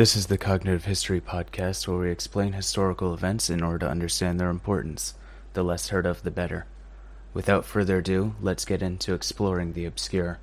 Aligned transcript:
This 0.00 0.16
is 0.16 0.28
the 0.28 0.38
Cognitive 0.38 0.86
History 0.86 1.20
Podcast 1.20 1.86
where 1.86 1.98
we 1.98 2.10
explain 2.10 2.54
historical 2.54 3.12
events 3.12 3.50
in 3.50 3.62
order 3.62 3.80
to 3.80 3.90
understand 3.90 4.40
their 4.40 4.48
importance. 4.48 5.12
The 5.52 5.62
less 5.62 5.90
heard 5.90 6.06
of, 6.06 6.22
the 6.22 6.30
better. 6.30 6.64
Without 7.34 7.66
further 7.66 7.98
ado, 7.98 8.34
let's 8.40 8.64
get 8.64 8.80
into 8.80 9.12
exploring 9.12 9.74
the 9.74 9.84
obscure. 9.84 10.38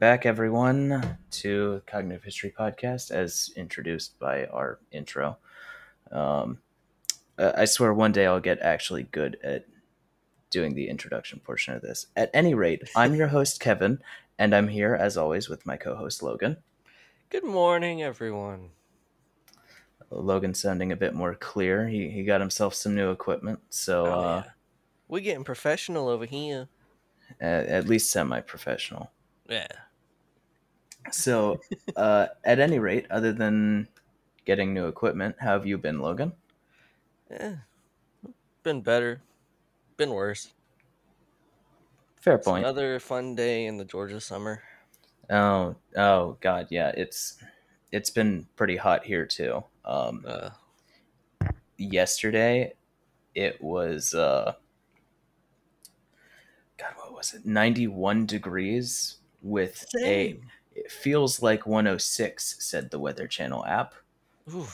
Back, 0.00 0.24
everyone, 0.24 1.18
to 1.30 1.82
Cognitive 1.86 2.24
History 2.24 2.54
Podcast, 2.58 3.10
as 3.10 3.50
introduced 3.54 4.18
by 4.18 4.46
our 4.46 4.78
intro. 4.90 5.36
Um, 6.10 6.58
I 7.38 7.66
swear 7.66 7.92
one 7.92 8.10
day 8.12 8.24
I'll 8.24 8.40
get 8.40 8.60
actually 8.60 9.02
good 9.04 9.38
at 9.44 9.66
doing 10.48 10.74
the 10.74 10.88
introduction 10.88 11.38
portion 11.40 11.74
of 11.74 11.82
this. 11.82 12.06
At 12.16 12.30
any 12.32 12.54
rate, 12.54 12.82
I'm 12.96 13.14
your 13.14 13.28
host, 13.28 13.60
Kevin, 13.60 14.00
and 14.38 14.54
I'm 14.54 14.68
here, 14.68 14.94
as 14.94 15.18
always, 15.18 15.50
with 15.50 15.66
my 15.66 15.76
co 15.76 15.94
host, 15.94 16.22
Logan. 16.22 16.56
Good 17.28 17.44
morning, 17.44 18.02
everyone. 18.02 18.70
Logan 20.10 20.54
sounding 20.54 20.92
a 20.92 20.96
bit 20.96 21.14
more 21.14 21.34
clear. 21.34 21.86
He, 21.86 22.08
he 22.08 22.24
got 22.24 22.40
himself 22.40 22.74
some 22.74 22.94
new 22.96 23.10
equipment, 23.10 23.60
so 23.68 24.06
Oh, 24.06 24.10
uh, 24.20 24.42
yeah. 24.44 24.50
We 25.08 25.20
getting 25.20 25.44
professional 25.44 26.08
over 26.08 26.24
here. 26.24 26.68
at, 27.38 27.66
at 27.66 27.86
least 27.86 28.10
semi 28.10 28.40
professional. 28.40 29.10
Yeah. 29.48 29.68
So, 31.10 31.60
uh, 31.96 32.28
at 32.44 32.58
any 32.60 32.78
rate, 32.78 33.06
other 33.10 33.32
than 33.32 33.88
getting 34.44 34.74
new 34.74 34.86
equipment, 34.86 35.36
how 35.40 35.52
have 35.52 35.66
you 35.66 35.78
been, 35.78 36.00
Logan? 36.00 36.32
Eh. 37.30 37.54
Been 38.62 38.80
better. 38.82 39.22
Been 39.96 40.10
worse. 40.10 40.52
Fair 42.20 42.34
It's 42.34 42.46
point. 42.46 42.64
another 42.64 43.00
fun 43.00 43.34
day 43.34 43.66
in 43.66 43.78
the 43.78 43.84
Georgia 43.84 44.20
summer. 44.20 44.62
Oh, 45.30 45.76
oh 45.96 46.36
God, 46.40 46.66
yeah, 46.70 46.88
it's 46.96 47.38
it's 47.92 48.10
been 48.10 48.46
pretty 48.56 48.76
hot 48.76 49.04
here 49.04 49.24
too. 49.26 49.64
Um, 49.84 50.24
Uh, 50.26 50.50
yesterday, 51.78 52.74
it 53.34 53.62
was 53.62 54.12
uh, 54.12 54.54
God, 56.76 56.92
what 56.96 57.14
was 57.14 57.32
it? 57.34 57.46
Ninety 57.46 57.86
one 57.86 58.26
degrees 58.26 59.18
with 59.42 59.86
a. 60.04 60.38
It 60.74 60.90
feels 60.90 61.42
like 61.42 61.66
106, 61.66 62.56
said 62.58 62.90
the 62.90 62.98
Weather 62.98 63.26
Channel 63.26 63.64
app. 63.66 63.94
ooh. 64.52 64.66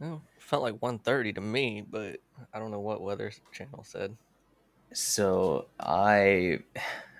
Well, 0.00 0.22
felt 0.38 0.62
like 0.62 0.80
130 0.80 1.34
to 1.34 1.40
me, 1.40 1.84
but 1.88 2.18
I 2.52 2.58
don't 2.58 2.70
know 2.70 2.80
what 2.80 3.00
weather 3.00 3.32
channel 3.52 3.84
said. 3.84 4.16
So 4.92 5.66
I, 5.80 6.60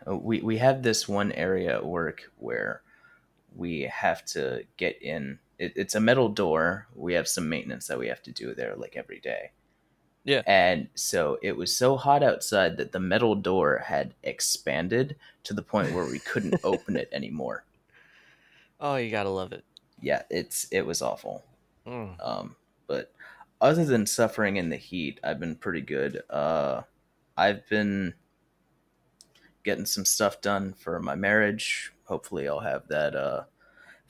we 0.07 0.41
we 0.41 0.59
have 0.59 0.83
this 0.83 1.09
one 1.09 1.33
area 1.33 1.75
at 1.77 1.87
work 1.87 2.31
where 2.39 2.83
we 3.57 3.83
have 3.83 4.25
to 4.27 4.65
get 4.77 5.01
in. 5.03 5.39
It, 5.59 5.73
it's 5.77 5.95
a 5.95 6.01
metal 6.01 6.29
door. 6.29 6.87
We 6.95 7.15
have 7.15 7.27
some 7.27 7.49
maintenance 7.49 7.87
that 7.87 7.99
we 7.99 8.09
have 8.09 8.23
to 8.25 8.33
do 8.33 8.55
there, 8.55 8.77
like 8.77 8.97
every 8.97 9.21
day. 9.21 9.53
Yeah. 10.25 10.43
And 10.47 10.89
so 10.95 11.39
it 11.43 11.57
was 11.57 11.77
so 11.77 11.97
hot 11.97 12.23
outside 12.23 12.79
that 12.79 12.93
the 12.93 13.01
metal 13.01 13.35
door 13.35 13.83
had 13.85 14.15
expanded 14.23 15.17
to 15.45 15.55
the 15.55 15.63
point 15.63 15.93
where 15.93 16.07
we 16.07 16.19
couldn't 16.19 16.61
open 16.65 16.97
it 16.97 17.11
anymore. 17.13 17.65
Oh, 18.81 18.97
you 18.97 19.11
gotta 19.11 19.31
love 19.31 19.53
it. 19.53 19.65
Yeah, 20.01 20.23
it's 20.31 20.67
it 20.71 20.85
was 20.85 21.03
awful. 21.03 21.45
Mm. 21.87 22.17
Um, 22.27 22.57
but 22.87 23.13
other 23.61 23.85
than 23.85 24.07
suffering 24.07 24.57
in 24.57 24.71
the 24.71 24.77
heat, 24.77 25.21
I've 25.23 25.41
been 25.41 25.57
pretty 25.57 25.83
good. 25.83 26.23
Uh, 26.29 26.83
I've 27.37 27.69
been 27.69 28.15
getting 29.63 29.87
some 29.87 30.05
stuff 30.05 30.41
done 30.41 30.73
for 30.75 31.01
my 31.01 31.15
marriage. 31.15 31.93
Hopefully, 32.05 32.49
I'll 32.49 32.61
have 32.61 32.89
that 32.89 33.15
uh, 33.15 33.45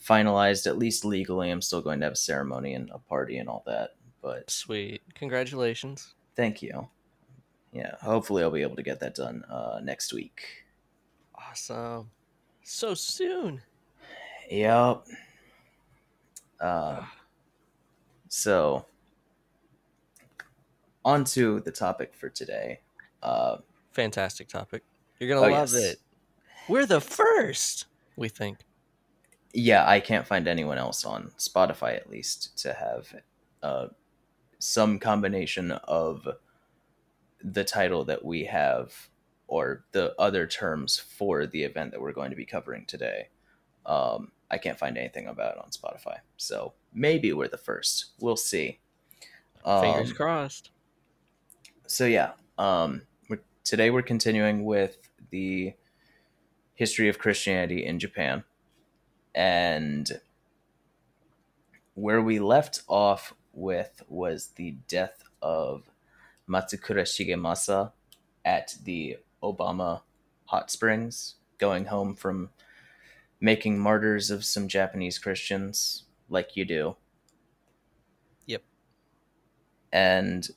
finalized 0.03 0.67
at 0.67 0.79
least 0.79 1.05
legally. 1.05 1.51
I'm 1.51 1.63
still 1.63 1.83
going 1.83 2.01
to 2.01 2.07
have 2.07 2.15
a 2.15 2.17
ceremony 2.17 2.75
and 2.75 2.91
a 2.91 2.99
party 2.99 3.39
and 3.39 3.49
all 3.49 3.63
that. 3.67 3.91
But 4.25 4.49
Sweet. 4.51 5.03
Congratulations. 5.15 6.15
thank 6.35 6.63
you. 6.63 6.89
Yeah, 7.75 7.97
hopefully, 8.01 8.43
I'll 8.43 8.51
be 8.51 8.63
able 8.63 8.77
to 8.77 8.83
get 8.83 9.01
that 9.01 9.15
done 9.15 9.45
uh, 9.51 9.81
next 9.83 10.15
week. 10.15 10.65
Awesome. 11.35 12.11
So 12.63 12.95
soon. 12.95 13.61
Yep. 14.51 15.05
Uh, 16.59 17.03
so, 18.29 18.87
on 21.05 21.25
to 21.25 21.61
the 21.61 21.71
topic 21.71 22.15
for 22.15 22.31
today. 22.31 22.81
Uh, 23.23 23.59
Fantastic 23.93 24.49
topic. 24.49 24.83
You're 25.21 25.29
gonna 25.29 25.41
Oh, 25.47 25.51
love 25.51 25.73
yes. 25.73 25.75
it. 25.75 25.99
We're 26.69 26.87
the 26.87 27.01
first, 27.01 27.87
we 28.17 28.29
think. 28.31 28.59
yeah, 29.53 29.87
I 29.87 30.01
can't 30.01 30.27
find 30.27 30.49
anyone 30.49 30.79
else 30.79 31.05
on 31.05 31.31
Spotify 31.39 31.95
at 31.97 32.09
least 32.09 32.57
to 32.59 32.73
have 32.73 33.15
uh, 33.63 33.87
some 34.65 34.99
combination 34.99 35.71
of 35.73 36.27
the 37.43 37.65
title 37.65 38.05
that 38.07 38.25
we 38.25 38.45
have 38.45 39.11
or 39.47 39.85
the 39.93 40.15
other 40.19 40.47
terms 40.47 40.99
for 40.99 41.47
the 41.47 41.63
event 41.63 41.91
that 41.93 42.01
we're 42.01 42.13
going 42.13 42.31
to 42.31 42.37
be 42.37 42.47
covering 42.47 42.87
today. 42.87 43.29
Um, 43.85 44.33
I 44.51 44.59
can't 44.59 44.79
find 44.79 44.97
anything 44.97 45.27
about 45.27 45.57
it 45.57 45.63
on 45.63 45.71
Spotify, 45.71 46.19
so 46.37 46.73
maybe 46.95 47.33
we're 47.33 47.49
the 47.49 47.59
first. 47.59 48.13
We'll 48.21 48.37
see. 48.37 48.81
Fingers 49.65 50.11
Um, 50.11 50.17
crossed. 50.17 50.71
so 51.87 52.05
yeah 52.07 52.33
um 52.59 53.03
we're, 53.29 53.41
today 53.65 53.91
we're 53.91 54.03
continuing 54.03 54.65
with 54.65 54.99
the 55.31 55.73
history 56.75 57.09
of 57.09 57.19
christianity 57.19 57.85
in 57.85 57.99
japan 57.99 58.45
and 59.35 60.21
where 61.95 62.21
we 62.21 62.39
left 62.39 62.83
off 62.89 63.35
with 63.55 64.03
was 64.09 64.49
the 64.57 64.73
death 64.89 65.23
of 65.43 65.91
matsukura 66.49 67.03
shigemasa 67.03 67.93
at 68.45 68.75
the 68.85 69.17
obama 69.43 70.03
hot 70.47 70.71
springs 70.71 71.37
going 71.59 71.87
home 71.87 72.15
from 72.15 72.51
making 73.41 73.79
martyrs 73.79 74.31
of 74.31 74.45
some 74.45 74.69
japanese 74.69 75.19
christians 75.19 76.05
like 76.29 76.57
you 76.57 76.65
do 76.65 76.97
Yep. 78.47 78.63
and 79.93 80.49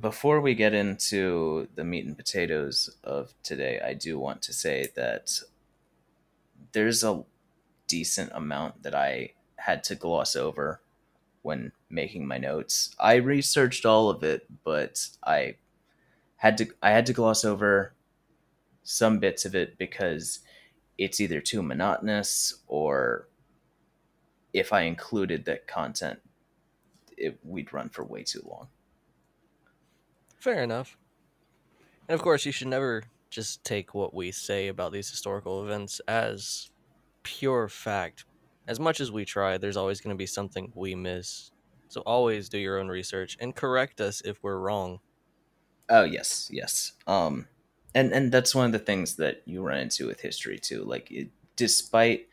before 0.00 0.40
we 0.40 0.54
get 0.54 0.72
into 0.72 1.68
the 1.74 1.84
meat 1.84 2.06
and 2.06 2.16
potatoes 2.16 2.96
of 3.04 3.34
today, 3.42 3.80
I 3.84 3.92
do 3.94 4.18
want 4.18 4.40
to 4.42 4.52
say 4.52 4.88
that 4.96 5.40
there's 6.72 7.04
a 7.04 7.24
decent 7.86 8.32
amount 8.34 8.82
that 8.84 8.94
I 8.94 9.32
had 9.56 9.84
to 9.84 9.94
gloss 9.94 10.34
over 10.34 10.80
when 11.42 11.72
making 11.92 12.26
my 12.26 12.38
notes. 12.38 12.94
I 12.98 13.16
researched 13.16 13.86
all 13.86 14.10
of 14.10 14.22
it, 14.22 14.46
but 14.64 15.06
I 15.24 15.56
had 16.36 16.58
to 16.58 16.66
I 16.82 16.90
had 16.90 17.06
to 17.06 17.12
gloss 17.12 17.44
over 17.44 17.94
some 18.82 19.18
bits 19.18 19.44
of 19.44 19.54
it 19.54 19.78
because 19.78 20.40
it's 20.98 21.20
either 21.20 21.40
too 21.40 21.62
monotonous 21.62 22.62
or 22.66 23.28
if 24.52 24.72
I 24.72 24.82
included 24.82 25.44
that 25.44 25.66
content, 25.66 26.20
it, 27.16 27.38
we'd 27.44 27.72
run 27.72 27.88
for 27.88 28.04
way 28.04 28.22
too 28.24 28.42
long. 28.44 28.68
Fair 30.36 30.62
enough. 30.62 30.96
And 32.08 32.14
of 32.14 32.22
course, 32.22 32.44
you 32.44 32.52
should 32.52 32.68
never 32.68 33.04
just 33.30 33.64
take 33.64 33.94
what 33.94 34.12
we 34.12 34.32
say 34.32 34.68
about 34.68 34.92
these 34.92 35.08
historical 35.08 35.64
events 35.64 36.00
as 36.08 36.70
pure 37.22 37.68
fact. 37.68 38.24
As 38.66 38.78
much 38.78 39.00
as 39.00 39.10
we 39.10 39.24
try, 39.24 39.56
there's 39.56 39.76
always 39.76 40.00
going 40.00 40.14
to 40.14 40.18
be 40.18 40.26
something 40.26 40.72
we 40.74 40.94
miss. 40.94 41.51
So 41.92 42.00
always 42.06 42.48
do 42.48 42.56
your 42.56 42.78
own 42.78 42.88
research 42.88 43.36
and 43.38 43.54
correct 43.54 44.00
us 44.00 44.22
if 44.22 44.42
we're 44.42 44.56
wrong. 44.56 45.00
Oh 45.90 46.04
yes, 46.04 46.48
yes. 46.50 46.92
Um, 47.06 47.48
and 47.94 48.14
and 48.14 48.32
that's 48.32 48.54
one 48.54 48.64
of 48.64 48.72
the 48.72 48.78
things 48.78 49.16
that 49.16 49.42
you 49.44 49.60
run 49.60 49.76
into 49.76 50.06
with 50.06 50.22
history 50.22 50.58
too. 50.58 50.84
Like, 50.84 51.10
it, 51.10 51.28
despite 51.54 52.28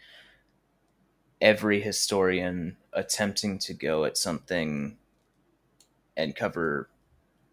every 1.42 1.82
historian 1.82 2.78
attempting 2.94 3.60
to 3.60 3.74
go 3.74 4.06
at 4.06 4.18
something 4.18 4.98
and 6.16 6.38
cover 6.38 6.90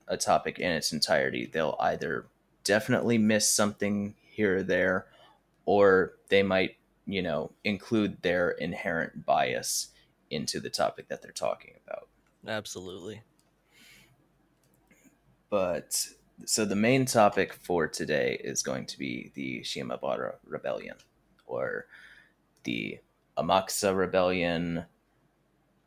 a 0.07 0.17
topic 0.17 0.61
in 0.61 0.71
its 0.71 0.93
entirety, 0.93 1.51
they'll 1.53 1.77
either 1.81 2.29
definitely 2.63 3.19
miss 3.19 3.51
something 3.51 4.15
here 4.23 4.59
or 4.59 4.63
there, 4.63 5.07
or 5.65 6.13
they 6.29 6.45
might, 6.45 6.77
you 7.05 7.23
know, 7.23 7.51
include 7.65 8.23
their 8.23 8.51
inherent 8.51 9.27
bias 9.27 9.89
into 10.31 10.61
the 10.61 10.71
topic 10.71 11.09
that 11.09 11.23
they're 11.23 11.31
talking 11.33 11.75
about. 11.87 12.09
Absolutely. 12.47 13.23
But 15.49 16.09
so 16.45 16.65
the 16.65 16.77
main 16.77 17.07
topic 17.07 17.53
for 17.55 17.87
today 17.87 18.41
is 18.43 18.63
going 18.63 18.87
to 18.87 18.99
be 18.99 19.33
the 19.35 19.61
Shimabara 19.63 20.35
Rebellion, 20.45 20.97
or 21.47 21.87
the 22.65 22.99
Amakusa 23.39 23.97
Rebellion, 23.97 24.85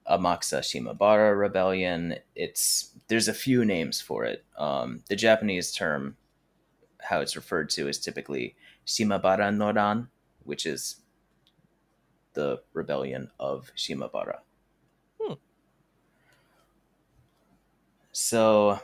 Amakusa 0.09 0.59
Shimabara 0.59 1.37
Rebellion. 1.37 2.15
It's 2.35 2.91
there's 3.07 3.27
a 3.27 3.33
few 3.33 3.65
names 3.65 4.01
for 4.01 4.23
it. 4.25 4.43
Um, 4.57 5.03
the 5.09 5.15
Japanese 5.15 5.71
term, 5.71 6.17
how 7.01 7.21
it's 7.21 7.35
referred 7.35 7.69
to, 7.71 7.87
is 7.87 7.99
typically 7.99 8.55
Shimabara 8.87 9.53
Noran, 9.55 10.07
which 10.43 10.65
is 10.65 10.98
the 12.39 12.61
rebellion 12.71 13.29
of 13.37 13.69
Shimabara. 13.75 14.39
Hmm. 15.19 15.33
So, 18.13 18.79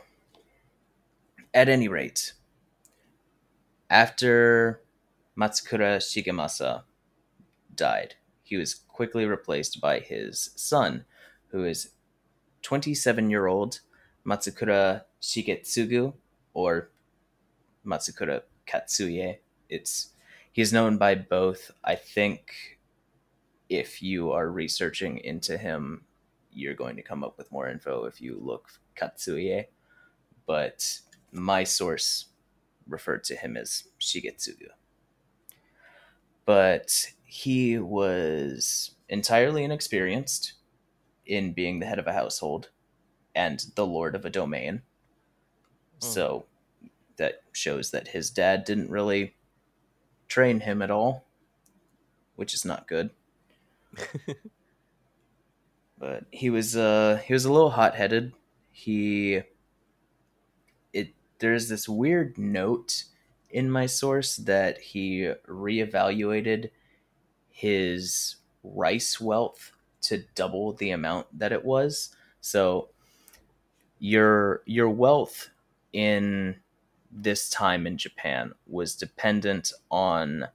at 1.54 1.70
any 1.70 1.88
rate, 1.88 2.34
after 3.88 4.82
Matsukura 5.38 5.96
Shigemasa 5.96 6.82
died, 7.74 8.16
he 8.42 8.58
was 8.58 8.74
quickly 8.74 9.24
replaced 9.24 9.80
by 9.80 10.00
his 10.00 10.50
son, 10.54 11.06
who 11.48 11.64
is 11.64 11.92
27 12.60 13.30
year 13.30 13.46
old 13.46 13.80
Matsukura 14.26 15.04
Shigetsugu, 15.22 16.12
or 16.52 16.90
Matsukura 17.86 18.42
Katsuye. 18.66 19.38
It's 19.70 20.10
he's 20.52 20.74
known 20.74 20.98
by 20.98 21.14
both. 21.14 21.70
I 21.82 21.94
think 21.94 22.75
if 23.68 24.02
you 24.02 24.32
are 24.32 24.50
researching 24.50 25.18
into 25.18 25.58
him, 25.58 26.04
you're 26.52 26.74
going 26.74 26.96
to 26.96 27.02
come 27.02 27.22
up 27.24 27.36
with 27.36 27.52
more 27.52 27.68
info 27.68 28.04
if 28.04 28.20
you 28.20 28.38
look 28.40 28.68
Katsuye. 28.96 29.66
But 30.46 31.00
my 31.32 31.64
source 31.64 32.26
referred 32.88 33.24
to 33.24 33.36
him 33.36 33.56
as 33.56 33.84
Shigetsugu. 34.00 34.68
But 36.44 37.12
he 37.24 37.78
was 37.78 38.92
entirely 39.08 39.64
inexperienced 39.64 40.54
in 41.26 41.52
being 41.52 41.80
the 41.80 41.86
head 41.86 41.98
of 41.98 42.06
a 42.06 42.12
household 42.12 42.70
and 43.34 43.66
the 43.74 43.86
lord 43.86 44.14
of 44.14 44.24
a 44.24 44.30
domain. 44.30 44.82
Hmm. 46.00 46.06
So 46.06 46.46
that 47.16 47.42
shows 47.52 47.90
that 47.90 48.08
his 48.08 48.30
dad 48.30 48.64
didn't 48.64 48.90
really 48.90 49.34
train 50.28 50.60
him 50.60 50.82
at 50.82 50.90
all, 50.90 51.24
which 52.36 52.54
is 52.54 52.64
not 52.64 52.86
good. 52.86 53.10
But 55.98 56.24
he 56.30 56.50
was 56.50 56.76
uh 56.76 57.20
he 57.24 57.32
was 57.32 57.44
a 57.44 57.52
little 57.52 57.70
hot-headed. 57.70 58.32
He 58.70 59.42
it 60.92 61.14
there's 61.38 61.68
this 61.68 61.88
weird 61.88 62.38
note 62.38 63.04
in 63.50 63.70
my 63.70 63.86
source 63.86 64.36
that 64.36 64.78
he 64.78 65.32
reevaluated 65.48 66.70
his 67.48 68.36
rice 68.62 69.20
wealth 69.20 69.72
to 70.02 70.24
double 70.34 70.72
the 70.74 70.90
amount 70.90 71.26
that 71.38 71.52
it 71.52 71.64
was. 71.64 72.14
So 72.40 72.90
your 73.98 74.62
your 74.66 74.90
wealth 74.90 75.48
in 75.92 76.56
this 77.10 77.48
time 77.48 77.86
in 77.86 77.96
Japan 77.96 78.52
was 78.66 78.94
dependent 78.94 79.72
on 79.90 80.48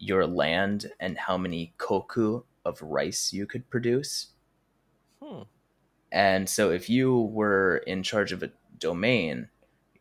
your 0.00 0.26
land 0.26 0.90
and 0.98 1.16
how 1.16 1.36
many 1.36 1.72
koku 1.78 2.42
of 2.64 2.82
rice 2.82 3.32
you 3.32 3.46
could 3.46 3.68
produce. 3.70 4.28
Hmm. 5.22 5.42
And 6.10 6.48
so 6.48 6.70
if 6.70 6.90
you 6.90 7.20
were 7.20 7.76
in 7.86 8.02
charge 8.02 8.32
of 8.32 8.42
a 8.42 8.50
domain, 8.78 9.48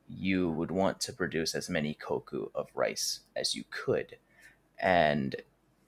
you 0.07 0.50
would 0.50 0.72
want 0.72 1.00
to 1.01 1.13
produce 1.13 1.54
as 1.54 1.69
many 1.69 1.94
koku 1.94 2.48
of 2.56 2.69
rice 2.74 3.19
as 3.36 3.54
you 3.54 3.63
could. 3.69 4.18
And 4.80 5.36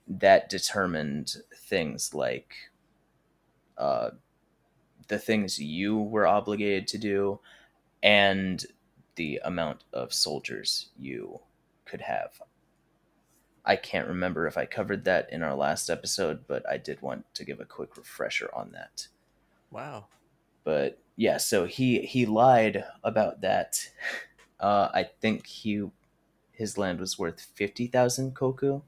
that 0.07 0.49
determined 0.49 1.37
things 1.55 2.13
like 2.13 2.53
uh, 3.77 4.11
the 5.07 5.17
things 5.17 5.57
you 5.57 5.97
were 5.97 6.27
obligated 6.27 6.87
to 6.89 6.97
do 6.97 7.39
and 8.03 8.65
the 9.15 9.39
amount 9.43 9.85
of 9.93 10.13
soldiers 10.13 10.89
you 10.99 11.39
could 11.85 12.01
have. 12.01 12.41
I 13.65 13.75
can't 13.75 14.07
remember 14.07 14.47
if 14.47 14.57
I 14.57 14.65
covered 14.65 15.05
that 15.05 15.31
in 15.31 15.43
our 15.43 15.55
last 15.55 15.89
episode, 15.89 16.45
but 16.47 16.67
I 16.69 16.77
did 16.77 17.01
want 17.01 17.25
to 17.35 17.45
give 17.45 17.59
a 17.59 17.65
quick 17.65 17.95
refresher 17.97 18.49
on 18.53 18.71
that. 18.71 19.07
Wow. 19.69 20.07
But 20.63 20.99
yeah, 21.15 21.37
so 21.37 21.65
he 21.65 22.01
he 22.01 22.25
lied 22.25 22.85
about 23.03 23.41
that. 23.41 23.89
Uh, 24.59 24.91
I 24.93 25.05
think 25.05 25.47
he 25.47 25.89
his 26.51 26.77
land 26.77 26.99
was 26.99 27.17
worth 27.17 27.41
fifty 27.41 27.87
thousand 27.87 28.35
koku, 28.35 28.83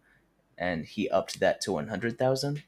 and 0.56 0.86
he 0.86 1.10
upped 1.10 1.40
that 1.40 1.62
to 1.62 1.72
one 1.72 1.88
hundred 1.88 2.20
thousand. 2.20 2.64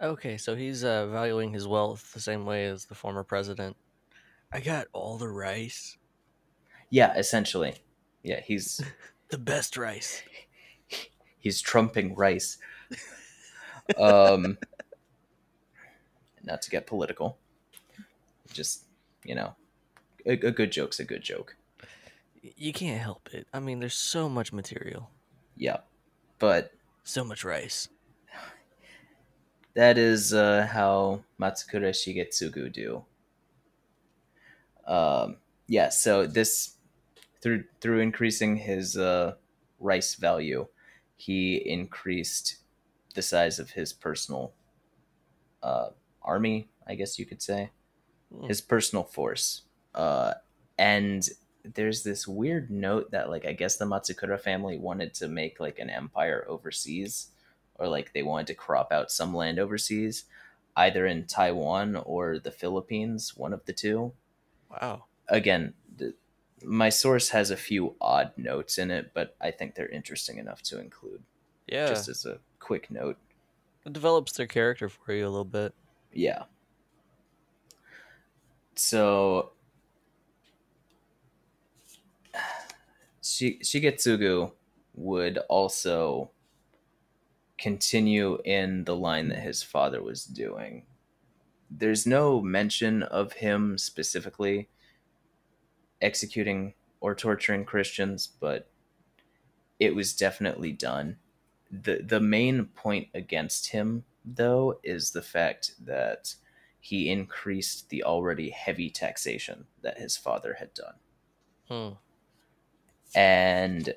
Okay, 0.00 0.36
so 0.38 0.54
he's 0.54 0.84
uh, 0.84 1.08
valuing 1.08 1.52
his 1.52 1.66
wealth 1.66 2.12
the 2.12 2.20
same 2.20 2.46
way 2.46 2.66
as 2.66 2.84
the 2.86 2.94
former 2.94 3.24
president. 3.24 3.76
I 4.52 4.60
got 4.60 4.86
all 4.92 5.18
the 5.18 5.28
rice, 5.28 5.98
Yeah, 6.90 7.14
essentially. 7.16 7.74
Yeah, 8.22 8.40
he's 8.40 8.80
the 9.30 9.38
best 9.38 9.76
rice. 9.76 10.22
He's 11.38 11.60
trumping 11.60 12.14
rice. 12.14 12.58
Um, 13.96 14.58
not 16.42 16.62
to 16.62 16.70
get 16.70 16.86
political, 16.86 17.38
just 18.52 18.84
you 19.24 19.34
know, 19.34 19.54
a, 20.26 20.32
a 20.32 20.50
good 20.50 20.72
joke's 20.72 21.00
a 21.00 21.04
good 21.04 21.22
joke. 21.22 21.56
You 22.42 22.72
can't 22.72 23.00
help 23.00 23.28
it. 23.32 23.46
I 23.52 23.60
mean, 23.60 23.80
there's 23.80 23.94
so 23.96 24.28
much 24.28 24.52
material, 24.52 25.10
Yeah, 25.56 25.78
but 26.38 26.72
so 27.04 27.24
much 27.24 27.44
rice. 27.44 27.88
that 29.74 29.98
is 29.98 30.32
uh, 30.32 30.66
how 30.70 31.22
Matsukura 31.40 31.90
Shigetsugu 31.90 32.72
do. 32.72 33.04
Um, 34.86 35.36
yeah, 35.66 35.90
so 35.90 36.26
this 36.26 36.74
through 37.40 37.64
through 37.80 38.00
increasing 38.00 38.56
his 38.56 38.96
uh, 38.96 39.34
rice 39.78 40.14
value, 40.14 40.66
he 41.18 41.56
increased 41.56 42.58
the 43.14 43.22
size 43.22 43.58
of 43.58 43.72
his 43.72 43.92
personal 43.92 44.54
uh, 45.62 45.90
army, 46.22 46.68
I 46.86 46.94
guess 46.94 47.18
you 47.18 47.26
could 47.26 47.42
say, 47.42 47.70
Hmm. 48.32 48.46
his 48.46 48.60
personal 48.60 49.04
force. 49.04 49.62
Uh, 49.94 50.34
and 50.78 51.28
there's 51.64 52.02
this 52.04 52.28
weird 52.28 52.70
note 52.70 53.10
that 53.10 53.30
like 53.30 53.46
I 53.46 53.52
guess 53.52 53.76
the 53.76 53.84
Matsukura 53.86 54.40
family 54.40 54.78
wanted 54.78 55.14
to 55.14 55.28
make 55.28 55.60
like 55.60 55.78
an 55.78 55.90
empire 55.90 56.46
overseas, 56.48 57.28
or 57.76 57.88
like 57.88 58.12
they 58.12 58.22
wanted 58.22 58.46
to 58.48 58.54
crop 58.54 58.92
out 58.92 59.10
some 59.10 59.34
land 59.34 59.58
overseas, 59.58 60.24
either 60.76 61.06
in 61.06 61.26
Taiwan 61.26 61.96
or 61.96 62.38
the 62.38 62.52
Philippines, 62.52 63.36
one 63.36 63.52
of 63.52 63.64
the 63.66 63.72
two 63.74 64.12
Wow. 64.70 65.04
again, 65.28 65.74
my 66.64 66.88
source 66.88 67.28
has 67.30 67.50
a 67.50 67.56
few 67.56 67.94
odd 68.00 68.32
notes 68.36 68.78
in 68.78 68.90
it, 68.90 69.12
but 69.14 69.36
I 69.40 69.50
think 69.50 69.74
they're 69.74 69.88
interesting 69.88 70.38
enough 70.38 70.62
to 70.64 70.80
include 70.80 71.22
Yeah. 71.66 71.88
just 71.88 72.08
as 72.08 72.24
a 72.26 72.38
quick 72.58 72.90
note. 72.90 73.16
it 73.86 73.92
develops 73.94 74.32
their 74.32 74.46
character 74.46 74.88
for 74.88 75.12
you 75.14 75.24
a 75.24 75.30
little 75.30 75.44
bit. 75.44 75.72
Yeah. 76.12 76.44
So 78.74 79.52
Shi- 83.22 83.58
Shigetsugu 83.60 84.52
would 84.94 85.38
also 85.48 86.30
continue 87.58 88.38
in 88.44 88.84
the 88.84 88.96
line 88.96 89.28
that 89.28 89.40
his 89.40 89.62
father 89.62 90.02
was 90.02 90.24
doing. 90.24 90.84
There's 91.70 92.06
no 92.06 92.40
mention 92.40 93.02
of 93.02 93.34
him 93.34 93.76
specifically 93.78 94.68
executing 96.00 96.74
or 97.00 97.14
torturing 97.14 97.64
Christians, 97.64 98.26
but 98.26 98.68
it 99.78 99.94
was 99.94 100.14
definitely 100.14 100.72
done. 100.72 101.18
The 101.70 102.00
the 102.02 102.20
main 102.20 102.66
point 102.66 103.08
against 103.14 103.70
him 103.70 104.04
though 104.24 104.78
is 104.82 105.10
the 105.10 105.22
fact 105.22 105.72
that 105.84 106.34
he 106.80 107.10
increased 107.10 107.90
the 107.90 108.04
already 108.04 108.50
heavy 108.50 108.90
taxation 108.90 109.66
that 109.82 109.98
his 109.98 110.16
father 110.16 110.56
had 110.58 110.72
done. 110.74 110.94
Hmm. 111.68 111.94
And 113.14 113.94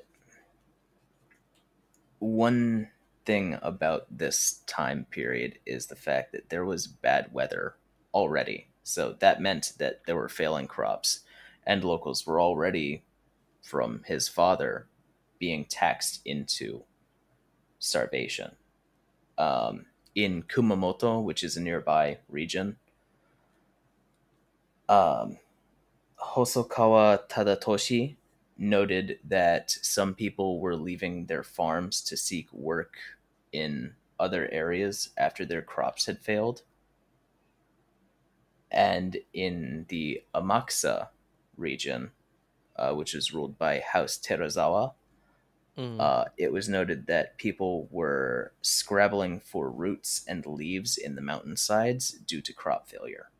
one 2.18 2.90
thing 3.24 3.58
about 3.62 4.06
this 4.10 4.62
time 4.66 5.06
period 5.10 5.58
is 5.64 5.86
the 5.86 5.96
fact 5.96 6.32
that 6.32 6.50
there 6.50 6.64
was 6.64 6.86
bad 6.86 7.32
weather 7.32 7.76
already. 8.12 8.68
So 8.82 9.16
that 9.20 9.40
meant 9.40 9.72
that 9.78 10.04
there 10.06 10.16
were 10.16 10.28
failing 10.28 10.66
crops, 10.66 11.20
and 11.66 11.84
locals 11.84 12.26
were 12.26 12.40
already 12.40 13.02
from 13.62 14.02
his 14.06 14.28
father 14.28 14.86
being 15.38 15.64
taxed 15.64 16.20
into 16.24 16.82
starvation. 17.78 18.52
Um, 19.38 19.86
in 20.14 20.42
Kumamoto, 20.42 21.22
which 21.22 21.42
is 21.42 21.56
a 21.56 21.60
nearby 21.60 22.18
region, 22.28 22.76
um, 24.88 25.38
Hosokawa 26.20 27.28
Tadatoshi 27.28 28.16
noted 28.58 29.18
that 29.24 29.70
some 29.70 30.14
people 30.14 30.60
were 30.60 30.76
leaving 30.76 31.26
their 31.26 31.42
farms 31.42 32.00
to 32.02 32.16
seek 32.16 32.52
work 32.52 32.94
in 33.52 33.94
other 34.20 34.48
areas 34.52 35.10
after 35.16 35.44
their 35.44 35.62
crops 35.62 36.06
had 36.06 36.20
failed. 36.20 36.62
And 38.70 39.16
in 39.32 39.86
the 39.88 40.22
Amakusa 40.34 41.08
region, 41.56 42.12
uh, 42.76 42.94
which 42.94 43.14
is 43.14 43.32
ruled 43.34 43.58
by 43.58 43.80
House 43.80 44.18
Terazawa, 44.18 44.94
Mm. 45.76 46.00
uh, 46.00 46.26
it 46.36 46.52
was 46.52 46.68
noted 46.68 47.06
that 47.06 47.38
people 47.38 47.88
were 47.90 48.52
scrabbling 48.60 49.40
for 49.40 49.70
roots 49.70 50.22
and 50.28 50.44
leaves 50.44 50.98
in 50.98 51.14
the 51.14 51.22
mountainsides 51.22 52.10
due 52.12 52.42
to 52.42 52.52
crop 52.52 52.88
failure. 52.88 53.30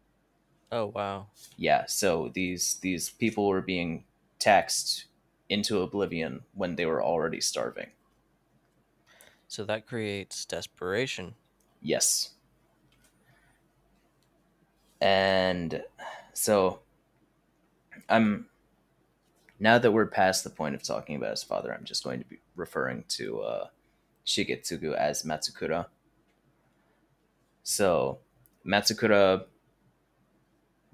oh 0.70 0.86
wow. 0.86 1.28
Yeah, 1.56 1.86
so 1.86 2.30
these 2.34 2.74
these 2.80 3.10
people 3.10 3.46
were 3.48 3.60
being 3.62 4.04
taxed 4.38 5.06
into 5.48 5.80
oblivion 5.82 6.44
when 6.54 6.76
they 6.76 6.86
were 6.86 7.02
already 7.02 7.40
starving. 7.40 7.92
So 9.46 9.64
that 9.66 9.86
creates 9.86 10.44
desperation. 10.44 11.36
Yes. 11.82 12.34
And 15.00 15.82
so 16.32 16.81
I'm 18.12 18.46
now 19.58 19.78
that 19.78 19.92
we're 19.92 20.06
past 20.06 20.44
the 20.44 20.50
point 20.50 20.74
of 20.74 20.82
talking 20.82 21.16
about 21.16 21.30
his 21.30 21.42
father, 21.42 21.72
I'm 21.72 21.84
just 21.84 22.04
going 22.04 22.18
to 22.18 22.26
be 22.26 22.40
referring 22.56 23.04
to 23.08 23.40
uh, 23.40 23.66
Shigetsugu 24.26 24.94
as 24.94 25.22
Matsukura. 25.22 25.86
So 27.62 28.18
Matsukura, 28.66 29.44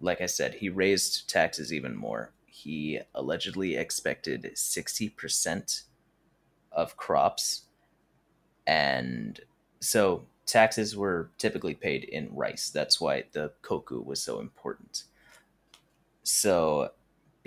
like 0.01 0.21
I 0.21 0.27
said, 0.27 0.55
he 0.55 0.69
raised 0.69 1.29
taxes 1.29 1.73
even 1.73 1.97
more. 1.97 2.33
He 2.47 3.01
allegedly 3.15 3.77
expected 3.77 4.53
60% 4.55 5.83
of 6.71 6.97
crops. 6.97 7.63
And 8.67 9.41
so 9.81 10.27
taxes 10.45 10.97
were 10.97 11.31
typically 11.39 11.75
paid 11.75 12.05
in 12.05 12.29
rice. 12.35 12.71
That's 12.71 13.01
why 13.01 13.25
the 13.33 13.53
koku 13.63 14.03
was 14.03 14.23
so 14.23 14.41
important. 14.41 15.05
So, 16.23 16.91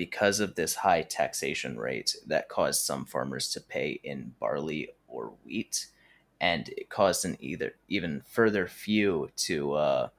because 0.02 0.40
of 0.40 0.56
this 0.56 0.74
high 0.74 1.04
taxation 1.04 1.78
rate, 1.78 2.16
that 2.26 2.50
caused 2.50 2.82
some 2.84 3.06
farmers 3.06 3.52
to 3.52 3.62
pay 3.62 4.00
in 4.04 4.34
barley 4.40 4.90
or 5.08 5.32
wheat, 5.44 5.86
and 6.40 6.70
it 6.70 6.90
caused 6.90 7.24
an 7.24 7.38
either 7.40 7.76
even 7.88 8.24
further 8.28 8.66
few 8.66 9.30
to 9.36 9.74
uh, 9.74 10.10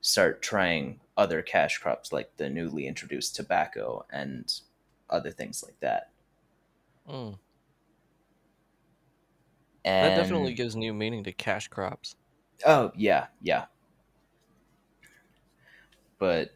start 0.00 0.42
trying 0.42 0.98
other 1.16 1.42
cash 1.42 1.78
crops 1.78 2.12
like 2.12 2.36
the 2.38 2.50
newly 2.50 2.88
introduced 2.88 3.36
tobacco 3.36 4.04
and 4.10 4.62
other 5.08 5.30
things 5.30 5.62
like 5.62 5.78
that. 5.78 6.10
Mm. 7.08 7.38
And 9.84 10.10
That 10.10 10.22
definitely 10.22 10.54
gives 10.54 10.74
new 10.74 10.92
meaning 10.92 11.22
to 11.22 11.32
cash 11.32 11.68
crops. 11.68 12.16
Oh 12.66 12.90
yeah, 12.96 13.28
yeah. 13.40 13.66
But 16.18 16.50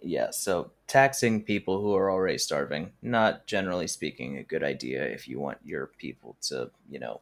yeah, 0.00 0.30
so 0.30 0.70
taxing 0.86 1.42
people 1.42 1.80
who 1.80 1.94
are 1.94 2.10
already 2.10 2.38
starving, 2.38 2.92
not 3.02 3.46
generally 3.46 3.86
speaking 3.86 4.38
a 4.38 4.42
good 4.42 4.62
idea 4.62 5.02
if 5.04 5.28
you 5.28 5.40
want 5.40 5.58
your 5.64 5.88
people 5.98 6.36
to, 6.42 6.70
you 6.88 6.98
know, 6.98 7.20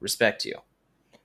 respect 0.00 0.44
you. 0.44 0.54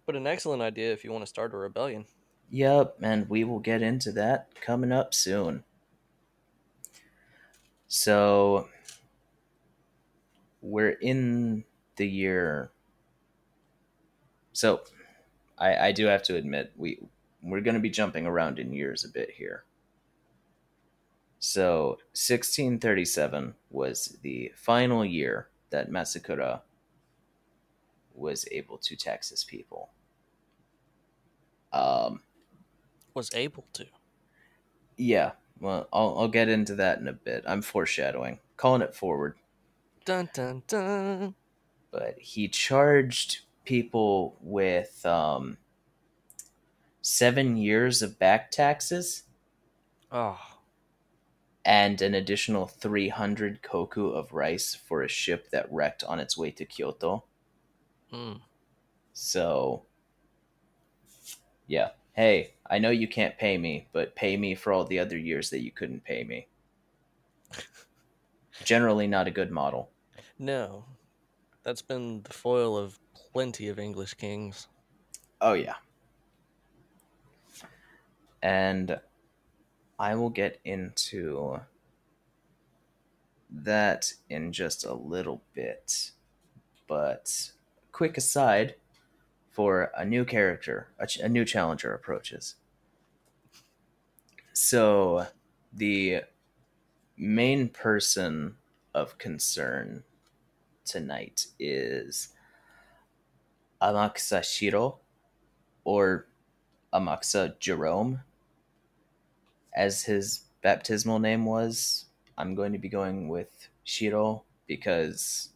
But 0.05 0.15
an 0.15 0.27
excellent 0.27 0.61
idea 0.61 0.91
if 0.91 1.03
you 1.03 1.11
want 1.11 1.23
to 1.23 1.29
start 1.29 1.53
a 1.53 1.57
rebellion. 1.57 2.05
Yep, 2.49 2.97
and 3.01 3.29
we 3.29 3.43
will 3.43 3.59
get 3.59 3.81
into 3.81 4.11
that 4.13 4.49
coming 4.59 4.91
up 4.91 5.13
soon. 5.13 5.63
So 7.87 8.67
we're 10.61 10.89
in 10.89 11.63
the 11.95 12.07
year 12.07 12.71
so 14.53 14.81
I, 15.57 15.87
I 15.87 15.91
do 15.91 16.05
have 16.05 16.23
to 16.23 16.35
admit 16.35 16.71
we 16.75 16.99
we're 17.41 17.61
going 17.61 17.75
to 17.75 17.81
be 17.81 17.89
jumping 17.89 18.27
around 18.27 18.59
in 18.59 18.71
years 18.71 19.03
a 19.03 19.09
bit 19.09 19.31
here. 19.31 19.63
So 21.41 21.97
1637 22.13 23.55
was 23.71 24.19
the 24.21 24.53
final 24.55 25.03
year 25.03 25.49
that 25.71 25.89
Matsukura 25.89 26.61
was 28.13 28.47
able 28.51 28.77
to 28.77 28.95
tax 28.95 29.29
his 29.29 29.43
people. 29.43 29.89
Um, 31.73 32.21
Was 33.15 33.33
able 33.33 33.65
to. 33.73 33.87
yeah, 34.97 35.31
well, 35.59 35.87
I'll, 35.91 36.15
I'll 36.19 36.27
get 36.27 36.47
into 36.47 36.75
that 36.75 36.99
in 36.99 37.07
a 37.07 37.13
bit. 37.13 37.43
I'm 37.47 37.63
foreshadowing, 37.63 38.39
calling 38.57 38.83
it 38.83 38.95
forward. 38.95 39.37
Dun 40.05 40.29
dun 40.33 40.63
dun. 40.67 41.35
But 41.91 42.19
he 42.19 42.47
charged 42.49 43.41
people 43.65 44.37
with 44.41 45.05
um, 45.05 45.57
seven 47.01 47.57
years 47.57 48.01
of 48.01 48.19
back 48.19 48.51
taxes 48.51 49.23
Oh, 50.11 50.50
and 51.65 52.01
an 52.01 52.13
additional 52.15 52.67
300 52.67 53.61
koku 53.61 54.09
of 54.09 54.33
rice 54.33 54.75
for 54.75 55.03
a 55.03 55.07
ship 55.07 55.49
that 55.51 55.71
wrecked 55.71 56.03
on 56.03 56.19
its 56.19 56.37
way 56.37 56.51
to 56.51 56.65
Kyoto. 56.65 57.25
mm. 58.11 58.41
So, 59.13 59.85
yeah. 61.67 61.91
Hey, 62.13 62.55
I 62.69 62.79
know 62.79 62.89
you 62.89 63.07
can't 63.07 63.37
pay 63.37 63.57
me, 63.57 63.87
but 63.93 64.15
pay 64.15 64.35
me 64.37 64.55
for 64.55 64.73
all 64.73 64.85
the 64.85 64.99
other 64.99 65.17
years 65.17 65.49
that 65.51 65.61
you 65.63 65.71
couldn't 65.71 66.03
pay 66.03 66.23
me. 66.23 66.47
Generally, 68.63 69.07
not 69.07 69.27
a 69.27 69.31
good 69.31 69.51
model. 69.51 69.91
no. 70.37 70.85
That's 71.63 71.83
been 71.83 72.23
the 72.23 72.33
foil 72.33 72.75
of 72.77 72.99
plenty 73.13 73.67
of 73.67 73.77
English 73.77 74.15
kings. 74.15 74.67
Oh, 75.41 75.53
yeah. 75.53 75.75
And 78.41 78.99
I 80.01 80.15
will 80.15 80.31
get 80.31 80.59
into 80.65 81.59
that 83.51 84.11
in 84.31 84.51
just 84.51 84.83
a 84.83 84.95
little 84.95 85.43
bit. 85.53 86.09
But, 86.87 87.51
quick 87.91 88.17
aside 88.17 88.73
for 89.51 89.91
a 89.95 90.03
new 90.03 90.25
character, 90.25 90.87
a, 90.97 91.05
ch- 91.05 91.19
a 91.19 91.29
new 91.29 91.45
challenger 91.45 91.93
approaches. 91.93 92.55
So, 94.53 95.27
the 95.71 96.21
main 97.15 97.69
person 97.69 98.55
of 98.95 99.19
concern 99.19 100.03
tonight 100.83 101.45
is 101.59 102.29
Amakusa 103.79 104.43
Shiro 104.43 104.97
or 105.83 106.25
Amakusa 106.91 107.59
Jerome, 107.59 108.21
as 109.73 110.03
his 110.03 110.45
baptismal 110.61 111.19
name 111.19 111.45
was. 111.45 112.05
I'm 112.37 112.55
going 112.55 112.73
to 112.73 112.79
be 112.79 112.89
going 112.89 113.27
with 113.27 113.69
Shiro 113.83 114.43
because 114.67 115.49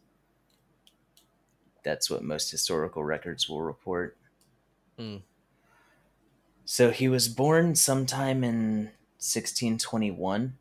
that's 1.84 2.10
what 2.10 2.24
most 2.24 2.52
historical 2.52 3.04
records 3.04 3.48
will 3.48 3.62
report. 3.62 4.18
Mm. 5.00 5.22
So 6.66 6.92
he 6.92 7.08
was 7.08 7.28
born 7.28 7.76
sometime 7.76 8.44
in 8.44 8.92
1621. 9.20 10.58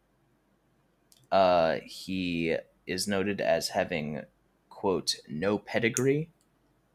Uh, 1.32 1.78
he 1.82 2.56
is 2.86 3.08
noted 3.08 3.40
as 3.40 3.70
having, 3.70 4.22
quote, 4.68 5.16
no 5.28 5.58
pedigree, 5.58 6.30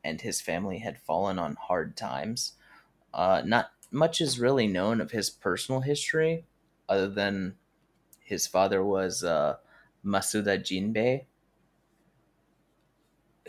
and 0.04 0.22
his 0.22 0.40
family 0.40 0.80
had 0.80 1.02
fallen 1.02 1.40
on 1.40 1.58
hard 1.60 1.98
times. 1.98 2.54
Uh, 3.14 3.42
not 3.44 3.72
much 3.92 4.22
is 4.22 4.40
really 4.40 4.68
known 4.68 5.02
of 5.02 5.12
his 5.12 5.30
personal 5.30 5.82
history, 5.82 6.46
other 6.90 7.08
than 7.08 7.56
his 8.20 8.48
father 8.48 8.84
was 8.84 9.24
uh, 9.24 9.56
Masuda 10.06 10.60
Jinbei, 10.60 11.26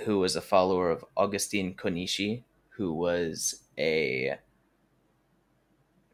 who 0.04 0.18
was 0.18 0.36
a 0.36 0.40
follower 0.40 0.90
of 0.90 1.04
Augustine 1.16 1.74
Konishi, 1.74 2.44
who 2.70 2.92
was 2.92 3.62
a 3.78 4.38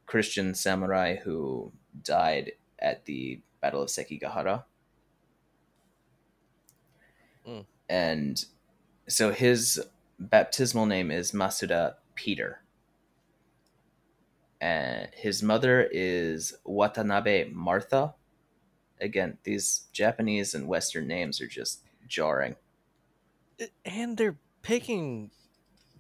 Christian 0.06 0.54
samurai 0.54 1.16
who 1.16 1.72
died 2.02 2.52
at 2.78 3.04
the 3.04 3.40
Battle 3.60 3.82
of 3.82 3.88
Sekigahara. 3.88 4.64
Mm. 7.46 7.64
And 7.88 8.44
so 9.08 9.32
his 9.32 9.84
baptismal 10.18 10.86
name 10.86 11.10
is 11.10 11.32
Masuda 11.32 11.94
Peter. 12.14 12.60
And 14.60 15.08
his 15.12 15.42
mother 15.42 15.86
is 15.92 16.54
Watanabe 16.64 17.50
Martha, 17.52 18.14
again, 19.00 19.38
these 19.44 19.86
Japanese 19.92 20.54
and 20.54 20.66
Western 20.66 21.06
names 21.06 21.40
are 21.40 21.46
just 21.46 21.82
jarring. 22.08 22.56
And 23.84 24.16
they're 24.16 24.36
picking 24.62 25.30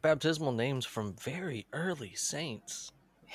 baptismal 0.02 0.52
names 0.52 0.84
from 0.84 1.14
very 1.14 1.66
early 1.72 2.14
saints. 2.14 2.90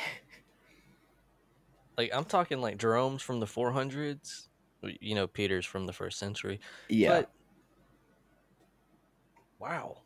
like 1.98 2.12
I'm 2.14 2.26
talking 2.26 2.62
like 2.62 2.78
Jerome's 2.78 3.22
from 3.22 3.40
the 3.40 3.46
400s, 3.46 4.48
you 5.00 5.16
know, 5.16 5.28
Peter's 5.28 5.66
from 5.66 5.86
the 5.86 5.94
first 5.94 6.20
century. 6.20 6.60
Yeah. 6.90 7.10
But 7.10 7.32
wow. 9.60 10.01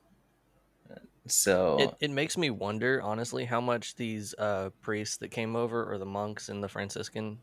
So 1.27 1.77
It 1.79 1.95
it 1.99 2.11
makes 2.11 2.37
me 2.37 2.49
wonder 2.49 3.01
honestly 3.01 3.45
how 3.45 3.59
much 3.61 3.95
these 3.95 4.33
uh 4.37 4.69
priests 4.81 5.17
that 5.17 5.29
came 5.29 5.55
over 5.55 5.91
or 5.91 5.97
the 5.97 6.05
monks 6.05 6.49
in 6.49 6.61
the 6.61 6.69
Franciscan 6.69 7.39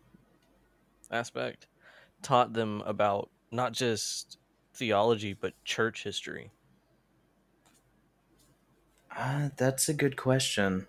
aspect 1.10 1.66
taught 2.22 2.52
them 2.52 2.80
about 2.82 3.30
not 3.50 3.72
just 3.72 4.38
theology 4.74 5.32
but 5.34 5.52
church 5.64 6.04
history. 6.04 6.50
uh, 9.16 9.50
that's 9.56 9.88
a 9.88 9.94
good 9.94 10.16
question. 10.16 10.86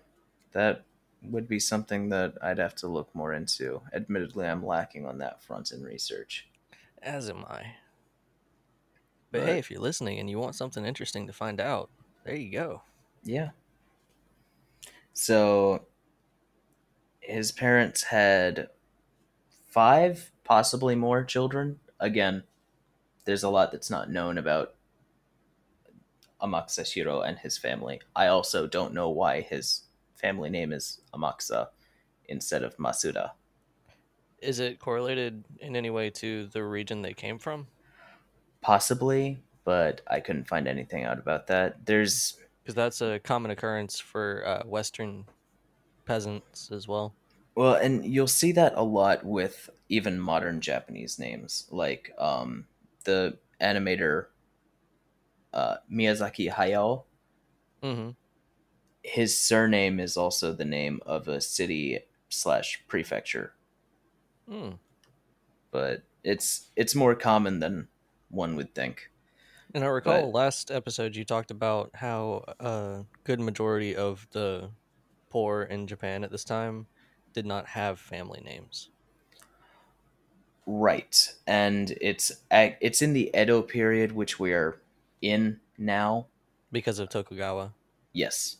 That 0.52 0.84
would 1.22 1.48
be 1.48 1.58
something 1.58 2.08
that 2.10 2.34
I'd 2.42 2.58
have 2.58 2.74
to 2.76 2.88
look 2.88 3.14
more 3.14 3.32
into. 3.34 3.82
Admittedly, 3.92 4.46
I'm 4.46 4.64
lacking 4.64 5.06
on 5.06 5.18
that 5.18 5.42
front 5.42 5.72
in 5.72 5.82
research. 5.82 6.48
As 7.02 7.28
am 7.28 7.44
I. 7.44 7.76
But, 9.30 9.40
But- 9.40 9.46
hey, 9.48 9.58
if 9.58 9.70
you're 9.70 9.80
listening 9.80 10.18
and 10.18 10.30
you 10.30 10.38
want 10.38 10.54
something 10.54 10.84
interesting 10.86 11.26
to 11.26 11.32
find 11.32 11.60
out, 11.60 11.90
there 12.24 12.36
you 12.36 12.50
go. 12.50 12.82
Yeah. 13.22 13.50
So 15.12 15.86
his 17.20 17.52
parents 17.52 18.02
had 18.02 18.68
five, 19.68 20.30
possibly 20.44 20.94
more 20.94 21.24
children. 21.24 21.78
Again, 22.00 22.44
there's 23.24 23.42
a 23.42 23.48
lot 23.48 23.72
that's 23.72 23.90
not 23.90 24.10
known 24.10 24.36
about 24.38 24.74
Amakusa 26.42 26.86
Shiro 26.86 27.22
and 27.22 27.38
his 27.38 27.56
family. 27.56 28.00
I 28.14 28.26
also 28.26 28.66
don't 28.66 28.92
know 28.92 29.08
why 29.08 29.40
his 29.40 29.84
family 30.16 30.50
name 30.50 30.72
is 30.72 31.00
Amakusa 31.14 31.68
instead 32.26 32.62
of 32.62 32.76
Masuda. 32.76 33.30
Is 34.40 34.60
it 34.60 34.78
correlated 34.78 35.44
in 35.60 35.74
any 35.74 35.88
way 35.88 36.10
to 36.10 36.46
the 36.48 36.62
region 36.62 37.00
they 37.00 37.14
came 37.14 37.38
from? 37.38 37.66
Possibly, 38.60 39.38
but 39.64 40.02
I 40.06 40.20
couldn't 40.20 40.48
find 40.48 40.68
anything 40.68 41.04
out 41.04 41.18
about 41.18 41.46
that. 41.48 41.86
There's 41.86 42.38
Because 42.62 42.74
that's 42.74 43.00
a 43.00 43.18
common 43.20 43.50
occurrence 43.50 43.98
for 43.98 44.42
uh, 44.46 44.62
Western 44.66 45.24
peasants 46.06 46.70
as 46.70 46.86
well. 46.88 47.14
Well, 47.54 47.74
and 47.74 48.04
you'll 48.04 48.26
see 48.26 48.52
that 48.52 48.74
a 48.74 48.82
lot 48.82 49.24
with 49.24 49.70
even 49.88 50.18
modern 50.18 50.60
Japanese 50.60 51.18
names, 51.18 51.66
like 51.70 52.12
um, 52.18 52.66
the 53.04 53.38
animator 53.60 54.26
uh, 55.52 55.76
Miyazaki 55.90 56.50
Hayao. 56.50 57.04
hmm 57.82 58.10
His 59.02 59.38
surname 59.40 60.00
is 60.00 60.16
also 60.16 60.52
the 60.52 60.64
name 60.64 61.00
of 61.06 61.28
a 61.28 61.40
city 61.40 62.00
slash 62.28 62.82
prefecture, 62.88 63.54
Mm. 64.50 64.78
but 65.70 66.02
it's 66.24 66.70
it's 66.76 66.94
more 66.94 67.14
common 67.14 67.60
than 67.60 67.88
one 68.30 68.56
would 68.56 68.74
think. 68.74 69.10
And 69.74 69.82
I 69.82 69.88
recall 69.88 70.22
But- 70.30 70.34
last 70.38 70.70
episode 70.70 71.16
you 71.16 71.24
talked 71.24 71.50
about 71.50 71.90
how 71.94 72.44
a 72.60 73.04
good 73.24 73.40
majority 73.40 73.94
of 73.96 74.26
the 74.30 74.70
poor 75.30 75.62
in 75.64 75.86
Japan 75.88 76.22
at 76.22 76.30
this 76.30 76.44
time 76.44 76.86
did 77.32 77.44
not 77.44 77.66
have 77.66 77.98
family 77.98 78.40
names. 78.40 78.90
Right, 80.66 81.34
and 81.46 81.90
it's 82.00 82.32
it's 82.50 83.02
in 83.02 83.12
the 83.12 83.30
Edo 83.36 83.60
period, 83.60 84.12
which 84.12 84.38
we 84.38 84.52
are 84.54 84.80
in 85.20 85.60
now. 85.76 86.26
because 86.72 86.98
of 86.98 87.08
Tokugawa. 87.08 87.72
Yes. 88.12 88.56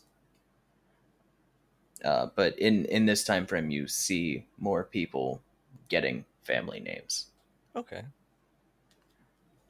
Uh, 2.03 2.27
but 2.35 2.57
in 2.59 2.85
in 2.85 3.05
this 3.07 3.23
time 3.23 3.45
frame, 3.47 3.71
you 3.71 3.87
see 3.87 4.45
more 4.59 4.83
people 4.83 5.41
getting 5.89 6.25
family 6.43 6.79
names. 6.79 7.31
Okay. 7.75 8.03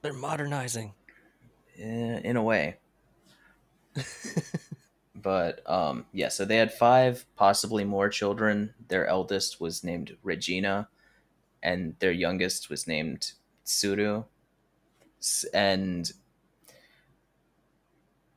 They're 0.01 0.11
modernizing. 0.13 0.93
Eh, 1.79 2.19
in 2.23 2.37
a 2.37 2.43
way. 2.43 2.77
But 5.15 5.67
um, 5.69 6.05
yeah, 6.13 6.27
so 6.27 6.45
they 6.45 6.57
had 6.57 6.73
five, 6.73 7.25
possibly 7.35 7.83
more 7.83 8.09
children. 8.09 8.73
Their 8.89 9.07
eldest 9.07 9.59
was 9.59 9.83
named 9.83 10.17
Regina, 10.21 10.89
and 11.63 11.95
their 11.99 12.11
youngest 12.11 12.69
was 12.69 12.85
named 12.85 13.31
Tsuru. 13.65 14.25
And 15.53 16.11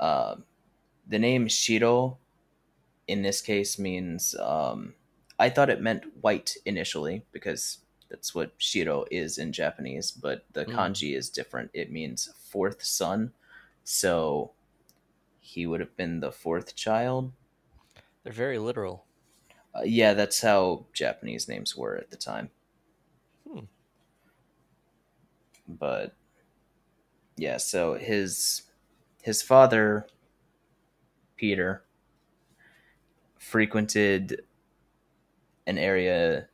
uh, 0.01 0.37
the 1.07 1.19
name 1.19 1.49
Shiro 1.49 2.17
in 3.07 3.23
this 3.23 3.43
case 3.43 3.79
means 3.79 4.35
um, 4.41 4.95
I 5.39 5.51
thought 5.51 5.71
it 5.71 5.83
meant 5.83 6.05
white 6.23 6.57
initially 6.65 7.25
because 7.33 7.79
that's 8.09 8.35
what 8.35 8.53
Shiro 8.59 9.05
is 9.11 9.39
in 9.39 9.53
Japanese, 9.53 10.11
but 10.11 10.45
the 10.53 10.65
Mm. 10.65 10.75
kanji 10.75 11.17
is 11.17 11.31
different. 11.31 11.71
It 11.75 11.91
means 11.93 12.31
fourth 12.37 12.83
son. 12.83 13.33
So 13.85 14.53
he 15.41 15.67
would 15.67 15.81
have 15.81 15.97
been 15.97 16.21
the 16.21 16.33
fourth 16.33 16.75
child. 16.75 17.33
They're 18.23 18.33
very 18.33 18.59
literal. 18.59 19.05
Uh, 19.75 19.83
yeah, 19.85 20.15
that's 20.15 20.41
how 20.41 20.87
Japanese 20.93 21.49
names 21.49 21.77
were 21.77 21.97
at 21.97 22.11
the 22.11 22.17
time. 22.17 22.51
Hmm. 23.49 23.61
But 25.67 26.15
yeah, 27.37 27.59
so 27.59 27.95
his 27.95 28.63
his 29.23 29.43
father 29.43 30.07
Peter 31.37 31.85
frequented 33.39 34.45
an 35.67 35.79
area 35.79 36.49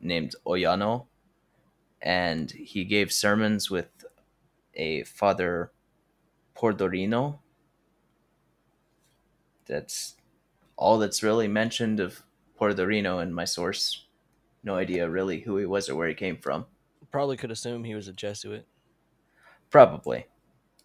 named 0.00 0.34
Oyano 0.46 1.06
and 2.02 2.50
he 2.50 2.84
gave 2.84 3.12
sermons 3.12 3.70
with 3.70 3.88
a 4.74 5.02
father 5.04 5.70
Pordorino. 6.56 7.38
That's 9.66 10.16
all 10.76 10.98
that's 10.98 11.22
really 11.22 11.48
mentioned 11.48 12.00
of 12.00 12.22
Pordorino 12.58 13.22
in 13.22 13.32
my 13.32 13.44
source. 13.44 14.06
No 14.62 14.74
idea 14.76 15.08
really 15.08 15.40
who 15.40 15.56
he 15.56 15.66
was 15.66 15.88
or 15.88 15.94
where 15.96 16.08
he 16.08 16.14
came 16.14 16.36
from. 16.36 16.66
Probably 17.10 17.36
could 17.36 17.50
assume 17.50 17.84
he 17.84 17.94
was 17.94 18.08
a 18.08 18.12
Jesuit. 18.12 18.66
Probably. 19.70 20.26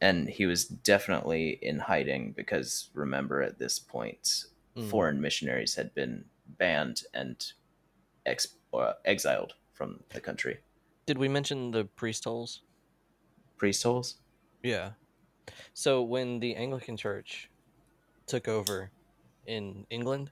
And 0.02 0.30
he 0.30 0.46
was 0.46 0.66
definitely 0.66 1.60
in 1.62 1.80
hiding 1.80 2.34
because 2.34 2.90
remember 2.94 3.42
at 3.42 3.60
this 3.60 3.80
point, 3.80 4.46
Mm. 4.76 4.90
foreign 4.90 5.22
missionaries 5.22 5.76
had 5.76 5.94
been 5.96 6.26
banned 6.46 7.04
and 7.14 7.54
ex- 8.26 8.55
or 8.76 8.94
exiled 9.06 9.54
from 9.74 10.00
the 10.10 10.20
country. 10.22 10.60
Did 11.06 11.18
we 11.18 11.28
mention 11.28 11.72
the 11.72 11.86
priest 11.86 12.24
holes? 12.24 12.62
Priest 13.58 13.84
holes? 13.84 14.16
Yeah. 14.64 14.92
So 15.74 16.02
when 16.02 16.40
the 16.40 16.56
Anglican 16.56 16.98
Church 16.98 17.50
took 18.26 18.48
over 18.48 18.92
in 19.46 19.86
England, 19.90 20.32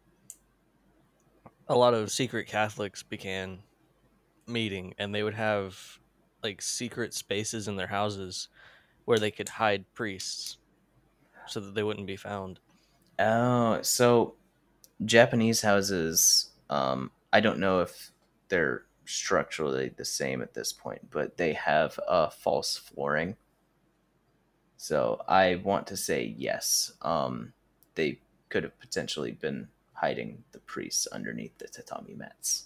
a 1.67 1.75
lot 1.75 1.93
of 1.93 2.11
secret 2.11 2.47
Catholics 2.47 3.03
began 3.03 3.59
meeting 4.47 4.93
and 4.97 5.13
they 5.13 5.23
would 5.23 5.35
have 5.35 5.99
like 6.41 6.61
secret 6.61 7.13
spaces 7.13 7.67
in 7.67 7.75
their 7.75 7.87
houses 7.87 8.49
where 9.05 9.19
they 9.19 9.31
could 9.31 9.49
hide 9.49 9.85
priests 9.93 10.57
so 11.47 11.59
that 11.59 11.75
they 11.75 11.83
wouldn't 11.83 12.07
be 12.07 12.17
found. 12.17 12.59
Oh, 13.19 13.79
so 13.81 14.35
Japanese 15.05 15.61
houses, 15.61 16.51
um, 16.69 17.11
I 17.31 17.39
don't 17.39 17.59
know 17.59 17.81
if 17.81 18.11
they're 18.53 18.83
structurally 19.05 19.89
the 19.97 20.05
same 20.05 20.43
at 20.43 20.53
this 20.53 20.71
point, 20.71 21.09
but 21.09 21.37
they 21.37 21.53
have 21.53 21.99
uh, 22.07 22.29
false 22.29 22.77
flooring. 22.77 23.35
So 24.77 25.23
I 25.27 25.55
want 25.55 25.87
to 25.87 25.97
say 25.97 26.35
yes. 26.37 26.91
Um, 27.01 27.53
they 27.95 28.19
could 28.49 28.61
have 28.61 28.79
potentially 28.79 29.31
been 29.31 29.69
hiding 29.93 30.43
the 30.51 30.59
priests 30.59 31.07
underneath 31.07 31.57
the 31.57 31.67
tatami 31.67 32.13
mats. 32.13 32.65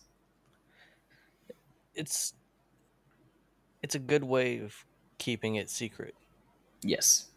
It's 1.96 2.34
it's 3.82 3.96
a 3.96 4.00
good 4.00 4.26
way 4.26 4.60
of 4.60 4.84
keeping 5.20 5.56
it 5.56 5.70
secret. 5.70 6.16
Yes. 6.82 7.28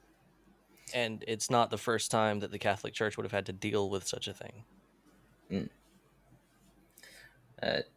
And 0.92 1.24
it's 1.28 1.50
not 1.50 1.70
the 1.70 1.78
first 1.78 2.10
time 2.10 2.40
that 2.40 2.50
the 2.50 2.58
Catholic 2.58 2.94
Church 2.94 3.16
would 3.16 3.22
have 3.24 3.30
had 3.30 3.46
to 3.46 3.52
deal 3.52 3.88
with 3.88 4.08
such 4.08 4.26
a 4.26 4.34
thing. 4.34 4.64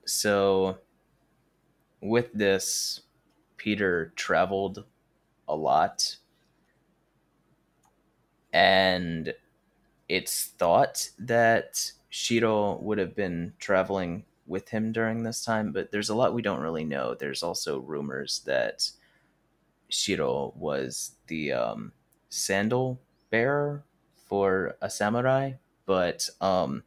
So 0.05 0.77
with 2.01 2.33
this, 2.33 3.01
Peter 3.57 4.11
traveled 4.15 4.85
a 5.47 5.55
lot, 5.55 6.17
and 8.51 9.33
it's 10.09 10.47
thought 10.47 11.09
that 11.17 11.91
Shiro 12.09 12.77
would 12.79 12.97
have 12.97 13.15
been 13.15 13.53
traveling 13.59 14.25
with 14.45 14.69
him 14.69 14.91
during 14.91 15.23
this 15.23 15.43
time, 15.43 15.71
but 15.71 15.91
there's 15.91 16.09
a 16.09 16.15
lot 16.15 16.33
we 16.33 16.41
don't 16.41 16.59
really 16.59 16.83
know. 16.83 17.15
There's 17.15 17.41
also 17.43 17.79
rumors 17.79 18.41
that 18.45 18.91
Shiro 19.89 20.53
was 20.55 21.15
the 21.27 21.53
um, 21.53 21.93
sandal 22.29 22.99
bearer 23.29 23.83
for 24.15 24.75
a 24.81 24.89
samurai, 24.89 25.53
but 25.85 26.29
um, 26.41 26.83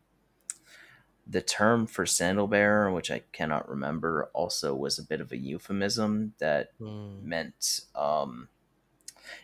the 1.29 1.41
term 1.43 1.87
for 1.87 2.07
sandal 2.07 2.47
bearer, 2.47 2.91
which 2.93 3.11
I 3.11 3.23
cannot 3.33 3.69
remember, 3.69 4.31
also 4.33 4.75
was 4.75 4.99
a 4.99 5.03
bit 5.03 5.21
of 5.21 5.33
a 5.33 5.37
euphemism 5.37 6.35
that 6.39 6.71
Hmm. 6.79 7.29
meant 7.29 7.81
um, 7.95 8.49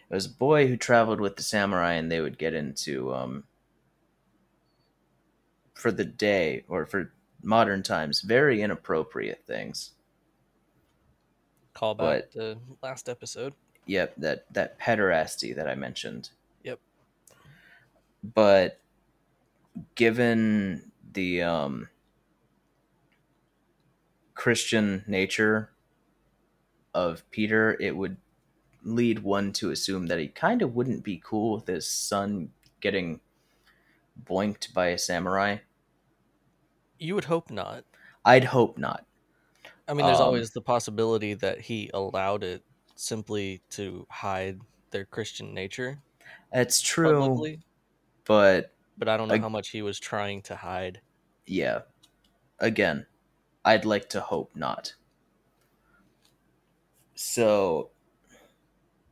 it 0.08 0.14
was 0.14 0.26
a 0.26 0.30
boy 0.30 0.68
who 0.68 0.76
traveled 0.76 1.20
with 1.20 1.36
the 1.36 1.42
samurai, 1.42 1.94
and 1.94 2.10
they 2.10 2.20
would 2.20 2.38
get 2.38 2.54
into 2.54 3.12
um, 3.12 3.44
for 5.74 5.90
the 5.90 6.04
day 6.04 6.64
or 6.68 6.86
for 6.86 7.12
modern 7.42 7.82
times 7.82 8.20
very 8.20 8.62
inappropriate 8.62 9.42
things. 9.44 9.90
Call 11.74 11.94
But- 11.96 12.22
back 12.26 12.30
to 12.32 12.58
last 12.82 13.08
episode. 13.08 13.54
Yep, 13.86 14.14
that 14.18 14.52
that 14.54 14.78
pederasty 14.78 15.52
that 15.56 15.66
I 15.66 15.74
mentioned. 15.74 16.30
Yep. 16.62 16.78
But 18.22 18.78
given 19.96 20.91
the 21.14 21.42
um, 21.42 21.88
Christian 24.34 25.04
nature 25.06 25.70
of 26.94 27.28
Peter, 27.30 27.76
it 27.80 27.96
would 27.96 28.16
lead 28.82 29.20
one 29.20 29.52
to 29.54 29.70
assume 29.70 30.08
that 30.08 30.18
he 30.20 30.28
kind 30.28 30.62
of 30.62 30.74
wouldn't 30.74 31.04
be 31.04 31.22
cool 31.24 31.54
with 31.56 31.68
his 31.68 31.88
son 31.90 32.52
getting 32.80 33.20
boinked 34.16 34.72
by 34.74 34.86
a 34.88 34.98
samurai. 34.98 35.58
You 36.98 37.14
would 37.16 37.24
hope 37.26 37.50
not. 37.50 37.84
I'd 38.24 38.44
hope 38.44 38.78
not. 38.78 39.06
I 39.88 39.94
mean, 39.94 40.06
there's 40.06 40.20
Um, 40.20 40.20
always 40.20 40.52
the 40.52 40.62
possibility 40.62 41.34
that 41.34 41.62
he 41.62 41.90
allowed 41.94 42.44
it 42.44 42.64
simply 42.96 43.62
to 43.70 44.06
hide 44.10 44.60
their 44.90 45.04
Christian 45.06 45.54
nature 45.54 46.02
It's 46.52 46.80
true, 46.80 47.42
publicly, 47.42 47.62
but 48.24 48.74
but 48.98 49.08
I 49.08 49.16
don't 49.16 49.28
know 49.28 49.34
Ag- 49.34 49.40
how 49.40 49.48
much 49.48 49.70
he 49.70 49.82
was 49.82 49.98
trying 49.98 50.42
to 50.42 50.56
hide. 50.56 51.00
yeah, 51.46 51.80
again, 52.58 53.06
I'd 53.64 53.84
like 53.84 54.08
to 54.10 54.20
hope 54.20 54.52
not. 54.54 54.94
So 57.14 57.90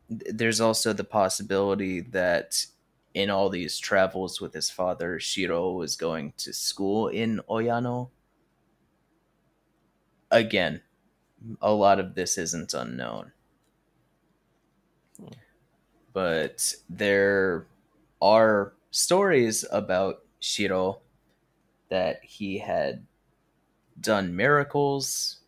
there's 0.08 0.60
also 0.60 0.92
the 0.92 1.04
possibility 1.04 2.00
that 2.00 2.66
in 3.14 3.30
all 3.30 3.48
these 3.48 3.78
travels 3.78 4.40
with 4.40 4.54
his 4.54 4.70
father, 4.70 5.20
Shiro 5.20 5.72
was 5.72 5.96
going 5.96 6.32
to 6.38 6.52
school 6.52 7.08
in 7.08 7.40
Oyano. 7.48 8.10
Again, 10.30 10.82
a 11.60 11.72
lot 11.72 11.98
of 12.00 12.14
this 12.14 12.38
isn't 12.38 12.74
unknown. 12.74 13.32
Hmm. 15.18 15.28
But 16.12 16.74
there 16.88 17.66
are 18.20 18.72
stories 18.90 19.64
about 19.70 20.24
Shiro 20.38 21.00
that 21.88 22.24
he 22.24 22.58
had 22.58 23.06
done 24.00 24.34
miracles. 24.34 25.40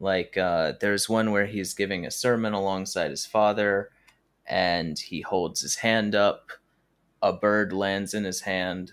Like 0.00 0.36
uh, 0.36 0.74
there's 0.80 1.08
one 1.08 1.32
where 1.32 1.46
he's 1.46 1.74
giving 1.74 2.06
a 2.06 2.10
sermon 2.10 2.52
alongside 2.52 3.10
his 3.10 3.26
father, 3.26 3.90
and 4.46 4.98
he 4.98 5.20
holds 5.22 5.60
his 5.60 5.76
hand 5.76 6.14
up. 6.14 6.50
A 7.20 7.32
bird 7.32 7.72
lands 7.72 8.14
in 8.14 8.22
his 8.22 8.42
hand, 8.42 8.92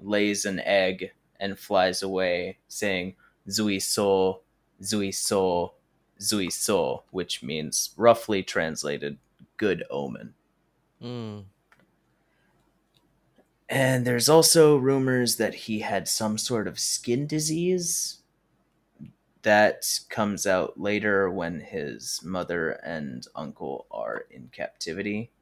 lays 0.00 0.46
an 0.46 0.60
egg, 0.60 1.12
and 1.38 1.58
flies 1.58 2.02
away, 2.02 2.58
saying 2.68 3.16
"Zui 3.48 3.82
so, 3.82 4.40
Zui 4.80 5.14
so, 5.14 5.74
Zui 6.18 6.50
so," 6.50 7.02
which 7.10 7.42
means 7.42 7.92
roughly 7.98 8.42
translated 8.42 9.18
"good 9.58 9.84
omen." 9.90 10.32
Mm. 11.02 11.44
And 13.72 14.06
there's 14.06 14.28
also 14.28 14.76
rumors 14.76 15.36
that 15.36 15.54
he 15.54 15.80
had 15.80 16.06
some 16.06 16.36
sort 16.36 16.68
of 16.68 16.78
skin 16.78 17.26
disease 17.26 18.18
that 19.42 20.00
comes 20.08 20.46
out 20.46 20.78
later 20.78 21.30
when 21.30 21.60
his 21.60 22.20
mother 22.22 22.72
and 22.84 23.26
uncle 23.34 23.86
are 23.90 24.24
in 24.30 24.48
captivity. 24.48 25.32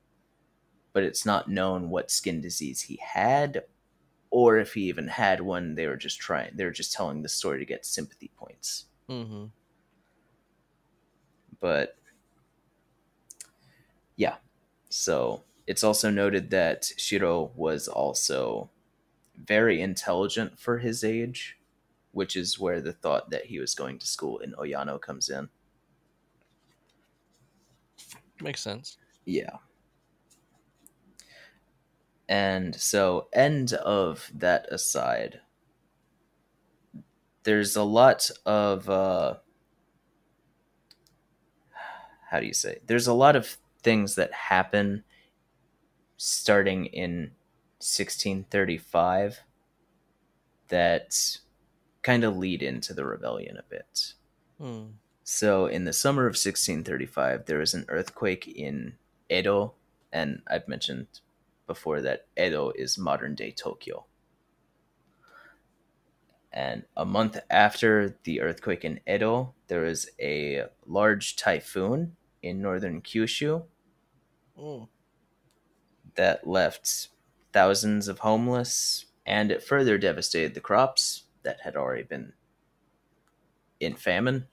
But 0.93 1.03
it's 1.03 1.27
not 1.27 1.49
known 1.49 1.91
what 1.91 2.13
skin 2.13 2.41
disease 2.41 2.83
he 2.83 2.97
had 3.03 3.65
or 4.31 4.59
if 4.59 4.75
he 4.75 4.83
even 4.89 5.09
had 5.09 5.41
one. 5.41 5.75
They 5.77 5.87
were 5.89 5.97
just 5.97 6.21
trying, 6.21 6.57
they 6.57 6.65
were 6.65 6.71
just 6.71 6.93
telling 6.93 7.23
the 7.23 7.29
story 7.29 7.59
to 7.61 7.67
get 7.67 7.87
sympathy 7.87 8.31
points. 8.37 8.87
hmm 9.09 9.47
But 11.61 11.97
yeah, 14.17 14.37
so 14.89 15.43
it's 15.67 15.85
also 15.85 16.11
noted 16.11 16.51
that 16.51 16.91
Shiro 16.97 17.53
was 17.55 17.89
also 17.89 18.71
very 19.37 19.81
intelligent 19.81 20.59
for 20.59 20.79
his 20.79 21.05
age, 21.05 21.59
which 22.13 22.37
is 22.37 22.59
where 22.59 22.81
the 22.81 22.93
thought 22.93 23.31
that 23.31 23.47
he 23.47 23.59
was 23.59 23.75
going 23.75 23.99
to 23.99 24.07
school 24.07 24.39
in 24.39 24.53
Oyano 24.53 25.01
comes 25.01 25.29
in. 25.29 25.49
Makes 28.41 28.63
sense. 28.63 28.99
Yeah. 29.25 29.59
And 32.29 32.75
so, 32.77 33.29
end 33.33 33.73
of 33.73 34.31
that 34.35 34.67
aside, 34.71 35.41
there's 37.43 37.75
a 37.75 37.83
lot 37.83 38.31
of, 38.47 38.89
uh, 38.89 39.35
how 42.31 42.39
do 42.39 42.47
you 42.47 42.55
say? 42.55 42.79
There's 42.87 43.09
a 43.09 43.15
lot 43.15 43.35
of 43.35 43.57
things 43.83 44.15
that 44.15 44.33
happen 44.33 45.03
starting 46.23 46.85
in 46.85 47.31
1635 47.79 49.41
that 50.69 51.39
kind 52.03 52.25
of 52.25 52.37
lead 52.37 52.63
into 52.63 52.93
the 52.93 53.07
rebellion 53.07 53.57
a 53.57 53.63
bit. 53.63 54.13
Hmm. 54.59 54.83
So, 55.25 55.65
in 55.65 55.85
the 55.85 55.95
summer 55.95 56.23
of 56.23 56.33
1635, 56.33 57.47
there 57.47 57.59
was 57.59 57.73
an 57.73 57.87
earthquake 57.89 58.47
in 58.47 58.97
Edo, 59.31 59.73
and 60.13 60.43
I've 60.47 60.69
mentioned 60.69 61.07
before 61.67 62.03
that 62.03 62.27
Edo 62.39 62.71
is 62.75 62.99
modern 62.99 63.35
day 63.35 63.51
Tokyo. 63.51 64.05
And 66.53 66.83
a 66.97 67.07
month 67.07 67.39
after 67.49 68.17
the 68.25 68.43
earthquake 68.43 68.85
in 68.85 69.01
Edo, 69.09 69.55
there 69.69 69.83
was 69.83 70.11
a 70.21 70.65
large 70.87 71.37
typhoon 71.37 72.17
in 72.43 72.61
northern 72.61 73.01
Kyushu 73.01 73.63
Mm. 74.61 74.89
That 76.21 76.47
left 76.47 77.09
thousands 77.51 78.07
of 78.07 78.19
homeless, 78.19 79.07
and 79.25 79.51
it 79.51 79.63
further 79.65 79.97
devastated 79.97 80.53
the 80.53 80.61
crops 80.61 81.25
that 81.45 81.61
had 81.63 81.77
already 81.77 82.03
been 82.03 82.35
in 83.81 83.95
famine. 83.95 84.47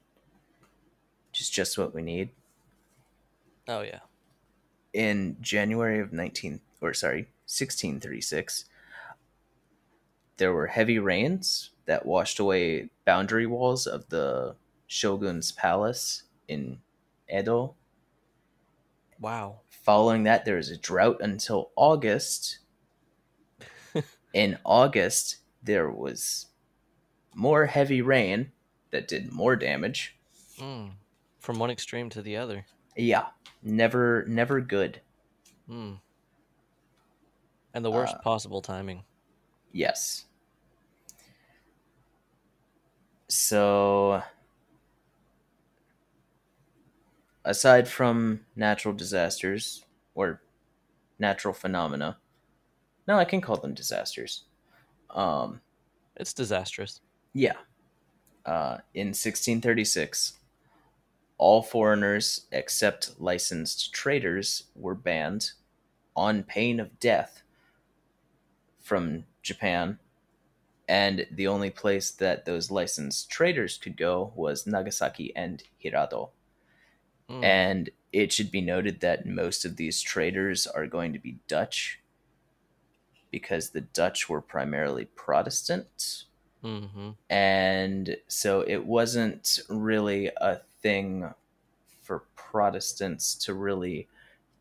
Which 1.30 1.42
is 1.42 1.50
just 1.50 1.78
what 1.78 1.94
we 1.94 2.02
need. 2.02 2.30
Oh 3.68 3.82
yeah. 3.82 4.00
in 4.94 5.36
January 5.42 6.00
of 6.00 6.14
19 6.14 6.62
or 6.80 6.94
sorry, 6.94 7.24
1636 7.48 8.64
there 10.38 10.54
were 10.54 10.68
heavy 10.68 11.00
rains 11.00 11.72
that 11.86 12.06
washed 12.06 12.40
away 12.40 12.90
boundary 13.06 13.46
walls 13.46 13.86
of 13.88 14.08
the 14.10 14.56
shogun's 14.88 15.52
palace 15.52 16.24
in 16.48 16.80
Edo. 17.30 17.76
Wow. 19.20 19.62
Following 19.70 20.24
that 20.24 20.46
there 20.46 20.58
was 20.58 20.70
a 20.70 20.78
drought 20.78 21.18
until 21.22 21.72
August. 21.76 22.60
in 24.34 24.58
August 24.64 25.38
there 25.64 25.90
was 25.90 26.48
more 27.34 27.66
heavy 27.66 28.02
rain 28.02 28.52
that 28.92 29.08
did 29.08 29.32
more 29.32 29.56
damage. 29.56 30.16
Mm. 30.60 30.92
From 31.40 31.60
one 31.60 31.70
extreme 31.70 32.10
to 32.12 32.22
the 32.22 32.38
other. 32.38 32.66
Yeah, 32.96 33.28
never 33.62 34.26
never 34.28 34.60
good. 34.60 35.02
Mm. 35.70 36.00
And 37.74 37.86
the 37.86 37.92
worst 37.92 38.16
Uh, 38.16 38.20
possible 38.20 38.62
timing. 38.62 39.04
Yes. 39.72 40.26
So, 43.30 44.24
aside 47.48 47.88
from 47.88 48.42
natural 48.56 48.94
disasters 48.94 49.86
or 50.16 50.42
natural 51.20 51.54
phenomena, 51.54 52.18
no, 53.08 53.18
I 53.18 53.26
can 53.26 53.42
call 53.42 53.58
them 53.58 53.74
disasters. 53.74 54.44
Um, 55.10 55.62
It's 56.18 56.34
disastrous. 56.34 57.02
yeah. 57.34 57.58
Uh, 58.46 58.78
in 58.94 59.08
1636, 59.08 60.40
all 61.38 61.62
foreigners 61.62 62.48
except 62.52 63.20
licensed 63.20 63.94
traders 63.94 64.64
were 64.76 64.96
banned 64.96 65.52
on 66.16 66.44
pain 66.44 66.80
of 66.80 66.98
death 67.00 67.44
from 68.80 69.26
Japan 69.42 70.00
and 70.88 71.28
the 71.32 71.48
only 71.48 71.70
place 71.70 72.12
that 72.12 72.46
those 72.46 72.72
licensed 72.72 73.30
traders 73.30 73.78
could 73.78 73.98
go 73.98 74.32
was 74.36 74.66
Nagasaki 74.66 75.36
and 75.36 75.62
Hirado. 75.84 76.30
Mm. 77.30 77.44
And 77.44 77.90
it 78.14 78.32
should 78.32 78.52
be 78.52 78.62
noted 78.62 79.02
that 79.02 79.26
most 79.26 79.66
of 79.66 79.76
these 79.76 80.02
traders 80.02 80.66
are 80.66 80.88
going 80.88 81.14
to 81.14 81.20
be 81.20 81.38
Dutch 81.48 82.00
because 83.32 83.70
the 83.70 83.82
Dutch 83.82 84.30
were 84.30 84.42
primarily 84.42 85.06
Protestant. 85.06 86.24
hmm 86.62 87.12
And 87.30 88.18
so 88.28 88.62
it 88.62 88.86
wasn't 88.86 89.60
really 89.70 90.32
a 90.38 90.62
thing 90.82 91.34
for 92.02 92.24
Protestants 92.36 93.36
to 93.36 93.54
really 93.54 94.08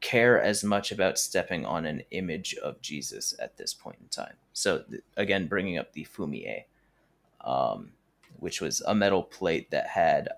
care 0.00 0.40
as 0.40 0.62
much 0.62 0.92
about 0.92 1.18
stepping 1.18 1.64
on 1.64 1.86
an 1.86 2.02
image 2.10 2.54
of 2.56 2.80
Jesus 2.82 3.34
at 3.38 3.56
this 3.56 3.72
point 3.72 3.98
in 4.00 4.08
time. 4.08 4.34
So, 4.52 4.80
th- 4.80 5.02
again, 5.16 5.46
bringing 5.46 5.78
up 5.78 5.92
the 5.92 6.04
Fumie, 6.04 6.64
um, 7.40 7.92
which 8.38 8.60
was 8.60 8.82
a 8.82 8.94
metal 8.94 9.22
plate 9.22 9.70
that 9.70 9.86
had 9.86 10.28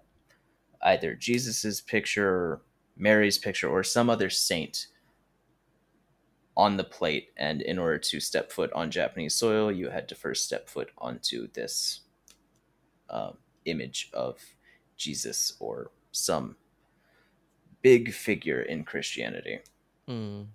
either 0.83 1.14
Jesus's 1.14 1.81
picture, 1.81 2.61
Mary's 2.97 3.38
picture, 3.38 3.69
or 3.69 3.83
some 3.83 4.11
other 4.11 4.31
saint 4.31 4.87
on 6.57 6.77
the 6.77 6.85
plate. 6.85 7.31
And 7.37 7.62
in 7.62 7.79
order 7.79 7.99
to 7.99 8.21
step 8.21 8.51
foot 8.51 8.73
on 8.73 8.91
Japanese 8.91 9.35
soil, 9.35 9.71
you 9.71 9.91
had 9.91 10.09
to 10.09 10.14
first 10.14 10.45
step 10.45 10.69
foot 10.69 10.91
onto 10.99 11.49
this 11.53 12.01
um, 13.11 13.37
image 13.64 14.11
of 14.12 14.41
Jesus 14.97 15.55
or 15.61 15.91
some 16.12 16.57
big 17.83 18.12
figure 18.12 18.61
in 18.61 18.85
Christianity. 18.85 19.61
Mm. 20.09 20.47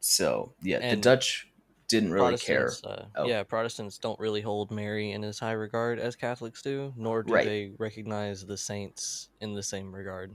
So, 0.00 0.52
yeah, 0.62 0.90
the 0.90 0.96
Dutch 0.96 1.49
didn't 1.90 2.12
really 2.12 2.38
care. 2.38 2.70
Uh, 2.84 3.04
Oh. 3.16 3.26
Yeah, 3.26 3.42
Protestants 3.42 3.98
don't 3.98 4.18
really 4.20 4.40
hold 4.40 4.70
Mary 4.70 5.12
in 5.12 5.24
as 5.24 5.38
high 5.38 5.52
regard 5.52 5.98
as 5.98 6.14
Catholics 6.16 6.62
do, 6.62 6.92
nor 6.96 7.22
do 7.22 7.34
Right. 7.34 7.44
they 7.44 7.72
recognize 7.78 8.46
the 8.46 8.56
saints 8.56 9.28
in 9.40 9.54
the 9.54 9.62
same 9.62 9.94
regard. 9.94 10.34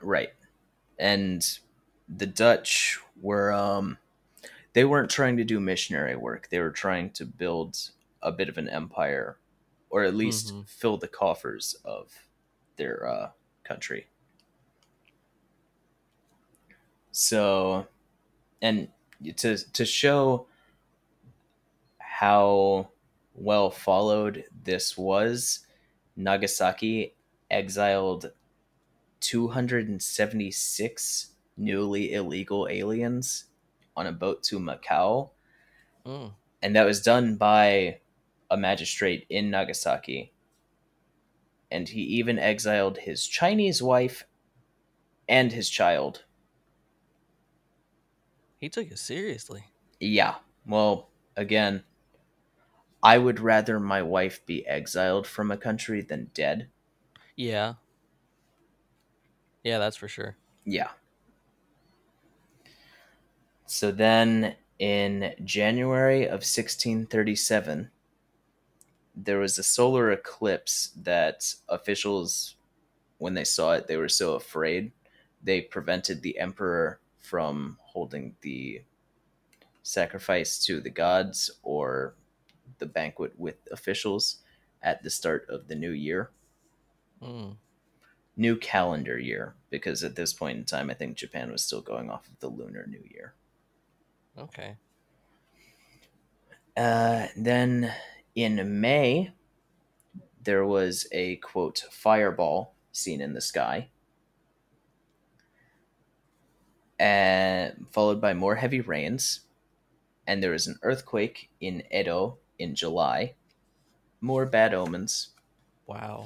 Right. 0.00 0.32
And 0.98 1.46
the 2.08 2.26
Dutch 2.26 2.98
were 3.20 3.52
um 3.52 3.98
they 4.72 4.84
weren't 4.84 5.10
trying 5.10 5.36
to 5.36 5.44
do 5.44 5.60
missionary 5.60 6.16
work. 6.16 6.48
They 6.50 6.58
were 6.58 6.70
trying 6.72 7.10
to 7.10 7.24
build 7.24 7.90
a 8.22 8.32
bit 8.32 8.48
of 8.48 8.58
an 8.58 8.68
empire 8.68 9.38
or 9.90 10.02
at 10.02 10.14
least 10.14 10.52
Mhm. 10.52 10.68
fill 10.68 10.96
the 10.96 11.08
coffers 11.08 11.76
of 11.84 12.12
their 12.76 13.06
uh 13.06 13.30
country. 13.62 14.08
So 17.12 17.86
and 18.60 18.88
to 19.36 19.56
to 19.56 19.84
show 19.84 20.46
how 22.14 22.88
well 23.34 23.70
followed 23.72 24.44
this 24.62 24.96
was, 24.96 25.66
Nagasaki 26.14 27.16
exiled 27.50 28.30
276 29.18 31.30
newly 31.56 32.12
illegal 32.12 32.68
aliens 32.70 33.46
on 33.96 34.06
a 34.06 34.12
boat 34.12 34.44
to 34.44 34.60
Macau. 34.60 35.30
Mm. 36.06 36.30
And 36.62 36.76
that 36.76 36.86
was 36.86 37.02
done 37.02 37.34
by 37.34 37.98
a 38.48 38.56
magistrate 38.56 39.26
in 39.28 39.50
Nagasaki. 39.50 40.32
And 41.68 41.88
he 41.88 42.02
even 42.02 42.38
exiled 42.38 42.98
his 42.98 43.26
Chinese 43.26 43.82
wife 43.82 44.24
and 45.28 45.50
his 45.50 45.68
child. 45.68 46.22
He 48.60 48.68
took 48.68 48.92
it 48.92 49.00
seriously. 49.00 49.64
Yeah. 49.98 50.36
Well, 50.64 51.08
again, 51.36 51.82
I 53.04 53.18
would 53.18 53.38
rather 53.38 53.78
my 53.78 54.00
wife 54.00 54.44
be 54.46 54.66
exiled 54.66 55.26
from 55.26 55.50
a 55.50 55.58
country 55.58 56.00
than 56.00 56.30
dead. 56.32 56.68
Yeah. 57.36 57.74
Yeah, 59.62 59.78
that's 59.78 59.98
for 59.98 60.08
sure. 60.08 60.36
Yeah. 60.64 60.88
So 63.66 63.90
then 63.90 64.56
in 64.78 65.34
January 65.44 66.24
of 66.24 66.40
1637, 66.40 67.90
there 69.14 69.38
was 69.38 69.58
a 69.58 69.62
solar 69.62 70.10
eclipse 70.10 70.90
that 70.96 71.54
officials, 71.68 72.56
when 73.18 73.34
they 73.34 73.44
saw 73.44 73.72
it, 73.72 73.86
they 73.86 73.98
were 73.98 74.08
so 74.08 74.34
afraid 74.34 74.92
they 75.42 75.60
prevented 75.60 76.22
the 76.22 76.38
emperor 76.38 77.00
from 77.18 77.76
holding 77.82 78.34
the 78.40 78.82
sacrifice 79.82 80.58
to 80.64 80.80
the 80.80 80.90
gods 80.90 81.50
or 81.62 82.14
the 82.84 82.92
banquet 82.92 83.38
with 83.38 83.56
officials 83.72 84.42
at 84.82 85.02
the 85.02 85.10
start 85.10 85.48
of 85.48 85.68
the 85.68 85.74
new 85.76 85.90
year 85.92 86.32
Mm. 87.20 87.58
new 88.36 88.56
calendar 88.56 89.18
year 89.18 89.56
because 89.70 90.02
at 90.04 90.14
this 90.16 90.32
point 90.32 90.56
in 90.58 90.64
time 90.64 90.88
i 90.90 90.94
think 90.94 91.16
japan 91.16 91.50
was 91.50 91.64
still 91.64 91.80
going 91.80 92.10
off 92.10 92.28
of 92.28 92.38
the 92.40 92.48
lunar 92.48 92.86
new 92.86 93.02
year 93.10 93.34
Okay. 94.36 94.78
uh, 96.76 97.28
then 97.36 97.92
in 98.34 98.80
may 98.80 99.32
there 100.40 100.64
was 100.64 101.06
a 101.12 101.36
quote 101.36 101.84
fireball 101.90 102.74
seen 102.92 103.20
in 103.20 103.32
the 103.32 103.40
sky 103.40 103.90
and 106.98 107.86
followed 107.90 108.20
by 108.20 108.34
more 108.34 108.56
heavy 108.56 108.80
rains 108.80 109.40
and 110.26 110.42
there 110.42 110.52
was 110.52 110.66
an 110.68 110.78
earthquake 110.82 111.50
in 111.60 111.82
edo 111.92 112.38
in 112.58 112.74
july 112.74 113.34
more 114.20 114.46
bad 114.46 114.72
omens 114.72 115.34
Wow. 115.86 116.24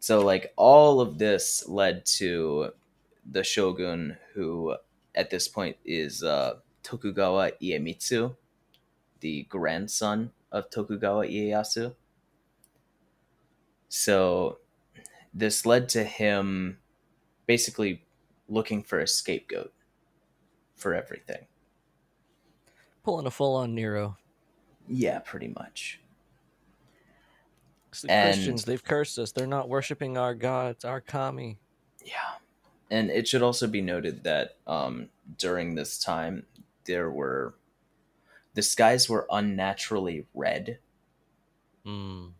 So 0.00 0.24
like 0.24 0.52
all 0.56 1.00
of 1.00 1.18
this 1.18 1.68
led 1.68 2.06
to 2.06 2.70
the 3.30 3.44
shogun 3.44 4.16
who 4.34 4.76
at 5.14 5.30
this 5.30 5.48
point 5.48 5.76
is 5.84 6.22
uh, 6.22 6.56
Tokugawa 6.82 7.52
Iemitsu, 7.60 8.36
the 9.20 9.42
grandson 9.44 10.30
of 10.52 10.70
Tokugawa 10.70 11.26
Ieyasu. 11.26 11.94
So 13.88 14.58
this 15.34 15.66
led 15.66 15.88
to 15.90 16.04
him 16.04 16.78
basically 17.46 18.04
looking 18.48 18.82
for 18.82 18.98
a 18.98 19.06
scapegoat 19.06 19.72
for 20.76 20.94
everything. 20.94 21.46
Pulling 23.02 23.26
a 23.26 23.30
full 23.30 23.56
on 23.56 23.74
Nero. 23.74 24.16
Yeah, 24.88 25.18
pretty 25.20 25.48
much. 25.48 26.00
It's 27.90 28.02
the 28.02 28.10
And- 28.10 28.34
Christians, 28.34 28.64
they've 28.64 28.84
cursed 28.84 29.18
us. 29.18 29.32
They're 29.32 29.46
not 29.46 29.68
worshiping 29.68 30.16
our 30.18 30.34
gods, 30.34 30.84
our 30.84 31.00
kami. 31.00 31.58
Yeah. 32.04 32.34
And 32.90 33.10
it 33.10 33.28
should 33.28 33.42
also 33.42 33.66
be 33.66 33.82
noted 33.82 34.24
that 34.24 34.56
um, 34.66 35.10
during 35.36 35.74
this 35.74 35.98
time, 35.98 36.46
there 36.84 37.10
were 37.10 37.54
the 38.54 38.62
skies 38.62 39.08
were 39.08 39.26
unnaturally 39.30 40.26
red, 40.34 40.78
Mm. 41.86 42.32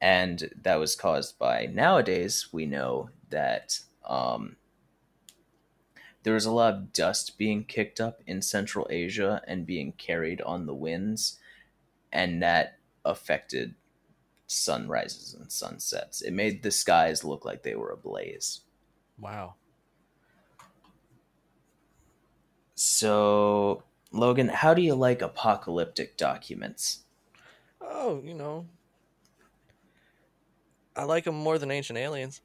and 0.00 0.50
that 0.62 0.76
was 0.76 0.94
caused 0.94 1.38
by 1.38 1.66
nowadays 1.66 2.52
we 2.52 2.64
know 2.64 3.10
that 3.30 3.80
um, 4.04 4.56
there 6.22 6.34
was 6.34 6.44
a 6.46 6.52
lot 6.52 6.74
of 6.74 6.92
dust 6.92 7.36
being 7.38 7.64
kicked 7.64 8.00
up 8.00 8.20
in 8.26 8.40
Central 8.40 8.86
Asia 8.90 9.42
and 9.46 9.66
being 9.66 9.92
carried 9.92 10.40
on 10.42 10.66
the 10.66 10.74
winds, 10.74 11.38
and 12.14 12.42
that 12.42 12.78
affected 13.04 13.74
sunrises 14.46 15.34
and 15.34 15.50
sunsets. 15.50 16.22
It 16.22 16.32
made 16.32 16.62
the 16.62 16.70
skies 16.70 17.24
look 17.24 17.44
like 17.44 17.62
they 17.62 17.74
were 17.74 17.90
ablaze. 17.90 18.60
Wow. 19.18 19.54
So, 22.76 23.82
Logan, 24.12 24.48
how 24.48 24.74
do 24.74 24.82
you 24.82 24.94
like 24.94 25.22
apocalyptic 25.22 26.16
documents? 26.16 27.00
Oh, 27.80 28.22
you 28.24 28.34
know. 28.34 28.66
I 30.96 31.02
like 31.04 31.24
them 31.24 31.34
more 31.34 31.58
than 31.58 31.70
Ancient 31.70 31.98
Aliens. 31.98 32.40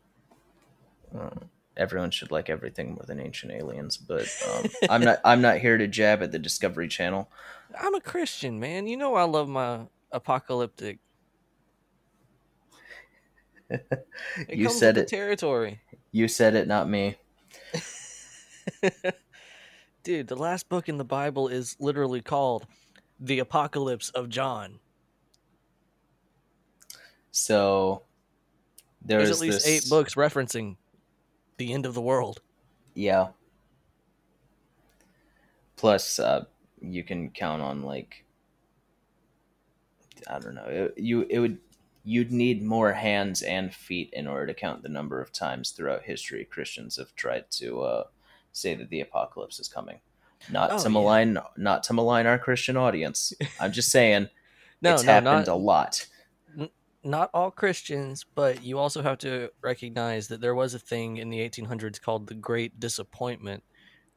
Uh, 1.15 1.29
everyone 1.77 2.11
should 2.11 2.31
like 2.31 2.49
everything 2.49 2.93
more 2.93 3.05
than 3.05 3.19
Ancient 3.19 3.51
Aliens, 3.51 3.97
but 3.97 4.27
um, 4.51 4.65
I'm 4.89 5.01
not. 5.01 5.19
I'm 5.23 5.41
not 5.41 5.59
here 5.59 5.77
to 5.77 5.87
jab 5.87 6.23
at 6.23 6.31
the 6.31 6.39
Discovery 6.39 6.87
Channel. 6.87 7.29
I'm 7.77 7.95
a 7.95 8.01
Christian, 8.01 8.59
man. 8.59 8.87
You 8.87 8.97
know 8.97 9.15
I 9.15 9.23
love 9.23 9.49
my 9.49 9.81
apocalyptic. 10.11 10.99
It 14.47 14.57
you 14.57 14.69
said 14.69 14.97
it. 14.97 15.07
territory. 15.07 15.79
You 16.11 16.27
said 16.27 16.55
it, 16.55 16.67
not 16.67 16.89
me. 16.89 17.17
Dude, 20.03 20.27
the 20.27 20.35
last 20.35 20.67
book 20.69 20.89
in 20.89 20.97
the 20.97 21.03
Bible 21.03 21.47
is 21.47 21.75
literally 21.79 22.21
called 22.21 22.65
The 23.19 23.37
Apocalypse 23.39 24.09
of 24.09 24.29
John. 24.29 24.79
So 27.31 28.03
there 29.03 29.19
There's 29.19 29.31
at 29.31 29.39
least 29.39 29.65
this, 29.65 29.67
eight 29.67 29.89
books 29.89 30.15
referencing 30.15 30.77
the 31.57 31.73
end 31.73 31.85
of 31.85 31.93
the 31.93 32.01
world. 32.01 32.41
Yeah. 32.95 33.27
Plus, 35.75 36.17
uh, 36.19 36.45
you 36.81 37.03
can 37.03 37.31
count 37.31 37.61
on 37.61 37.83
like 37.83 38.25
I 40.27 40.39
don't 40.39 40.55
know. 40.55 40.65
It, 40.65 40.97
you 40.97 41.25
it 41.29 41.39
would 41.39 41.59
you'd 42.03 42.31
need 42.31 42.63
more 42.63 42.93
hands 42.93 43.41
and 43.41 43.73
feet 43.73 44.09
in 44.13 44.27
order 44.27 44.47
to 44.47 44.53
count 44.53 44.83
the 44.83 44.89
number 44.89 45.21
of 45.21 45.31
times 45.31 45.71
throughout 45.71 46.03
history 46.03 46.45
Christians 46.45 46.97
have 46.97 47.13
tried 47.15 47.49
to 47.51 47.81
uh, 47.81 48.03
say 48.51 48.75
that 48.75 48.89
the 48.89 49.01
apocalypse 49.01 49.59
is 49.59 49.67
coming. 49.67 49.99
Not 50.47 50.71
Oh, 50.71 50.77
to 50.79 50.89
yeah. 50.89 50.93
malign, 50.93 51.37
not 51.57 51.83
to 51.83 51.93
malign 51.93 52.25
our 52.25 52.39
Christian 52.39 52.77
audience. 52.77 53.33
I'm 53.59 53.71
just 53.73 53.91
saying 53.91 54.29
No, 54.81 54.95
it's 54.95 55.03
no, 55.03 55.03
happened 55.13 55.47
not 55.47 55.47
a 55.47 55.55
lot. 55.55 56.07
not 57.03 57.29
all 57.33 57.51
Christians, 57.51 58.25
but 58.35 58.63
you 58.63 58.77
also 58.77 59.01
have 59.01 59.17
to 59.19 59.51
recognize 59.61 60.27
that 60.27 60.41
there 60.41 60.55
was 60.55 60.73
a 60.73 60.79
thing 60.79 61.17
in 61.17 61.29
the 61.29 61.39
1800s 61.39 61.99
called 62.01 62.27
the 62.27 62.33
Great 62.35 62.79
Disappointment, 62.79 63.63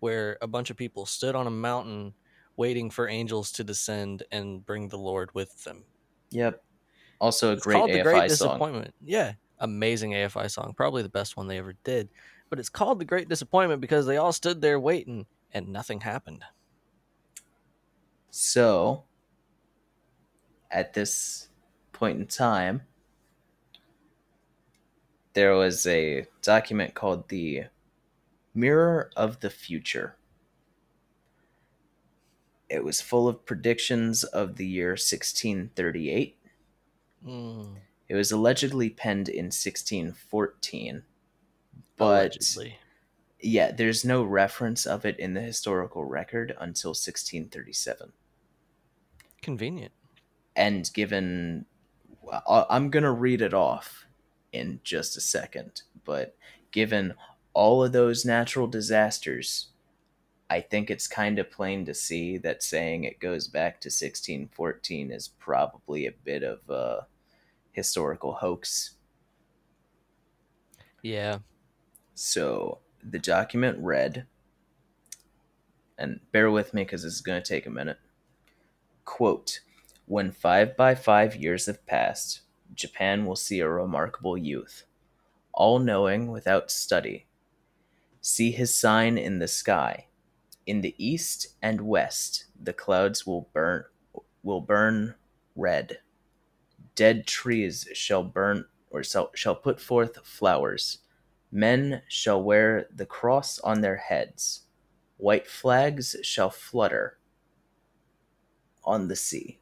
where 0.00 0.38
a 0.42 0.46
bunch 0.48 0.70
of 0.70 0.76
people 0.76 1.06
stood 1.06 1.34
on 1.36 1.46
a 1.46 1.50
mountain 1.50 2.14
waiting 2.56 2.90
for 2.90 3.08
angels 3.08 3.52
to 3.52 3.64
descend 3.64 4.22
and 4.30 4.64
bring 4.64 4.88
the 4.88 4.98
Lord 4.98 5.34
with 5.34 5.64
them. 5.64 5.84
Yep. 6.30 6.62
Also 7.20 7.50
a 7.50 7.52
It's 7.52 7.64
great 7.64 7.76
called 7.76 7.90
AFI 7.90 7.94
the 7.94 8.02
Great 8.02 8.30
song. 8.32 8.48
Disappointment. 8.48 8.94
Yeah, 9.02 9.32
amazing 9.58 10.12
AFI 10.12 10.50
song, 10.50 10.74
probably 10.76 11.02
the 11.02 11.08
best 11.08 11.36
one 11.36 11.46
they 11.46 11.58
ever 11.58 11.74
did. 11.84 12.08
But 12.50 12.58
it's 12.58 12.68
called 12.68 12.98
the 12.98 13.04
Great 13.04 13.28
Disappointment 13.28 13.80
because 13.80 14.06
they 14.06 14.16
all 14.16 14.32
stood 14.32 14.60
there 14.60 14.80
waiting 14.80 15.26
and 15.52 15.68
nothing 15.68 16.00
happened. 16.00 16.44
So, 18.30 19.04
at 20.70 20.94
this 20.94 21.48
point 21.92 22.18
in 22.18 22.26
time, 22.26 22.82
there 25.34 25.54
was 25.54 25.86
a 25.86 26.26
document 26.42 26.94
called 26.94 27.28
the 27.28 27.64
Mirror 28.54 29.10
of 29.16 29.40
the 29.40 29.50
Future. 29.50 30.16
It 32.72 32.84
was 32.84 33.00
full 33.02 33.28
of 33.28 33.44
predictions 33.44 34.24
of 34.24 34.56
the 34.56 34.66
year 34.66 34.90
1638. 34.92 36.38
Mm, 37.26 37.76
It 38.08 38.14
was 38.14 38.32
allegedly 38.32 38.88
penned 38.90 39.28
in 39.28 39.46
1614. 39.46 41.04
But 41.96 42.32
allegedly. 42.32 42.78
yeah, 43.40 43.72
there's 43.72 44.04
no 44.04 44.22
reference 44.24 44.86
of 44.86 45.04
it 45.04 45.18
in 45.18 45.34
the 45.34 45.42
historical 45.42 46.04
record 46.04 46.50
until 46.58 46.90
1637. 46.90 48.12
Convenient. 49.42 49.92
and 50.54 50.90
given 50.94 51.66
i'm 52.48 52.88
going 52.90 53.02
to 53.02 53.10
read 53.10 53.42
it 53.42 53.52
off 53.52 54.06
in 54.52 54.78
just 54.84 55.16
a 55.16 55.20
second 55.20 55.82
but 56.04 56.36
given 56.70 57.14
all 57.52 57.82
of 57.82 57.90
those 57.92 58.24
natural 58.24 58.68
disasters 58.68 59.71
i 60.52 60.60
think 60.60 60.90
it's 60.90 61.06
kind 61.08 61.38
of 61.38 61.50
plain 61.50 61.84
to 61.86 61.94
see 61.94 62.38
that 62.38 62.62
saying 62.62 63.04
it 63.04 63.18
goes 63.20 63.48
back 63.48 63.80
to 63.80 63.88
1614 63.88 65.10
is 65.10 65.28
probably 65.28 66.06
a 66.06 66.12
bit 66.12 66.42
of 66.42 66.58
a 66.68 67.06
historical 67.72 68.32
hoax 68.34 68.96
Yeah. 71.02 71.38
so 72.14 72.78
the 73.02 73.18
document 73.18 73.78
read 73.80 74.26
and 75.98 76.20
bear 76.32 76.50
with 76.50 76.72
me 76.74 76.82
because 76.84 77.02
this 77.02 77.14
is 77.14 77.20
going 77.20 77.42
to 77.42 77.48
take 77.48 77.66
a 77.66 77.70
minute 77.70 77.98
quote 79.04 79.60
when 80.06 80.30
five 80.30 80.76
by 80.76 80.94
five 80.94 81.34
years 81.36 81.66
have 81.66 81.84
passed 81.86 82.42
japan 82.74 83.26
will 83.26 83.36
see 83.36 83.60
a 83.60 83.68
remarkable 83.68 84.36
youth 84.38 84.84
all 85.52 85.78
knowing 85.78 86.28
without 86.28 86.70
study 86.70 87.26
see 88.20 88.50
his 88.52 88.74
sign 88.78 89.18
in 89.18 89.38
the 89.40 89.48
sky 89.48 90.06
in 90.66 90.80
the 90.80 90.94
east 90.98 91.48
and 91.60 91.80
west 91.80 92.46
the 92.60 92.72
clouds 92.72 93.26
will 93.26 93.48
burn 93.52 93.84
will 94.42 94.60
burn 94.60 95.14
red. 95.54 95.98
Dead 96.94 97.26
trees 97.26 97.88
shall 97.94 98.22
burn 98.22 98.66
or 98.90 99.02
shall, 99.02 99.30
shall 99.34 99.54
put 99.54 99.80
forth 99.80 100.18
flowers. 100.26 100.98
Men 101.50 102.02
shall 102.08 102.42
wear 102.42 102.86
the 102.94 103.06
cross 103.06 103.58
on 103.60 103.80
their 103.80 103.96
heads. 103.96 104.62
White 105.16 105.46
flags 105.46 106.16
shall 106.22 106.50
flutter 106.50 107.18
on 108.84 109.08
the 109.08 109.16
sea. 109.16 109.60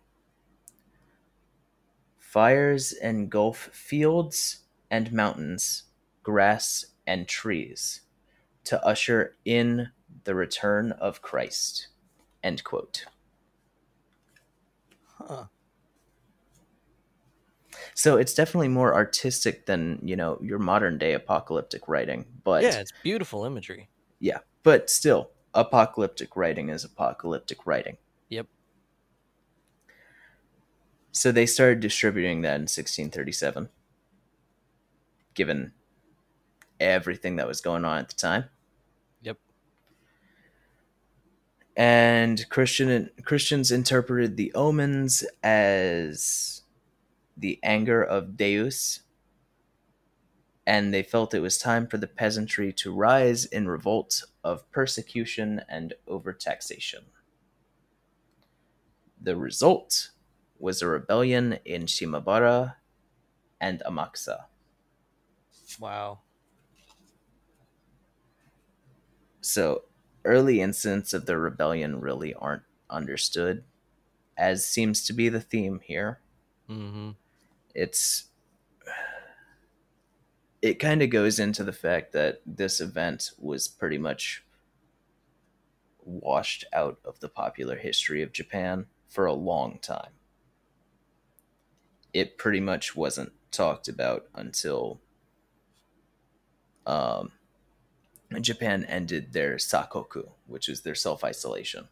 Fires 2.19 2.93
engulf 2.93 3.71
fields 3.73 4.61
and 4.91 5.13
mountains, 5.13 5.85
grass 6.23 6.87
and 7.07 7.27
trees, 7.27 8.03
to 8.65 8.83
usher 8.85 9.37
in 9.45 9.91
the 10.25 10.35
return 10.35 10.93
of 10.93 11.23
Christ. 11.23 11.89
End 12.43 12.65
quote. 12.65 13.05
Huh. 15.19 15.45
So 17.95 18.17
it's 18.17 18.35
definitely 18.35 18.69
more 18.69 18.95
artistic 18.95 19.67
than, 19.67 20.01
you 20.03 20.17
know, 20.17 20.39
your 20.43 20.59
modern 20.59 20.99
day 20.99 21.15
apocalyptic 21.15 21.89
writing. 21.89 22.25
But 22.45 22.63
yeah, 22.63 22.81
it's 22.81 22.93
beautiful 23.03 23.45
imagery. 23.45 23.89
yeah, 24.19 24.39
but 24.63 24.91
still, 24.91 25.31
apocalyptic 25.55 26.37
writing 26.37 26.69
is 26.69 26.85
apocalyptic 26.85 27.67
writing. 27.67 27.97
Yep. 28.29 28.47
So 31.13 31.33
they 31.33 31.47
started 31.47 31.81
distributing 31.81 32.43
that 32.43 32.55
in 32.57 32.63
1637, 32.63 33.69
given 35.35 35.73
everything 36.79 37.37
that 37.37 37.47
was 37.49 37.61
going 37.61 37.85
on 37.85 37.99
at 37.99 38.09
the 38.09 38.15
time. 38.15 38.45
Yep. 39.23 39.39
And 41.81 42.47
Christian 42.51 43.09
Christians 43.25 43.73
interpreted 43.73 44.37
the 44.37 44.53
omens 44.53 45.25
as 45.43 46.61
the 47.39 47.59
anger 47.63 48.03
of 48.03 48.37
Deus, 48.37 49.01
and 50.67 50.93
they 50.93 51.03
felt 51.03 51.33
it 51.33 51.41
was 51.41 51.57
time 51.57 51.87
for 51.87 51.97
the 51.97 52.07
peasantry 52.07 52.71
to 52.75 52.93
rise 52.93 53.47
in 53.47 53.67
revolt 53.67 54.25
of 54.45 54.71
persecution 54.71 55.63
and 55.71 55.95
overtaxation. 56.07 57.05
The 59.19 59.37
result 59.37 60.11
was 60.59 60.83
a 60.83 60.87
rebellion 60.87 61.61
in 61.65 61.85
Shimabara 61.85 62.75
and 63.59 63.83
Amakusa. 63.87 64.41
Wow. 65.79 66.19
So, 69.41 69.85
early 70.25 70.61
incidents 70.61 71.13
of 71.13 71.27
the 71.27 71.39
rebellion 71.39 72.01
really 72.01 72.35
aren't 72.35 72.63
understood, 72.89 73.65
as 74.37 74.67
seems 74.67 75.05
to 75.05 75.13
be 75.13 75.29
the 75.29 75.41
theme 75.41 75.81
here. 75.83 76.21
Mm-hmm. 76.69 77.11
It's. 77.75 78.27
It 80.63 80.75
kind 80.75 81.01
of 81.01 81.09
goes 81.09 81.39
into 81.39 81.65
the 81.65 81.73
fact 81.73 82.13
that 82.13 82.43
this 82.45 82.81
event 82.81 83.31
was 83.39 83.67
pretty 83.67 83.97
much 83.97 84.45
washed 86.05 86.65
out 86.73 86.99
of 87.05 87.21
the 87.21 87.29
popular 87.29 87.77
history 87.77 88.23
of 88.23 88.33
Japan 88.33 88.87
for 89.09 89.25
a 89.25 89.33
long 89.33 89.79
time. 89.81 90.13
It 92.13 92.37
pretty 92.37 92.61
much 92.61 92.95
wasn't 92.95 93.33
talked 93.51 93.89
about 93.89 94.27
until 94.35 95.01
um, 96.87 97.33
Japan 98.39 98.85
ended 98.85 99.33
their 99.33 99.57
sakoku, 99.57 100.29
which 100.47 100.69
is 100.69 100.83
their 100.83 100.95
self 100.95 101.25
isolation. 101.25 101.89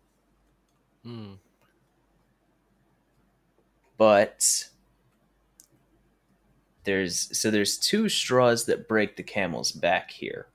Mm. 1.05 1.39
But 3.97 4.69
there's 6.85 7.37
so 7.37 7.51
there's 7.51 7.77
two 7.77 8.09
straws 8.09 8.67
that 8.67 8.89
break 8.89 9.17
the 9.17 9.23
camel's 9.23 9.73
back 9.73 10.11
here. 10.13 10.47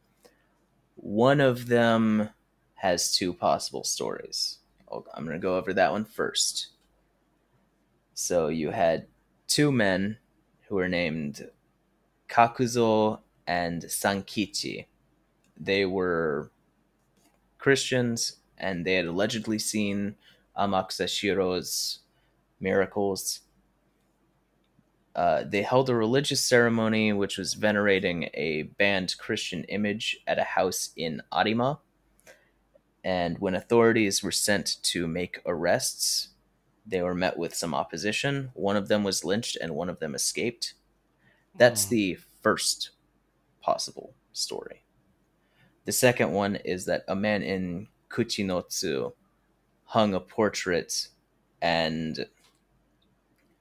One 0.95 1.41
of 1.41 1.67
them 1.67 2.29
has 2.75 3.13
two 3.13 3.33
possible 3.33 3.83
stories. 3.83 4.59
I'll- 4.91 5.05
I'm 5.13 5.25
going 5.25 5.35
to 5.37 5.41
go 5.41 5.57
over 5.57 5.73
that 5.73 5.91
one 5.91 6.05
first. 6.05 6.67
So 8.13 8.47
you 8.47 8.69
had 8.69 9.07
two 9.47 9.71
men 9.71 10.17
who 10.67 10.75
were 10.75 10.87
named 10.89 11.49
Kakuzo 12.29 13.19
and 13.45 13.83
Sankichi. 13.83 14.85
They 15.63 15.85
were 15.85 16.51
Christians 17.57 18.37
and 18.57 18.85
they 18.85 18.95
had 18.95 19.05
allegedly 19.05 19.59
seen 19.59 20.15
Amakusa 20.57 21.07
Shiro's 21.07 21.99
miracles. 22.59 23.41
Uh, 25.15 25.43
they 25.45 25.61
held 25.61 25.89
a 25.89 25.95
religious 25.95 26.41
ceremony 26.43 27.13
which 27.13 27.37
was 27.37 27.53
venerating 27.53 28.29
a 28.33 28.63
banned 28.63 29.17
Christian 29.17 29.63
image 29.65 30.19
at 30.25 30.39
a 30.39 30.43
house 30.43 30.89
in 30.95 31.21
Arima. 31.31 31.79
And 33.03 33.37
when 33.39 33.53
authorities 33.53 34.23
were 34.23 34.31
sent 34.31 34.81
to 34.83 35.07
make 35.07 35.41
arrests, 35.45 36.29
they 36.85 37.01
were 37.01 37.15
met 37.15 37.37
with 37.37 37.53
some 37.55 37.73
opposition. 37.73 38.51
One 38.53 38.75
of 38.75 38.87
them 38.87 39.03
was 39.03 39.23
lynched 39.23 39.55
and 39.61 39.75
one 39.75 39.89
of 39.89 39.99
them 39.99 40.15
escaped. 40.15 40.73
That's 41.57 41.85
Hmm. 41.85 41.89
the 41.91 42.17
first 42.41 42.89
possible 43.61 44.13
story. 44.33 44.82
The 45.85 45.91
second 45.91 46.31
one 46.31 46.55
is 46.55 46.85
that 46.85 47.03
a 47.07 47.15
man 47.15 47.43
in 47.43 47.87
Kuchinotsu 48.09 49.13
hung 49.85 50.13
a 50.13 50.19
portrait 50.19 51.07
and 51.61 52.25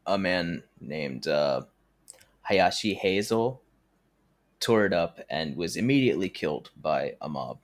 a 0.07 0.19
man 0.19 0.63
named 0.81 1.27
uh, 1.27 1.63
Hayashi 2.43 2.95
Hazel 2.95 3.63
tore 4.61 4.87
it 4.87 4.93
up 4.93 5.21
and 5.29 5.57
was 5.57 5.77
immediately 5.77 6.29
killed 6.29 6.71
by 6.81 7.17
a 7.21 7.29
mob. 7.29 7.59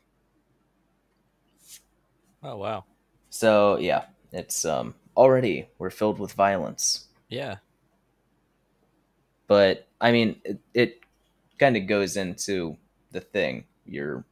Oh 2.42 2.56
wow. 2.56 2.84
So 3.30 3.78
yeah, 3.78 4.04
it's 4.32 4.64
um 4.64 4.94
already 5.16 5.68
we're 5.78 5.90
filled 5.90 6.18
with 6.18 6.32
violence. 6.32 7.06
Yeah. 7.28 7.56
But 9.46 9.86
I 10.00 10.12
mean, 10.12 10.40
it, 10.44 10.60
it 10.74 11.00
kind 11.58 11.76
of 11.76 11.86
goes 11.86 12.16
into 12.16 12.76
the 13.10 13.20
thing. 13.20 13.64
You're 13.86 14.24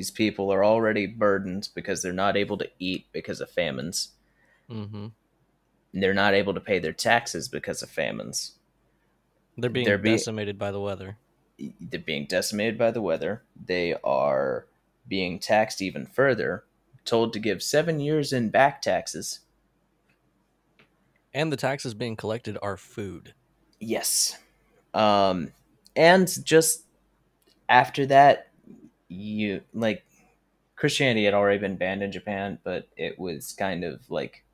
these 0.00 0.10
people 0.10 0.50
are 0.50 0.64
already 0.64 1.04
burdened 1.04 1.68
because 1.74 2.00
they're 2.00 2.10
not 2.10 2.34
able 2.34 2.56
to 2.56 2.66
eat 2.78 3.04
because 3.12 3.42
of 3.42 3.50
famines. 3.50 4.12
Mm-hmm. 4.70 5.08
They're 5.92 6.14
not 6.14 6.32
able 6.32 6.54
to 6.54 6.60
pay 6.60 6.78
their 6.78 6.94
taxes 6.94 7.48
because 7.48 7.82
of 7.82 7.90
famines. 7.90 8.52
They're 9.58 9.68
being 9.68 9.84
They're 9.84 9.98
be- 9.98 10.12
decimated 10.12 10.58
by 10.58 10.70
the 10.70 10.80
weather. 10.80 11.18
They're 11.58 12.00
being 12.00 12.24
decimated 12.24 12.78
by 12.78 12.92
the 12.92 13.02
weather. 13.02 13.42
They 13.62 13.94
are 14.02 14.64
being 15.06 15.38
taxed 15.38 15.82
even 15.82 16.06
further, 16.06 16.64
told 17.04 17.34
to 17.34 17.38
give 17.38 17.62
seven 17.62 18.00
years 18.00 18.32
in 18.32 18.48
back 18.48 18.80
taxes. 18.80 19.40
And 21.34 21.52
the 21.52 21.58
taxes 21.58 21.92
being 21.92 22.16
collected 22.16 22.56
are 22.62 22.78
food. 22.78 23.34
Yes. 23.80 24.38
Um, 24.94 25.52
and 25.94 26.26
just 26.42 26.84
after 27.68 28.06
that, 28.06 28.49
you 29.10 29.60
like 29.74 30.06
Christianity 30.76 31.26
had 31.26 31.34
already 31.34 31.58
been 31.58 31.76
banned 31.76 32.02
in 32.02 32.10
Japan, 32.12 32.58
but 32.64 32.88
it 32.96 33.18
was 33.18 33.52
kind 33.52 33.84
of 33.84 34.08
like 34.10 34.44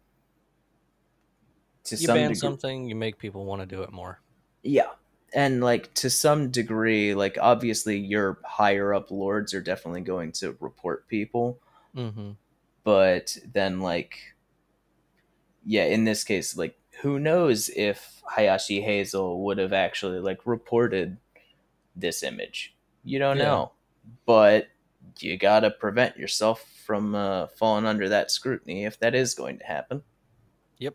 to 1.84 1.94
You 1.96 2.06
some 2.06 2.14
ban 2.16 2.22
degree, 2.30 2.34
something, 2.34 2.88
you 2.88 2.96
make 2.96 3.18
people 3.18 3.44
want 3.44 3.60
to 3.62 3.66
do 3.66 3.82
it 3.82 3.92
more. 3.92 4.20
yeah, 4.62 4.90
and 5.32 5.62
like 5.62 5.92
to 5.94 6.10
some 6.10 6.50
degree, 6.50 7.14
like 7.14 7.38
obviously 7.40 7.96
your 7.98 8.38
higher 8.44 8.92
up 8.92 9.10
lords 9.12 9.54
are 9.54 9.60
definitely 9.60 10.00
going 10.00 10.32
to 10.32 10.56
report 10.60 11.06
people, 11.08 11.60
Mm-hmm. 11.94 12.32
but 12.84 13.38
then 13.52 13.80
like 13.80 14.34
yeah 15.64 15.84
in 15.84 16.04
this 16.04 16.22
case 16.24 16.56
like 16.56 16.78
who 17.02 17.18
knows 17.18 17.68
if 17.70 18.22
hayashi 18.36 18.80
hazel 18.82 19.42
would 19.44 19.58
have 19.58 19.72
actually 19.72 20.20
like 20.20 20.38
reported 20.46 21.16
this 21.96 22.22
image 22.22 22.76
you 23.02 23.18
don't 23.18 23.38
Yeah. 23.38 23.44
know 23.44 23.72
but 24.26 24.68
you 25.20 25.36
gotta 25.36 25.70
prevent 25.70 26.16
yourself 26.16 26.64
from 26.84 27.14
uh, 27.14 27.46
falling 27.48 27.86
under 27.86 28.08
that 28.08 28.30
scrutiny 28.30 28.84
if 28.84 28.98
that 29.00 29.14
is 29.14 29.34
going 29.34 29.58
to 29.58 29.64
happen 29.64 30.02
Yep. 30.78 30.94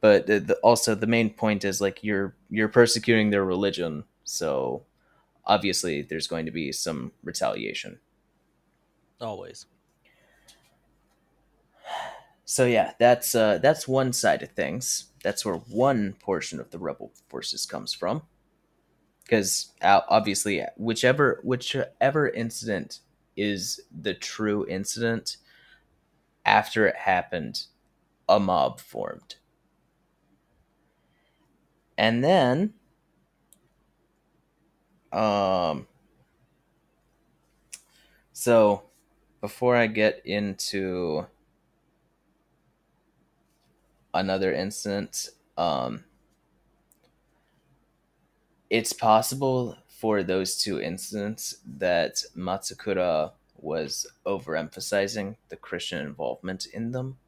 but 0.00 0.26
the, 0.26 0.40
the, 0.40 0.54
also 0.56 0.94
the 0.94 1.06
main 1.06 1.30
point 1.30 1.64
is 1.64 1.80
like 1.80 2.04
you're 2.04 2.36
you're 2.50 2.68
persecuting 2.68 3.30
their 3.30 3.44
religion 3.44 4.04
so 4.24 4.84
obviously 5.46 6.02
there's 6.02 6.26
going 6.26 6.46
to 6.46 6.52
be 6.52 6.72
some 6.72 7.12
retaliation 7.22 7.98
Always. 9.20 9.66
So 12.44 12.64
yeah, 12.64 12.92
that's 12.98 13.34
uh, 13.34 13.58
that's 13.58 13.86
one 13.86 14.12
side 14.12 14.42
of 14.42 14.50
things. 14.50 15.06
That's 15.22 15.44
where 15.44 15.56
one 15.56 16.14
portion 16.14 16.58
of 16.58 16.70
the 16.70 16.78
rebel 16.78 17.12
forces 17.28 17.66
comes 17.66 17.92
from. 17.92 18.22
Because 19.30 19.70
uh, 19.80 20.00
obviously, 20.08 20.64
whichever 20.76 21.38
whichever 21.44 22.28
incident 22.28 22.98
is 23.36 23.80
the 23.96 24.12
true 24.12 24.66
incident, 24.66 25.36
after 26.44 26.88
it 26.88 26.96
happened, 26.96 27.66
a 28.28 28.40
mob 28.40 28.80
formed, 28.80 29.36
and 31.96 32.24
then, 32.24 32.74
um, 35.12 35.86
so 38.32 38.82
before 39.40 39.76
I 39.76 39.86
get 39.86 40.22
into 40.24 41.24
another 44.12 44.52
incident 44.52 45.28
um, 45.56 46.02
it's 48.70 48.92
possible 48.92 49.76
for 49.88 50.22
those 50.22 50.56
two 50.56 50.80
incidents 50.80 51.56
that 51.66 52.22
Matsukura 52.36 53.32
was 53.56 54.06
overemphasizing 54.24 55.36
the 55.48 55.56
Christian 55.56 56.06
involvement 56.06 56.66
in 56.66 56.92
them. 56.92 57.18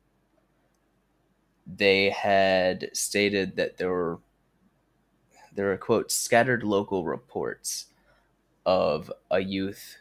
They 1.66 2.10
had 2.10 2.90
stated 2.94 3.56
that 3.56 3.76
there 3.76 3.90
were 3.90 4.20
there 5.54 5.66
were 5.66 5.76
quote 5.76 6.10
scattered 6.10 6.62
local 6.62 7.04
reports 7.04 7.86
of 8.64 9.12
a 9.30 9.40
youth 9.40 9.98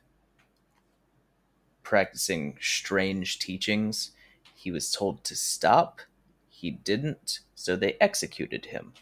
practicing 1.84 2.58
strange 2.62 3.38
teachings. 3.38 4.12
He 4.56 4.72
was 4.72 4.92
told 4.92 5.26
to 5.26 5.36
stop. 5.36 6.02
He 6.48 6.72
didn't, 6.72 7.40
so 7.54 7.76
they 7.76 7.98
executed 8.00 8.68
him. 8.68 8.94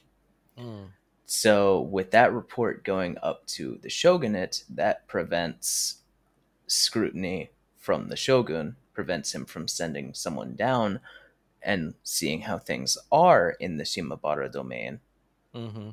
Mm. 0.58 0.88
So, 1.32 1.82
with 1.82 2.10
that 2.10 2.34
report 2.34 2.84
going 2.84 3.16
up 3.22 3.46
to 3.50 3.78
the 3.84 3.90
shogunate, 3.90 4.64
that 4.68 5.08
prevents 5.08 5.98
scrutiny 6.66 7.52
from 7.78 8.08
the 8.08 8.16
shogun, 8.16 8.78
prevents 8.96 9.36
him 9.36 9.46
from 9.46 9.68
sending 9.68 10.16
someone 10.16 10.56
down 10.56 11.02
and 11.62 11.94
seeing 12.02 12.42
how 12.42 12.58
things 12.58 12.98
are 13.12 13.52
in 13.60 13.78
the 13.78 13.84
Shimabara 13.84 14.52
domain. 14.52 15.02
Mm-hmm. 15.54 15.90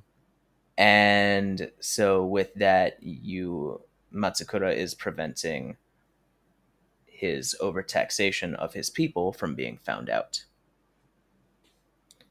And 0.78 1.70
so, 1.80 2.24
with 2.24 2.54
that, 2.54 3.02
you 3.02 3.82
Matsukura 4.10 4.74
is 4.74 4.94
preventing 4.94 5.76
his 7.04 7.54
overtaxation 7.60 8.54
of 8.54 8.72
his 8.72 8.88
people 8.88 9.34
from 9.34 9.54
being 9.54 9.80
found 9.84 10.08
out. 10.08 10.44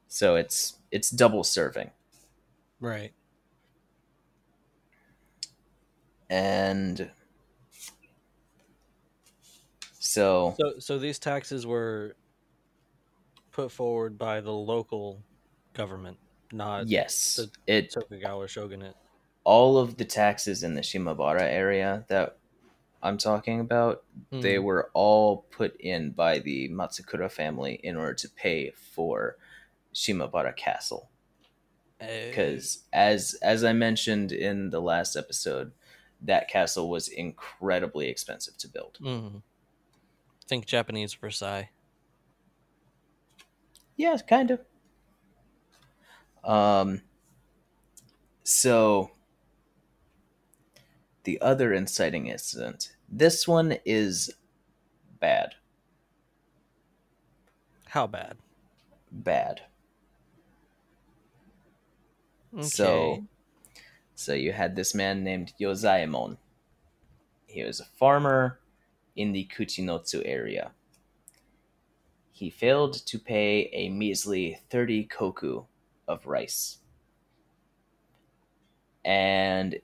So 0.07 0.35
it's 0.35 0.79
it's 0.89 1.11
double 1.11 1.43
serving. 1.43 1.91
Right. 2.79 3.13
And 6.29 7.11
so, 9.99 10.55
So, 10.59 10.79
so 10.79 10.97
these 10.99 11.19
taxes 11.19 11.65
were 11.65 12.15
put 13.51 13.71
forward 13.71 14.17
by 14.17 14.41
the 14.41 14.51
local 14.51 15.23
government, 15.73 16.17
not 16.51 16.87
yes, 16.87 17.35
the- 17.35 17.51
it 17.67 17.91
Tokugawa 17.91 18.47
shogunate. 18.47 18.95
all 19.43 19.77
of 19.77 19.97
the 19.97 20.05
taxes 20.05 20.63
in 20.63 20.73
the 20.73 20.81
Shimabara 20.81 21.41
area 21.41 22.05
that 22.09 22.37
I'm 23.03 23.17
talking 23.17 23.59
about, 23.59 24.03
they 24.31 24.55
Mhm. 24.55 24.63
were 24.63 24.89
all 24.93 25.43
put 25.51 25.75
in 25.79 26.11
by 26.11 26.39
the 26.39 26.69
Matsukura 26.69 27.31
family 27.31 27.75
in 27.75 27.95
order 27.95 28.15
to 28.15 28.29
pay 28.29 28.71
for 28.71 29.37
Shimabara 29.93 30.55
Castle. 30.55 31.09
Because 32.07 32.83
as 32.93 33.35
as 33.41 33.63
I 33.63 33.73
mentioned 33.73 34.31
in 34.31 34.69
the 34.69 34.81
last 34.81 35.15
episode, 35.15 35.71
that 36.21 36.47
castle 36.47 36.89
was 36.89 37.07
incredibly 37.07 38.07
expensive 38.07 38.57
to 38.57 38.67
build. 38.67 38.97
mhm. 39.01 39.41
think 40.47 40.65
Japanese 40.65 41.13
Versailles. 41.13 41.69
Yeah, 43.97 44.17
kind 44.27 44.51
of. 44.51 44.61
Um, 46.43 47.01
so 48.43 49.11
the 51.23 51.41
other 51.41 51.73
inciting 51.73 52.27
incident. 52.27 52.95
This 53.09 53.47
one 53.47 53.77
is 53.85 54.31
bad. 55.19 55.55
How 57.87 58.07
bad? 58.07 58.37
Bad. 59.11 59.61
Okay. 62.55 62.67
So, 62.67 63.25
so 64.15 64.33
you 64.33 64.51
had 64.53 64.75
this 64.75 64.95
man 64.95 65.23
named 65.23 65.53
Yozaemon. 65.59 66.37
He 67.47 67.63
was 67.63 67.79
a 67.79 67.85
farmer 67.85 68.59
in 69.15 69.31
the 69.31 69.47
Kuchinotsu 69.55 70.21
area. 70.25 70.71
He 72.31 72.49
failed 72.49 72.93
to 73.05 73.17
pay 73.19 73.69
a 73.71 73.89
measly 73.89 74.59
30 74.69 75.05
koku 75.05 75.63
of 76.07 76.25
rice. 76.25 76.79
And 79.03 79.79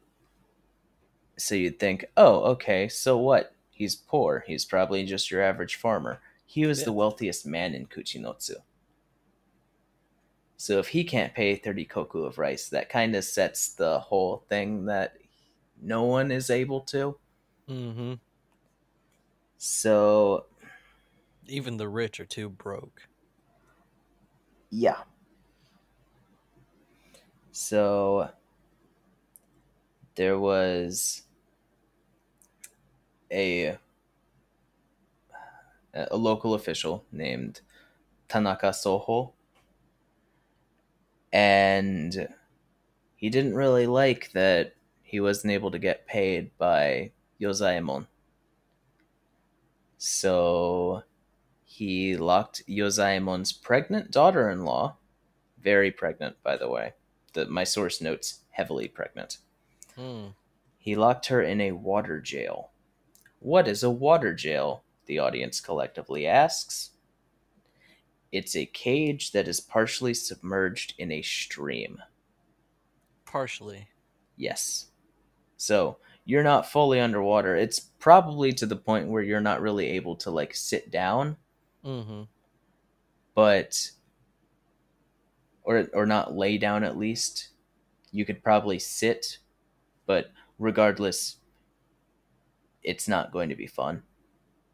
so 1.38 1.56
you'd 1.56 1.80
think, 1.80 2.06
oh, 2.18 2.42
okay, 2.52 2.88
so 2.88 3.18
what? 3.18 3.56
He's 3.70 3.96
poor. 3.96 4.44
He's 4.46 4.66
probably 4.66 5.06
just 5.06 5.32
your 5.32 5.42
average 5.42 5.76
farmer. 5.76 6.22
He 6.46 6.66
was 6.66 6.80
Yeah. 6.80 6.86
the 6.86 6.94
wealthiest 6.94 7.46
man 7.46 7.74
in 7.74 7.88
Kuchinotsu. 7.88 8.58
So 10.62 10.80
if 10.80 10.90
he 10.90 11.04
can't 11.04 11.34
pay 11.34 11.56
30 11.56 11.86
koku 11.86 12.24
of 12.24 12.38
rice, 12.38 12.70
that 12.70 12.90
kind 12.90 13.16
of 13.16 13.24
sets 13.26 13.74
the 13.74 14.00
whole 14.00 14.46
thing 14.50 14.86
that 14.86 15.18
no 15.82 16.04
one 16.04 16.32
is 16.32 16.50
able 16.50 16.82
to. 16.82 17.20
hmm 17.68 18.14
So, 19.58 20.48
Even 21.46 21.78
the 21.78 21.88
rich 21.88 22.20
are 22.20 22.26
too 22.26 22.50
broke. 22.50 23.08
yeah. 24.72 25.04
So 27.52 28.30
there 30.16 30.38
was 30.40 31.24
a 33.32 33.78
a 35.94 36.18
local 36.18 36.54
official 36.54 37.06
named 37.12 37.62
Tanaka 38.30 38.74
Soho 38.74 39.34
and 41.32 42.28
he 43.16 43.30
didn't 43.30 43.56
really 43.56 43.88
like 43.88 44.32
that 44.34 44.74
he 45.04 45.20
wasn't 45.20 45.54
able 45.54 45.72
to 45.72 45.80
get 45.80 46.08
paid 46.08 46.58
by 46.58 47.12
Yozaemon. 47.40 48.08
So 49.98 51.04
he 51.64 52.18
locked 52.18 52.64
Yozaemon's 52.68 53.54
pregnant 53.54 54.12
daughter-in-law, 54.12 54.96
very 55.62 55.92
pregnant 55.92 56.42
by 56.44 56.58
the 56.58 56.70
way. 56.70 56.94
The, 57.34 57.46
my 57.46 57.64
source 57.64 58.02
notes 58.02 58.42
heavily 58.52 58.88
pregnant. 58.88 59.38
Hmm. 59.96 60.28
He 60.78 60.96
locked 60.96 61.28
her 61.28 61.42
in 61.42 61.62
a 61.62 61.74
water 61.74 62.20
jail. 62.20 62.72
What 63.40 63.68
is 63.68 63.84
a 63.84 63.90
water 63.90 64.34
jail? 64.34 64.84
The 65.06 65.20
audience 65.20 65.60
collectively 65.60 66.26
asks. 66.26 66.91
It's 68.32 68.56
a 68.56 68.66
cage 68.66 69.32
that 69.32 69.48
is 69.48 69.60
partially 69.60 70.14
submerged 70.14 70.94
in 70.98 71.12
a 71.12 71.22
stream. 71.22 72.02
Partially. 73.26 73.88
Yes. 74.38 74.88
So 75.58 75.98
you're 76.26 76.44
not 76.44 76.70
fully 76.72 77.00
underwater. 77.00 77.56
It's 77.56 77.80
probably 77.80 78.54
to 78.54 78.66
the 78.66 78.76
point 78.76 79.10
where 79.10 79.24
you're 79.24 79.42
not 79.42 79.62
really 79.62 79.88
able 79.90 80.16
to 80.18 80.32
like 80.32 80.56
sit 80.56 80.92
down, 80.92 81.38
Mm-hmm. 81.86 82.24
but 83.34 83.92
or 85.64 85.88
or 85.94 86.06
not 86.06 86.36
lay 86.36 86.58
down 86.58 86.84
at 86.84 86.98
least. 86.98 87.50
You 88.12 88.26
could 88.26 88.44
probably 88.44 88.78
sit, 88.78 89.40
but 90.06 90.32
regardless, 90.60 91.38
it's 92.84 93.08
not 93.08 93.32
going 93.32 93.50
to 93.50 93.56
be 93.56 93.68
fun. 93.68 94.04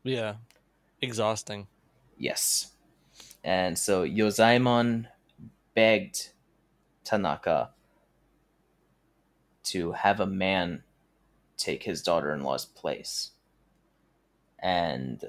Yeah. 0.04 0.36
Exhausting. 1.02 1.68
Yes. 2.18 2.72
And 3.48 3.80
so 3.80 4.06
Yozaemon 4.06 5.08
begged 5.74 6.32
Tanaka 7.06 7.70
to 9.64 9.94
have 9.94 10.20
a 10.20 10.26
man 10.26 10.84
take 11.56 11.84
his 11.84 12.02
daughter 12.02 12.34
in 12.34 12.44
law's 12.44 12.66
place. 12.66 13.32
And 14.60 15.24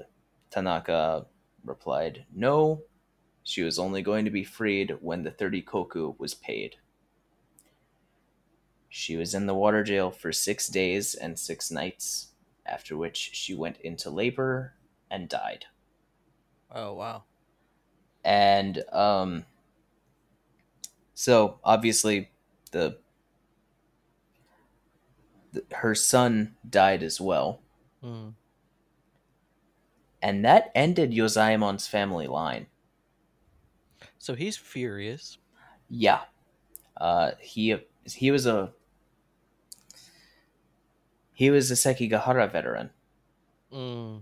Tanaka 0.51 1.27
replied, 1.63 2.25
No, 2.35 2.81
she 3.43 3.63
was 3.63 3.79
only 3.79 4.01
going 4.01 4.25
to 4.25 4.31
be 4.31 4.43
freed 4.43 4.97
when 4.99 5.23
the 5.23 5.31
30 5.31 5.61
koku 5.61 6.13
was 6.17 6.33
paid. 6.33 6.75
She 8.89 9.15
was 9.15 9.33
in 9.33 9.45
the 9.45 9.55
water 9.55 9.81
jail 9.81 10.11
for 10.11 10.33
six 10.33 10.67
days 10.67 11.15
and 11.15 11.39
six 11.39 11.71
nights, 11.71 12.33
after 12.65 12.97
which 12.97 13.29
she 13.31 13.55
went 13.55 13.79
into 13.79 14.09
labor 14.09 14.73
and 15.09 15.29
died. 15.29 15.67
Oh 16.69 16.93
wow. 16.93 17.23
And 18.29 18.83
um 18.91 19.43
so 21.15 21.57
obviously 21.63 22.29
the, 22.71 22.95
the 25.51 25.63
her 25.77 25.95
son 25.95 26.55
died 26.69 27.01
as 27.03 27.19
well 27.19 27.59
Mm. 28.03 28.33
and 30.21 30.45
that 30.45 30.71
ended 30.73 31.11
Yozaemon's 31.11 31.87
family 31.87 32.27
line 32.27 32.67
So 34.19 34.35
he's 34.35 34.55
furious. 34.55 35.37
yeah 35.89 36.21
uh 36.97 37.31
he 37.41 37.75
he 38.05 38.29
was 38.31 38.45
a 38.45 38.71
he 41.33 41.49
was 41.49 41.71
a 41.71 41.75
Sekigahara 41.75 42.49
veteran 42.51 42.91
Mm. 43.73 44.21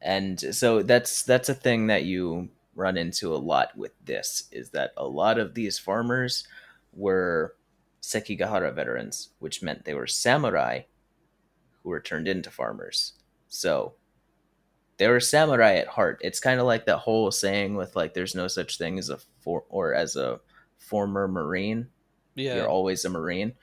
and 0.00 0.40
so 0.54 0.82
that's 0.82 1.22
that's 1.22 1.48
a 1.48 1.54
thing 1.54 1.86
that 1.86 2.04
you 2.04 2.48
run 2.74 2.96
into 2.96 3.34
a 3.34 3.36
lot 3.36 3.76
with 3.76 3.92
this 4.04 4.44
is 4.50 4.70
that 4.70 4.92
a 4.96 5.06
lot 5.06 5.38
of 5.38 5.54
these 5.54 5.78
farmers 5.78 6.46
were 6.92 7.54
Sekigahara 8.02 8.74
veterans, 8.74 9.30
which 9.38 9.62
meant 9.62 9.84
they 9.84 9.94
were 9.94 10.06
samurai 10.06 10.82
who 11.82 11.90
were 11.90 12.00
turned 12.00 12.28
into 12.28 12.50
farmers. 12.50 13.14
So 13.48 13.94
they 14.96 15.08
were 15.08 15.20
samurai 15.20 15.74
at 15.74 15.88
heart. 15.88 16.20
It's 16.22 16.40
kind 16.40 16.60
of 16.60 16.66
like 16.66 16.86
that 16.86 16.98
whole 16.98 17.30
saying 17.30 17.76
with 17.76 17.96
like 17.96 18.14
there's 18.14 18.34
no 18.34 18.48
such 18.48 18.78
thing 18.78 18.98
as 18.98 19.10
a 19.10 19.18
for 19.40 19.64
or 19.68 19.94
as 19.94 20.16
a 20.16 20.40
former 20.78 21.28
marine. 21.28 21.88
Yeah. 22.34 22.56
You're 22.56 22.68
always 22.68 23.04
a 23.04 23.10
marine. 23.10 23.54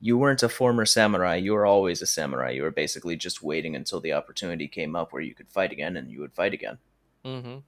You 0.00 0.16
weren't 0.16 0.42
a 0.42 0.48
former 0.48 0.86
samurai. 0.86 1.36
You 1.36 1.52
were 1.52 1.66
always 1.66 2.00
a 2.00 2.06
samurai. 2.06 2.50
You 2.50 2.62
were 2.62 2.70
basically 2.70 3.16
just 3.16 3.42
waiting 3.42 3.76
until 3.76 4.00
the 4.00 4.14
opportunity 4.14 4.66
came 4.66 4.96
up 4.96 5.12
where 5.12 5.22
you 5.22 5.34
could 5.34 5.50
fight 5.50 5.72
again, 5.72 5.96
and 5.96 6.10
you 6.10 6.20
would 6.20 6.32
fight 6.32 6.54
again. 6.54 6.78
mm-hmm. 7.24 7.58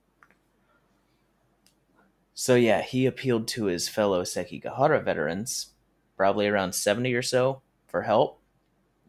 So 2.35 2.55
yeah, 2.55 2.83
he 2.83 3.07
appealed 3.07 3.49
to 3.49 3.67
his 3.67 3.89
fellow 3.89 4.23
Sekigahara 4.23 5.05
veterans, 5.05 5.71
probably 6.17 6.49
around 6.49 6.75
70 6.75 7.13
or 7.15 7.23
so, 7.23 7.63
for 7.87 8.03
help. 8.03 8.41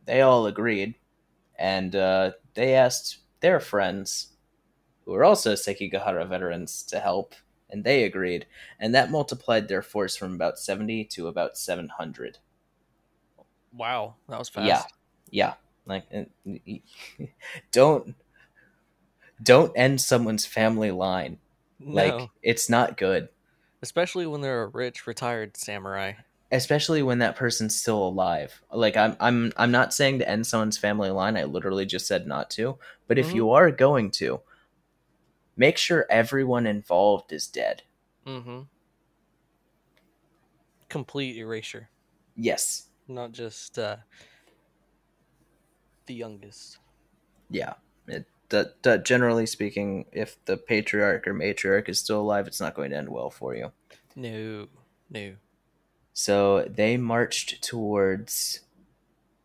They 0.05 0.21
all 0.21 0.45
agreed, 0.45 0.95
and 1.57 1.95
uh, 1.95 2.32
they 2.55 2.76
asked 2.76 3.19
their 3.39 3.59
friends, 3.59 4.34
who 5.05 5.11
were 5.11 5.24
also 5.24 5.53
Sekigahara 5.53 6.28
veterans, 6.28 6.84
to 6.84 6.99
help, 6.99 7.36
and 7.69 7.84
they 7.84 8.03
agreed, 8.03 8.45
and 8.80 8.93
that 8.93 9.11
multiplied 9.11 9.67
their 9.67 9.82
force 9.82 10.15
from 10.15 10.34
about 10.34 10.59
70 10.59 11.05
to 11.05 11.28
about 11.28 11.57
700. 11.57 12.39
Wow. 13.74 14.15
That 14.28 14.39
was 14.39 14.49
fast. 14.49 14.67
Yeah, 14.67 14.84
yeah. 15.32 15.53
Like, 15.86 16.05
don't 17.71 18.15
don't 19.41 19.74
end 19.76 19.99
someone's 19.99 20.45
family 20.45 20.91
line. 20.91 21.39
Like, 21.86 22.13
No. 22.17 22.31
it's 22.41 22.69
not 22.69 22.97
good. 22.97 23.29
Especially 23.81 24.25
when 24.25 24.41
they're 24.41 24.63
a 24.63 24.67
rich 24.67 25.05
retired 25.07 25.57
samurai. 25.57 26.13
especially 26.51 27.01
when 27.01 27.17
that 27.17 27.36
person's 27.36 27.75
still 27.75 28.05
alive. 28.07 28.61
Like 28.71 28.95
I'm 28.95 29.17
I'm 29.19 29.51
I'm 29.57 29.71
not 29.71 29.91
saying 29.93 30.19
to 30.19 30.29
end 30.29 30.45
someone's 30.45 30.77
family 30.77 31.09
line. 31.09 31.36
I 31.36 31.45
literally 31.45 31.86
just 31.88 32.05
said 32.07 32.27
not 32.27 32.51
to. 32.51 32.77
But 33.07 33.17
if 33.17 33.29
Mhm. 33.31 33.34
you 33.34 33.51
are 33.51 33.71
going 33.71 34.11
to, 34.11 34.39
make 35.57 35.77
sure 35.79 36.05
everyone 36.11 36.67
involved 36.67 37.34
is 37.34 37.47
dead. 37.47 37.81
Mm-hmm. 38.27 38.61
Complete 40.89 41.38
erasure. 41.38 41.89
Yes. 42.36 42.89
Not 43.07 43.31
just 43.31 43.79
uh 43.79 43.97
the 46.05 46.13
youngest. 46.13 46.77
Yeah. 47.49 47.73
That, 48.54 48.84
that 48.84 49.04
generally 49.04 49.47
speaking, 49.47 50.06
if 50.12 50.38
the 50.45 50.58
patriarch 50.58 51.28
or 51.28 51.34
matriarch 51.34 51.89
is 51.89 51.97
still 51.99 52.22
alive, 52.22 52.45
it's 52.45 52.62
not 52.62 52.76
going 52.76 52.91
to 52.91 52.97
end 52.97 53.10
well 53.10 53.32
for 53.32 53.56
you. 53.56 53.72
No. 54.16 54.68
No. 55.10 55.34
So 56.14 56.62
they 56.70 56.95
marched 56.97 57.64
towards 57.64 58.60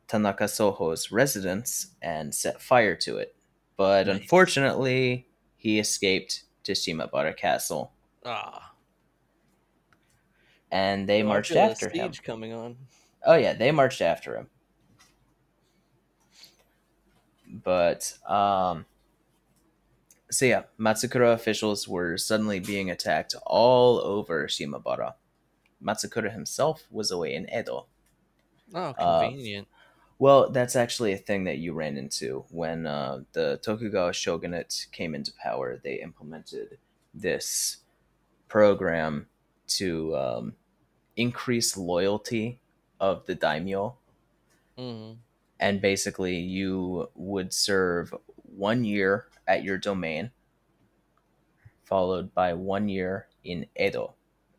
Tanaka 0.08 0.46
Soho's 0.46 1.10
residence 1.10 1.94
and 2.02 2.34
set 2.34 2.60
fire 2.60 2.94
to 2.96 3.16
it. 3.16 3.34
But 3.78 4.08
Nice. 4.08 4.20
unfortunately, 4.20 5.26
he 5.56 5.78
escaped 5.78 6.42
to 6.64 6.72
Shimabara 6.72 7.34
Castle 7.34 7.92
Ah. 8.26 8.74
and 10.70 11.08
they 11.08 11.22
marched 11.22 11.52
after 11.56 11.88
him. 11.88 12.12
coming 12.22 12.52
on. 12.52 12.76
Oh 13.24 13.36
yeah, 13.36 13.54
they 13.54 13.72
marched 13.72 14.02
after 14.02 14.36
him. 14.36 14.48
But 17.64 18.18
um 18.28 18.84
so 20.30 20.44
yeah, 20.44 20.62
Matsukura 20.78 21.32
officials 21.32 21.88
were 21.88 22.16
suddenly 22.18 22.60
being 22.60 22.90
attacked 22.90 23.34
all 23.46 23.98
over 23.98 24.46
Shimabara. 24.46 25.14
Matsukura 25.82 26.32
himself 26.32 26.86
was 26.90 27.10
away 27.10 27.34
in 27.34 27.48
Edo. 27.52 27.86
Oh, 28.74 28.94
Uh, 28.98 29.28
convenient. 29.28 29.68
Well, 30.18 30.50
that's 30.50 30.74
actually 30.74 31.12
a 31.12 31.16
thing 31.16 31.44
that 31.44 31.58
you 31.58 31.72
ran 31.72 31.96
into 31.96 32.44
when 32.50 32.86
uh, 32.86 33.20
the 33.32 33.60
Tokugawa 33.62 34.12
shogunate 34.12 34.86
came 34.90 35.14
into 35.14 35.32
power. 35.40 35.76
They 35.82 36.00
implemented 36.00 36.78
this 37.14 37.78
program 38.48 39.28
to 39.68 40.16
um, 40.16 40.54
increase 41.16 41.76
loyalty 41.76 42.58
of 42.98 43.26
the 43.26 43.36
daimyo, 43.36 43.96
mm. 44.76 45.16
and 45.60 45.80
basically 45.80 46.36
you 46.36 47.08
would 47.14 47.52
serve 47.52 48.12
one 48.42 48.84
year 48.84 49.27
at 49.48 49.64
your 49.64 49.78
domain, 49.78 50.30
followed 51.82 52.32
by 52.34 52.52
one 52.52 52.88
year 52.88 53.26
in 53.42 53.66
Edo, 53.80 54.14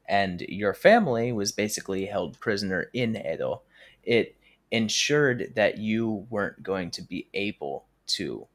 and 0.07 0.41
your 0.41 0.73
family 0.73 1.31
was 1.31 1.51
basically 1.51 2.07
held 2.07 2.39
prisoner 2.39 2.89
in 2.93 3.15
Edo. 3.15 3.61
It 4.03 4.35
ensured 4.71 5.53
that 5.55 5.77
you 5.77 6.27
weren't 6.29 6.63
going 6.63 6.91
to 6.91 7.01
be 7.01 7.27
able 7.33 7.85
to 8.07 8.47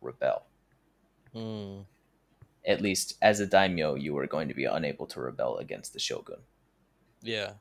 rebel. 0.00 0.44
Mm. 1.34 1.84
At 2.66 2.82
least 2.82 3.16
as 3.22 3.40
a 3.40 3.46
daimyo, 3.46 3.94
you 3.94 4.12
were 4.12 4.26
going 4.26 4.48
to 4.48 4.54
be 4.54 4.66
unable 4.66 5.06
to 5.06 5.20
rebel 5.20 5.56
against 5.56 5.94
the 5.94 5.98
shogun. 5.98 6.38
Yeah. 7.22 7.52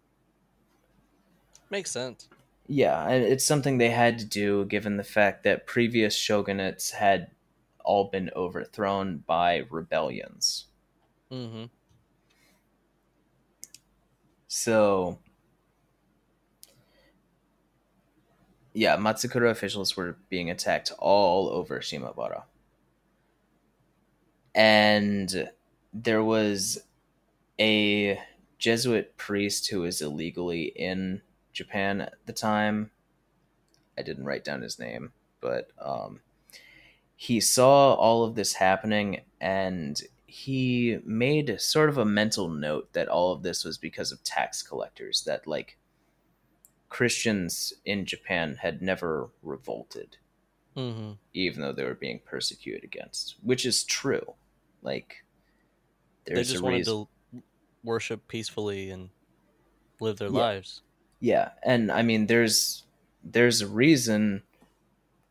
Makes 1.70 1.92
sense. 1.92 2.28
Yeah, 2.68 3.08
and 3.08 3.24
it's 3.24 3.46
something 3.46 3.78
they 3.78 3.90
had 3.90 4.20
to 4.20 4.26
do 4.26 4.66
given 4.66 4.98
the 4.98 5.04
fact 5.04 5.44
that 5.44 5.66
previous 5.66 6.18
shogunates 6.18 6.92
had 6.92 7.32
all 7.88 8.10
been 8.10 8.30
overthrown 8.36 9.24
by 9.26 9.64
rebellions. 9.70 10.66
Mm-hmm. 11.32 11.66
So, 14.50 15.20
yeah, 18.74 18.98
Matsukura 18.98 19.50
officials 19.50 19.96
were 19.96 20.18
being 20.30 20.52
attacked 20.52 20.92
all 21.00 21.50
over 21.50 21.80
Shimabara. 21.80 22.44
And 24.54 25.50
there 25.94 26.24
was 26.24 26.80
a 27.58 28.20
Jesuit 28.60 29.16
priest 29.16 29.70
who 29.70 29.82
was 29.82 30.02
illegally 30.02 30.64
in 30.76 31.22
Japan 31.54 32.02
at 32.02 32.16
the 32.26 32.34
time. 32.34 32.92
I 33.98 34.02
didn't 34.02 34.26
write 34.26 34.44
down 34.44 34.62
his 34.62 34.78
name, 34.78 35.14
but 35.40 35.70
um, 35.80 36.20
he 37.20 37.40
saw 37.42 37.96
all 37.96 38.24
of 38.24 38.36
this 38.36 38.54
happening 38.54 39.22
and 39.42 40.00
he 40.28 41.00
made 41.04 41.60
sort 41.60 41.90
of 41.90 41.98
a 41.98 42.06
mental 42.06 42.48
note 42.48 42.94
that 42.94 43.08
all 43.10 43.34
of 43.34 43.42
this 43.44 43.66
was 43.66 43.78
because 43.78 44.12
of 44.12 44.24
tax 44.24 44.62
collectors, 44.62 45.24
that 45.26 45.48
like 45.48 45.78
Christians 46.90 47.74
in 47.86 48.06
Japan 48.06 48.58
had 48.62 48.82
never 48.82 49.30
revolted, 49.44 50.18
Mm-hmm. 50.76 51.14
even 51.34 51.62
though 51.62 51.72
they 51.74 51.84
were 51.84 51.96
being 51.96 52.20
persecuted 52.24 52.84
against, 52.84 53.38
which 53.42 53.66
is 53.66 53.84
true. 53.84 54.36
Like, 54.84 55.24
They 56.26 56.36
just 56.36 56.58
a 56.58 56.62
wanted 56.62 56.78
reason. 56.78 57.08
to 57.34 57.44
worship 57.84 58.28
peacefully 58.28 58.92
and 58.92 59.10
live 60.00 60.18
their 60.18 60.28
Yeah. 60.30 60.34
lives. 60.40 60.84
Yeah, 61.20 61.50
and 61.64 61.92
I 61.92 62.04
mean, 62.04 62.28
there's 62.28 62.84
there's 63.24 63.62
a 63.62 63.68
reason 63.68 64.44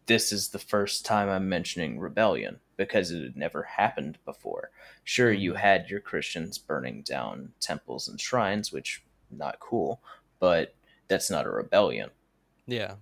this 0.06 0.32
is 0.32 0.48
the 0.48 0.58
first 0.58 1.04
time 1.04 1.28
I'm 1.28 1.48
mentioning 1.48 1.98
rebellion 1.98 2.60
because 2.76 3.10
it 3.10 3.22
had 3.22 3.36
never 3.36 3.62
happened 3.62 4.18
before. 4.24 4.70
Sure, 5.04 5.32
you 5.32 5.52
Mhm. 5.54 5.56
had 5.56 5.90
your 5.90 6.00
Christians 6.00 6.58
burning 6.58 7.02
down 7.02 7.52
temples 7.60 8.08
and 8.08 8.20
shrines, 8.20 8.72
which 8.72 9.02
not 9.30 9.58
cool, 9.60 10.00
but 10.38 10.74
that's 11.08 11.30
not 11.30 11.46
a 11.46 11.50
rebellion. 11.50 12.10
Yeah. 12.66 12.96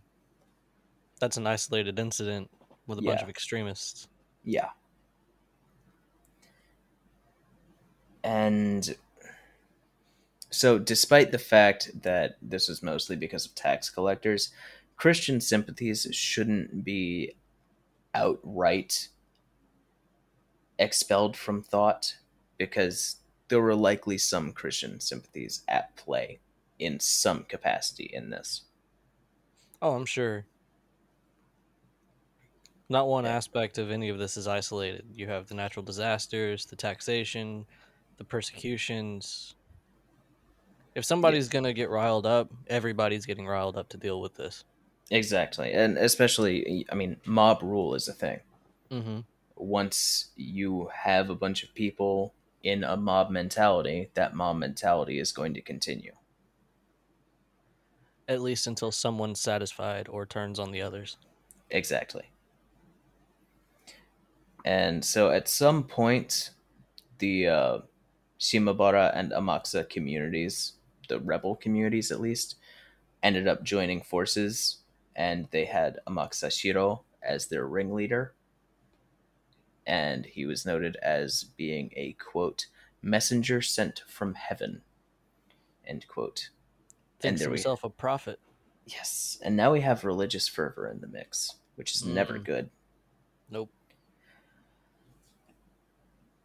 That's 1.21 1.37
an 1.37 1.47
isolated 1.47 1.99
incident 1.99 2.51
with 2.87 2.99
a 2.99 3.03
bunch 3.03 3.23
of 3.23 3.29
extremists. 3.29 4.09
Yeah. 4.45 4.71
And 8.23 8.97
so, 10.51 10.79
despite 10.79 11.31
the 11.31 11.39
fact 11.39 11.91
that 12.03 12.37
this 12.41 12.69
was 12.69 12.83
mostly 12.83 13.17
because 13.17 13.45
of 13.47 13.55
tax 13.55 13.91
collectors, 13.91 14.51
Christian 14.97 15.41
sympathies 15.41 16.07
shouldn't 16.13 16.85
be 16.85 17.35
outright 18.15 19.09
expelled 20.79 21.37
from 21.37 21.63
thought 21.63 22.17
because 22.59 23.17
there 23.49 23.61
were 23.61 23.75
likely 23.75 24.19
some 24.19 24.53
Christian 24.53 25.01
sympathies 25.01 25.63
at 25.69 25.95
play 25.97 26.41
in 26.79 26.99
some 27.01 27.45
capacity 27.45 28.11
in 28.13 28.31
this. 28.31 28.63
Oh, 29.83 29.95
I'm 29.95 30.07
sure. 30.07 30.47
Not 32.89 33.09
one 33.09 33.25
Yeah. 33.25 33.37
aspect 33.37 33.79
of 33.79 33.91
any 33.91 34.09
of 34.09 34.19
this 34.19 34.37
is 34.37 34.47
isolated. 34.47 35.07
You 35.13 35.27
have 35.29 35.47
the 35.49 35.55
natural 35.55 35.83
disasters, 35.83 36.67
the 36.67 36.77
taxation, 36.77 37.67
the 38.17 38.25
persecutions. 38.25 39.55
If 40.95 41.05
somebody's 41.05 41.49
going 41.49 41.65
to 41.65 41.73
get 41.73 41.91
riled 41.91 42.27
up, 42.27 42.51
everybody's 42.69 43.27
getting 43.27 43.47
riled 43.47 43.77
up 43.77 43.89
to 43.91 43.97
deal 43.97 44.21
with 44.21 44.35
this. 44.35 44.65
Exactly. 45.11 45.73
And 45.73 45.99
especially, 45.99 46.87
I 46.91 46.95
mean, 46.95 47.17
mob 47.27 47.63
rule 47.63 47.95
is 47.95 48.09
a 48.09 48.13
thing. 48.13 48.41
Mm-hmm. 48.91 49.21
once 49.57 50.29
you 50.37 50.91
have 50.95 51.31
a 51.31 51.35
bunch 51.35 51.65
of 51.65 51.75
people 51.75 52.35
in 52.63 52.85
a 52.85 52.97
mob 52.97 53.31
mentality, 53.31 54.11
that 54.15 54.35
mob 54.35 54.57
mentality 54.57 55.19
is 55.19 55.33
going 55.33 55.55
to 55.55 55.61
continue. 55.61 56.13
At 58.29 58.41
least 58.41 58.67
until 58.67 58.93
someone's 58.93 59.41
satisfied 59.41 60.09
or 60.09 60.27
turns 60.27 60.59
on 60.59 60.71
the 60.71 60.81
others. 60.83 61.17
Exactly. 61.71 62.31
And 64.65 65.05
so 65.05 65.31
at 65.31 65.49
some 65.49 65.85
point, 65.85 66.51
the 67.19 67.49
uh, 67.49 67.79
Shimabara 68.39 69.13
and 69.15 69.33
Amakusa 69.33 69.89
communities, 69.89 70.75
the 71.09 71.21
rebel 71.21 71.57
communities 71.57 72.11
at 72.11 72.21
least, 72.21 72.57
ended 73.23 73.47
up 73.49 73.63
joining 73.63 74.03
forces, 74.03 74.79
and 75.17 75.49
they 75.51 75.65
had 75.65 75.99
Amakusa 76.07 76.51
Shiro 76.53 77.05
as 77.23 77.47
their 77.47 77.67
ringleader. 77.67 78.35
And 79.87 80.25
he 80.27 80.47
was 80.47 80.65
noted 80.65 80.97
as 81.03 81.45
being 81.57 81.93
a 81.97 82.15
quote 82.15 82.67
messenger 83.03 83.61
sent 83.61 84.03
from 84.07 84.35
heaven. 84.35 84.83
End 85.87 86.07
quote. 86.09 86.51
Thinks 87.21 87.41
we- 87.43 87.49
himself 87.49 87.85
a 87.85 87.91
prophet. 87.91 88.41
Yes, 88.87 89.39
and 89.43 89.57
now 89.57 89.73
we 89.73 89.81
have 89.81 90.05
religious 90.05 90.47
fervor 90.49 90.91
in 90.91 91.01
the 91.01 91.07
mix, 91.07 91.57
which 91.77 91.95
is 91.95 92.05
never 92.05 92.39
Mm. 92.39 92.45
good. 92.45 92.71
Nope. 93.49 93.71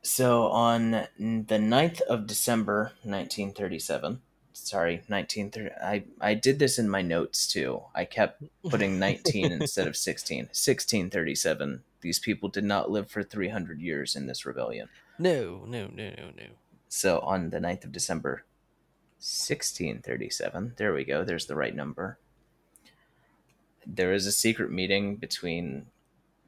So 0.02 0.48
on 0.48 0.92
the 1.18 1.60
9th 1.60 2.02
of 2.02 2.28
December 2.28 2.94
1937, 3.04 4.22
sorry, 4.68 5.02
1930 5.08 5.76
I 5.82 6.04
I 6.20 6.34
did 6.34 6.60
this 6.60 6.80
in 6.80 6.90
my 6.90 7.02
notes 7.02 7.48
too. 7.48 7.82
I 7.96 8.06
kept 8.06 8.44
putting 8.70 9.00
19 9.00 9.52
instead 9.52 9.88
of 9.88 9.96
16. 9.96 10.38
1637. 10.46 11.84
These 12.02 12.20
people 12.20 12.50
did 12.50 12.64
not 12.64 12.92
live 12.92 13.10
for 13.12 13.24
300 13.24 13.82
years 13.82 14.16
in 14.16 14.28
this 14.28 14.46
rebellion. 14.46 14.90
No, 15.18 15.64
no, 15.68 15.88
no, 15.88 16.12
no, 16.18 16.32
no. 16.38 16.46
So 16.88 17.20
on 17.20 17.50
the 17.50 17.60
9th 17.60 17.86
of 17.86 17.92
December 17.92 18.46
1637, 19.20 20.74
there 20.78 20.94
we 20.94 21.04
go, 21.04 21.24
there's 21.24 21.46
the 21.46 21.56
right 21.56 21.76
number. 21.76 22.18
There 23.86 24.14
is 24.14 24.26
a 24.26 24.32
secret 24.32 24.72
meeting 24.72 25.18
between 25.18 25.88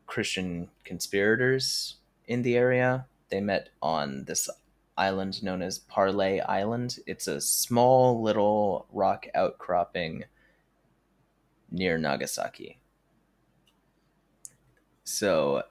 Christian 0.08 0.70
conspirators 0.84 1.96
in 2.28 2.44
the 2.44 2.56
area. 2.56 3.06
They 3.30 3.42
met 3.42 3.70
on 3.82 4.26
this 4.26 4.50
island 4.98 5.44
known 5.44 5.62
as 5.62 5.80
Parlay 5.80 6.40
Island. 6.40 7.00
It's 7.06 7.28
a 7.28 7.42
small 7.42 8.22
little 8.22 8.88
rock 8.92 9.28
outcropping 9.34 10.26
near 11.70 11.98
Nagasaki. 11.98 12.80
So 15.04 15.64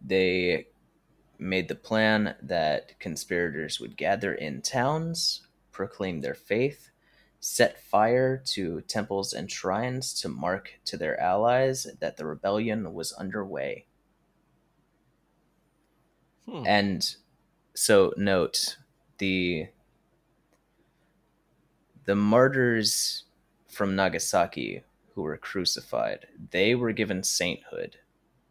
they 0.00 0.68
made 1.38 1.68
the 1.68 1.74
plan 1.74 2.34
that 2.42 2.98
conspirators 2.98 3.80
would 3.80 3.96
gather 3.96 4.34
in 4.34 4.62
towns, 4.62 5.46
proclaim 5.72 6.20
their 6.20 6.34
faith, 6.34 6.90
set 7.40 7.80
fire 7.80 8.36
to 8.36 8.80
temples 8.82 9.32
and 9.32 9.50
shrines 9.50 10.18
to 10.20 10.28
mark 10.28 10.80
to 10.84 10.96
their 10.96 11.20
allies 11.20 11.86
that 12.00 12.16
the 12.16 12.26
rebellion 12.26 12.94
was 12.94 13.12
underway. 13.12 13.85
Hmm. 16.48 16.64
And 16.66 17.16
so 17.74 18.12
note 18.16 18.78
the 19.18 19.68
the 22.04 22.14
martyrs 22.16 23.24
from 23.66 23.96
Nagasaki 23.96 24.82
who 25.14 25.22
were 25.22 25.36
crucified, 25.36 26.26
they 26.50 26.74
were 26.74 26.92
given 26.92 27.22
sainthood 27.22 27.98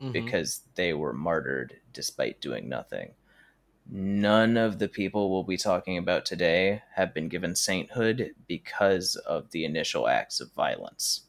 Mhm. 0.01 0.11
because 0.11 0.61
they 0.75 0.93
were 0.93 1.13
martyred 1.13 1.79
despite 1.93 2.41
doing 2.41 2.67
nothing. 2.67 3.15
None 3.87 4.57
of 4.57 4.79
the 4.79 4.89
people 4.89 5.31
we'll 5.31 5.43
be 5.43 5.57
talking 5.57 5.97
about 5.97 6.25
today 6.25 6.83
have 6.93 7.13
been 7.13 7.29
given 7.29 7.55
sainthood 7.55 8.35
because 8.47 9.15
of 9.17 9.51
the 9.51 9.65
initial 9.65 10.07
acts 10.07 10.39
of 10.41 10.51
violence. 10.53 11.27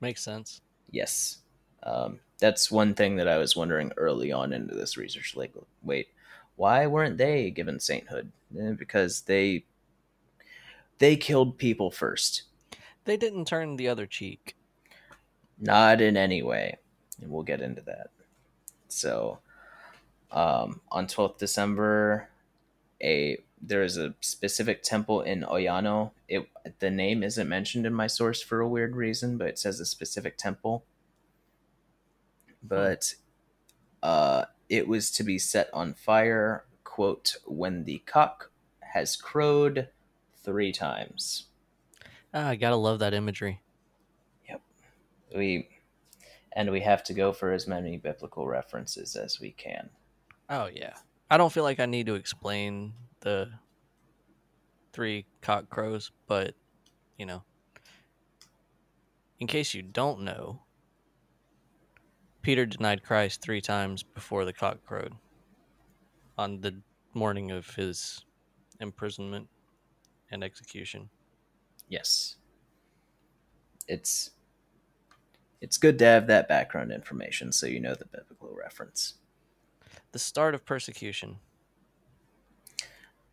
Makes 0.00 0.22
sense. 0.22 0.60
Yes. 0.90 1.42
Um, 1.86 2.18
that's 2.38 2.70
one 2.70 2.94
thing 2.94 3.16
that 3.16 3.28
I 3.28 3.38
was 3.38 3.56
wondering 3.56 3.92
early 3.96 4.32
on 4.32 4.52
into 4.52 4.74
this 4.74 4.96
research. 4.96 5.36
Like, 5.36 5.54
wait, 5.82 6.08
why 6.56 6.86
weren't 6.86 7.16
they 7.16 7.50
given 7.50 7.80
sainthood? 7.80 8.32
Eh, 8.58 8.72
because 8.72 9.22
they 9.22 9.64
they 10.98 11.16
killed 11.16 11.58
people 11.58 11.90
first. 11.90 12.42
They 13.04 13.16
didn't 13.16 13.46
turn 13.46 13.76
the 13.76 13.88
other 13.88 14.06
cheek. 14.06 14.56
Not 15.58 16.00
in 16.00 16.16
any 16.16 16.42
way. 16.42 16.78
And 17.22 17.30
we'll 17.30 17.44
get 17.44 17.62
into 17.62 17.82
that. 17.82 18.10
So, 18.88 19.38
um, 20.30 20.80
on 20.90 21.06
12th 21.06 21.38
December, 21.38 22.28
a 23.02 23.38
there 23.62 23.82
is 23.82 23.96
a 23.96 24.14
specific 24.20 24.82
temple 24.82 25.22
in 25.22 25.42
Oyano. 25.42 26.10
It 26.28 26.48
the 26.80 26.90
name 26.90 27.22
isn't 27.22 27.48
mentioned 27.48 27.86
in 27.86 27.94
my 27.94 28.06
source 28.06 28.42
for 28.42 28.60
a 28.60 28.68
weird 28.68 28.96
reason, 28.96 29.38
but 29.38 29.48
it 29.48 29.58
says 29.58 29.80
a 29.80 29.86
specific 29.86 30.36
temple. 30.36 30.84
But 32.68 33.14
uh, 34.02 34.46
it 34.68 34.88
was 34.88 35.10
to 35.12 35.22
be 35.22 35.38
set 35.38 35.68
on 35.72 35.94
fire. 35.94 36.64
Quote: 36.84 37.36
When 37.44 37.84
the 37.84 37.98
cock 38.06 38.50
has 38.80 39.16
crowed 39.16 39.88
three 40.42 40.72
times. 40.72 41.46
Ah, 42.32 42.48
I 42.48 42.56
gotta 42.56 42.76
love 42.76 43.00
that 43.00 43.14
imagery. 43.14 43.60
Yep. 44.48 44.62
We 45.34 45.68
and 46.52 46.70
we 46.70 46.80
have 46.80 47.04
to 47.04 47.14
go 47.14 47.32
for 47.32 47.52
as 47.52 47.66
many 47.66 47.98
biblical 47.98 48.46
references 48.46 49.16
as 49.16 49.38
we 49.38 49.50
can. 49.50 49.90
Oh 50.48 50.66
yeah. 50.72 50.94
I 51.30 51.36
don't 51.36 51.52
feel 51.52 51.64
like 51.64 51.80
I 51.80 51.86
need 51.86 52.06
to 52.06 52.14
explain 52.14 52.94
the 53.20 53.50
three 54.92 55.26
cock 55.42 55.68
crows, 55.68 56.12
but 56.26 56.54
you 57.18 57.26
know, 57.26 57.42
in 59.38 59.46
case 59.46 59.74
you 59.74 59.82
don't 59.82 60.20
know, 60.20 60.62
Peter 62.46 62.64
denied 62.64 63.02
Christ 63.02 63.42
three 63.42 63.60
times 63.60 64.04
before 64.04 64.44
the 64.44 64.52
cock 64.52 64.78
crowed 64.86 65.12
on 66.38 66.60
the 66.60 66.80
morning 67.12 67.50
of 67.50 67.68
his 67.74 68.24
imprisonment 68.78 69.48
and 70.30 70.44
execution. 70.44 71.10
Yes. 71.88 72.36
It's 73.88 74.30
it's 75.60 75.76
good 75.76 75.98
to 75.98 76.04
have 76.04 76.28
that 76.28 76.46
background 76.46 76.92
information 76.92 77.50
so 77.50 77.66
you 77.66 77.80
know 77.80 77.96
the 77.96 78.04
biblical 78.04 78.54
reference. 78.56 79.14
The 80.12 80.20
start 80.20 80.54
of 80.54 80.64
persecution. 80.64 81.38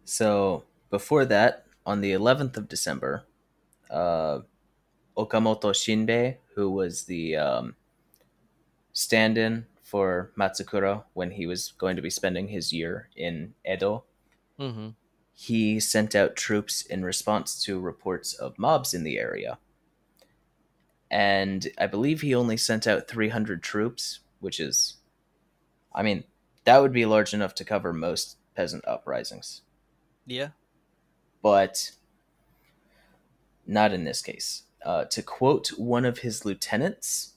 So 0.05 0.63
before 0.89 1.25
that, 1.25 1.67
on 1.85 2.01
the 2.01 2.13
11th 2.13 2.57
of 2.57 2.67
December, 2.67 3.25
uh, 3.91 4.39
Okamoto 5.15 5.69
Shinbei, 5.69 6.37
who 6.55 6.71
was 6.71 7.03
the 7.03 7.35
um, 7.35 7.75
stand-in 8.93 9.65
for 9.81 10.31
Matsukura 10.37 11.03
when 11.13 11.31
he 11.31 11.45
was 11.45 11.73
going 11.77 11.95
to 11.97 12.01
be 12.01 12.09
spending 12.09 12.47
his 12.47 12.71
year 12.71 13.09
in 13.15 13.53
Edo, 13.69 14.05
Mm-hmm. 14.59 14.89
he 15.33 15.79
sent 15.79 16.13
out 16.15 16.35
troops 16.35 16.83
in 16.83 17.03
response 17.03 17.61
to 17.63 17.79
reports 17.79 18.33
of 18.33 18.57
mobs 18.59 18.93
in 18.93 19.03
the 19.03 19.17
area. 19.17 19.57
And 21.09 21.67
I 21.77 21.87
believe 21.87 22.21
he 22.21 22.33
only 22.35 22.55
sent 22.57 22.87
out 22.87 23.07
300 23.07 23.61
troops, 23.63 24.19
which 24.39 24.59
is, 24.59 24.97
I 25.93 26.03
mean, 26.03 26.23
that 26.65 26.81
would 26.81 26.93
be 26.93 27.05
large 27.05 27.33
enough 27.33 27.53
to 27.55 27.65
cover 27.65 27.93
most 27.93 28.37
peasant 28.55 28.83
uprisings. 28.87 29.61
Yeah. 30.25 30.49
But 31.41 31.91
not 33.65 33.91
in 33.93 34.03
this 34.03 34.21
case. 34.21 34.63
Uh, 34.85 35.05
to 35.05 35.21
quote 35.21 35.69
one 35.77 36.05
of 36.05 36.19
his 36.19 36.45
lieutenants, 36.45 37.32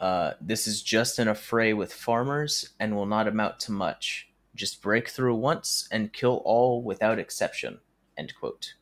uh, 0.00 0.32
this 0.40 0.66
is 0.66 0.82
just 0.82 1.18
an 1.18 1.28
affray 1.28 1.76
with 1.76 1.92
farmers 1.92 2.70
and 2.78 2.94
will 2.94 3.06
not 3.06 3.28
amount 3.28 3.60
to 3.60 3.72
much. 3.72 4.28
Just 4.54 4.82
break 4.82 5.08
through 5.08 5.36
once 5.36 5.88
and 5.90 6.12
kill 6.12 6.42
all 6.44 6.82
without 6.82 7.18
exception. 7.18 7.80
End 8.16 8.34
quote. 8.38 8.74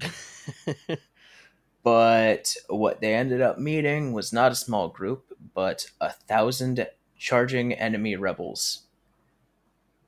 But 1.88 2.54
what 2.68 3.00
they 3.00 3.14
ended 3.14 3.40
up 3.40 3.58
meeting 3.58 4.12
was 4.12 4.30
not 4.30 4.52
a 4.52 4.56
small 4.56 4.88
group, 4.88 5.32
but 5.54 5.90
a 6.02 6.12
thousand 6.12 6.86
charging 7.16 7.72
enemy 7.72 8.14
rebels. 8.14 8.82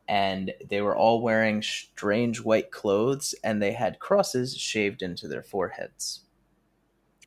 And 0.06 0.52
they 0.68 0.82
were 0.82 0.94
all 0.94 1.22
wearing 1.22 1.62
strange 1.62 2.42
white 2.42 2.70
clothes, 2.70 3.34
and 3.42 3.62
they 3.62 3.72
had 3.72 3.98
crosses 3.98 4.58
shaved 4.58 5.00
into 5.00 5.26
their 5.26 5.42
foreheads. 5.42 6.20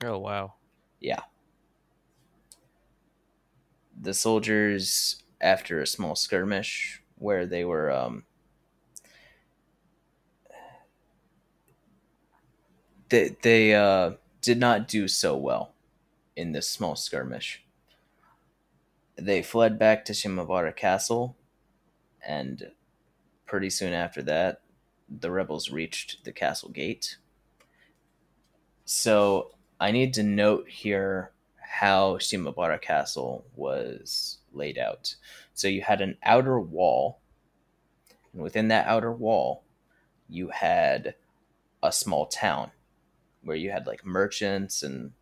oh 0.04 0.20
wow. 0.20 0.54
Yeah. 1.00 1.22
The 4.04 4.14
soldiers, 4.14 5.24
after 5.40 5.82
a 5.82 5.88
small 5.88 6.14
skirmish 6.16 7.02
where 7.18 7.46
they 7.46 7.64
were 7.64 7.90
um, 7.90 8.26
they 13.08 13.38
they 13.42 13.74
uh, 13.74 14.12
did 14.42 14.60
not 14.60 14.90
do 14.90 15.08
so 15.08 15.38
well 15.38 15.74
in 16.36 16.52
this 16.52 16.70
small 16.70 16.98
skirmish. 16.98 17.64
They 19.16 19.42
fled 19.42 19.80
back 19.80 20.04
to 20.06 20.14
Shimabara 20.14 20.76
Castle, 20.76 21.38
and 22.22 22.72
pretty 23.46 23.70
soon 23.70 23.94
after 23.94 24.22
that, 24.24 24.60
the 25.08 25.32
rebels 25.32 25.70
reached 25.70 26.26
the 26.26 26.34
castle 26.34 26.70
gate. 26.70 27.16
So 28.84 29.52
I 29.80 29.92
need 29.92 30.14
to 30.16 30.24
note 30.24 30.68
here 30.68 31.32
how 31.74 32.18
Shimabara 32.18 32.80
Castle 32.80 33.46
was 33.56 34.38
laid 34.52 34.78
out. 34.78 35.16
So 35.56 35.68
you 35.68 35.82
had 35.82 36.02
an 36.02 36.18
outer 36.22 36.60
wall, 36.60 37.20
and 38.32 38.44
within 38.44 38.68
that 38.68 38.86
outer 38.86 39.12
wall, 39.12 39.64
you 40.30 40.50
had 40.50 41.16
a 41.82 41.92
small 41.92 42.28
town 42.28 42.70
where 43.42 43.56
you 43.58 43.72
had 43.72 43.88
like 43.88 44.06
merchants 44.06 44.84
and 44.84 45.14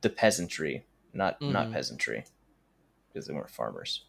the 0.00 0.10
peasantry, 0.10 0.84
not 1.12 1.40
not 1.40 1.68
Mhm. 1.68 1.72
peasantry, 1.72 2.24
because 3.08 3.26
they 3.28 3.32
weren't 3.32 3.50
farmers, 3.50 4.04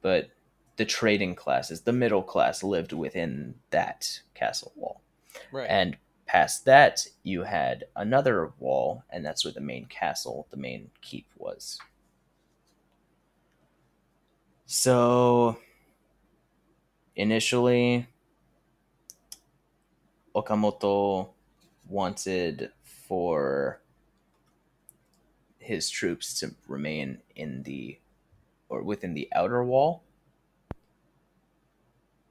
but 0.00 0.30
the 0.76 0.86
trading 0.86 1.34
classes, 1.34 1.82
the 1.82 1.92
middle 1.92 2.22
class 2.22 2.62
lived 2.62 2.94
within 2.94 3.60
that 3.70 4.22
castle 4.32 4.72
wall. 4.74 5.02
Right. 5.52 5.68
And 5.68 5.98
past 6.26 6.64
that, 6.64 7.06
you 7.22 7.42
had 7.42 7.84
another 7.96 8.52
wall, 8.58 9.04
and 9.10 9.24
that's 9.24 9.44
where 9.44 9.52
the 9.52 9.60
main 9.60 9.86
castle, 9.86 10.46
the 10.50 10.56
main 10.56 10.90
keep 11.00 11.26
was. 11.36 11.78
So, 14.66 15.58
initially, 17.14 18.08
Okamoto 20.34 21.28
wanted 21.88 22.70
for 22.82 23.80
his 25.58 25.88
troops 25.88 26.38
to 26.40 26.54
remain 26.68 27.18
in 27.36 27.62
the 27.62 27.98
or 28.68 28.82
within 28.82 29.14
the 29.14 29.28
outer 29.34 29.62
wall 29.62 30.02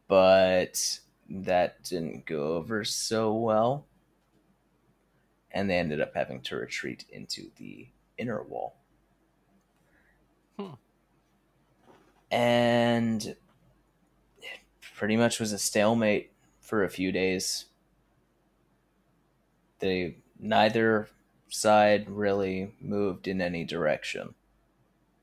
but 0.07 0.99
that 1.33 1.83
didn't 1.83 2.25
go 2.25 2.53
over 2.53 2.83
so 2.83 3.33
well. 3.33 3.85
And 5.51 5.69
they 5.69 5.77
ended 5.77 5.99
up 5.99 6.13
having 6.15 6.41
to 6.41 6.55
retreat 6.55 7.05
into 7.09 7.49
the 7.57 7.87
inner 8.17 8.43
wall. 8.43 8.75
Hmm. 10.57 10.73
and 12.29 13.25
it 13.25 13.37
pretty 14.95 15.17
much 15.17 15.39
was 15.39 15.51
a 15.51 15.57
stalemate 15.57 16.31
for 16.59 16.83
a 16.83 16.89
few 16.89 17.11
days. 17.11 17.65
They 19.79 20.17
neither 20.39 21.09
side 21.49 22.07
really 22.09 22.73
moved 22.79 23.27
in 23.27 23.41
any 23.41 23.63
direction. 23.63 24.35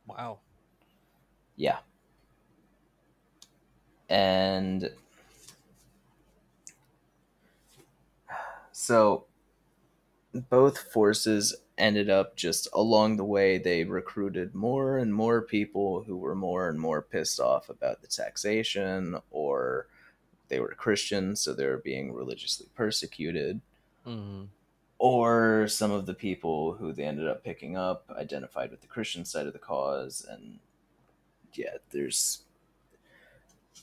Wow. 0.06 0.38
yeah. 1.56 1.78
And 4.08 4.90
so 8.80 9.26
both 10.48 10.78
forces 10.92 11.54
ended 11.76 12.08
up 12.08 12.36
just 12.36 12.66
along 12.72 13.16
the 13.16 13.24
way 13.24 13.58
they 13.58 13.84
recruited 13.84 14.54
more 14.54 14.96
and 14.98 15.12
more 15.14 15.42
people 15.42 16.02
who 16.04 16.16
were 16.16 16.34
more 16.34 16.68
and 16.68 16.78
more 16.80 17.02
pissed 17.02 17.40
off 17.40 17.68
about 17.68 18.00
the 18.00 18.06
taxation 18.06 19.16
or 19.30 19.86
they 20.48 20.60
were 20.60 20.74
christians 20.76 21.40
so 21.40 21.52
they 21.52 21.66
were 21.66 21.78
being 21.78 22.12
religiously 22.12 22.66
persecuted 22.74 23.60
Mm-hmm. 24.06 24.44
or 24.98 25.68
some 25.68 25.90
of 25.90 26.06
the 26.06 26.14
people 26.14 26.72
who 26.72 26.92
they 26.92 27.04
ended 27.04 27.28
up 27.28 27.44
picking 27.44 27.76
up 27.76 28.06
identified 28.16 28.70
with 28.70 28.80
the 28.80 28.86
Christian 28.86 29.26
side 29.26 29.46
of 29.46 29.52
the 29.52 29.58
cause. 29.58 30.26
And 30.28 30.58
yeah, 31.52 31.76
there's 31.90 32.42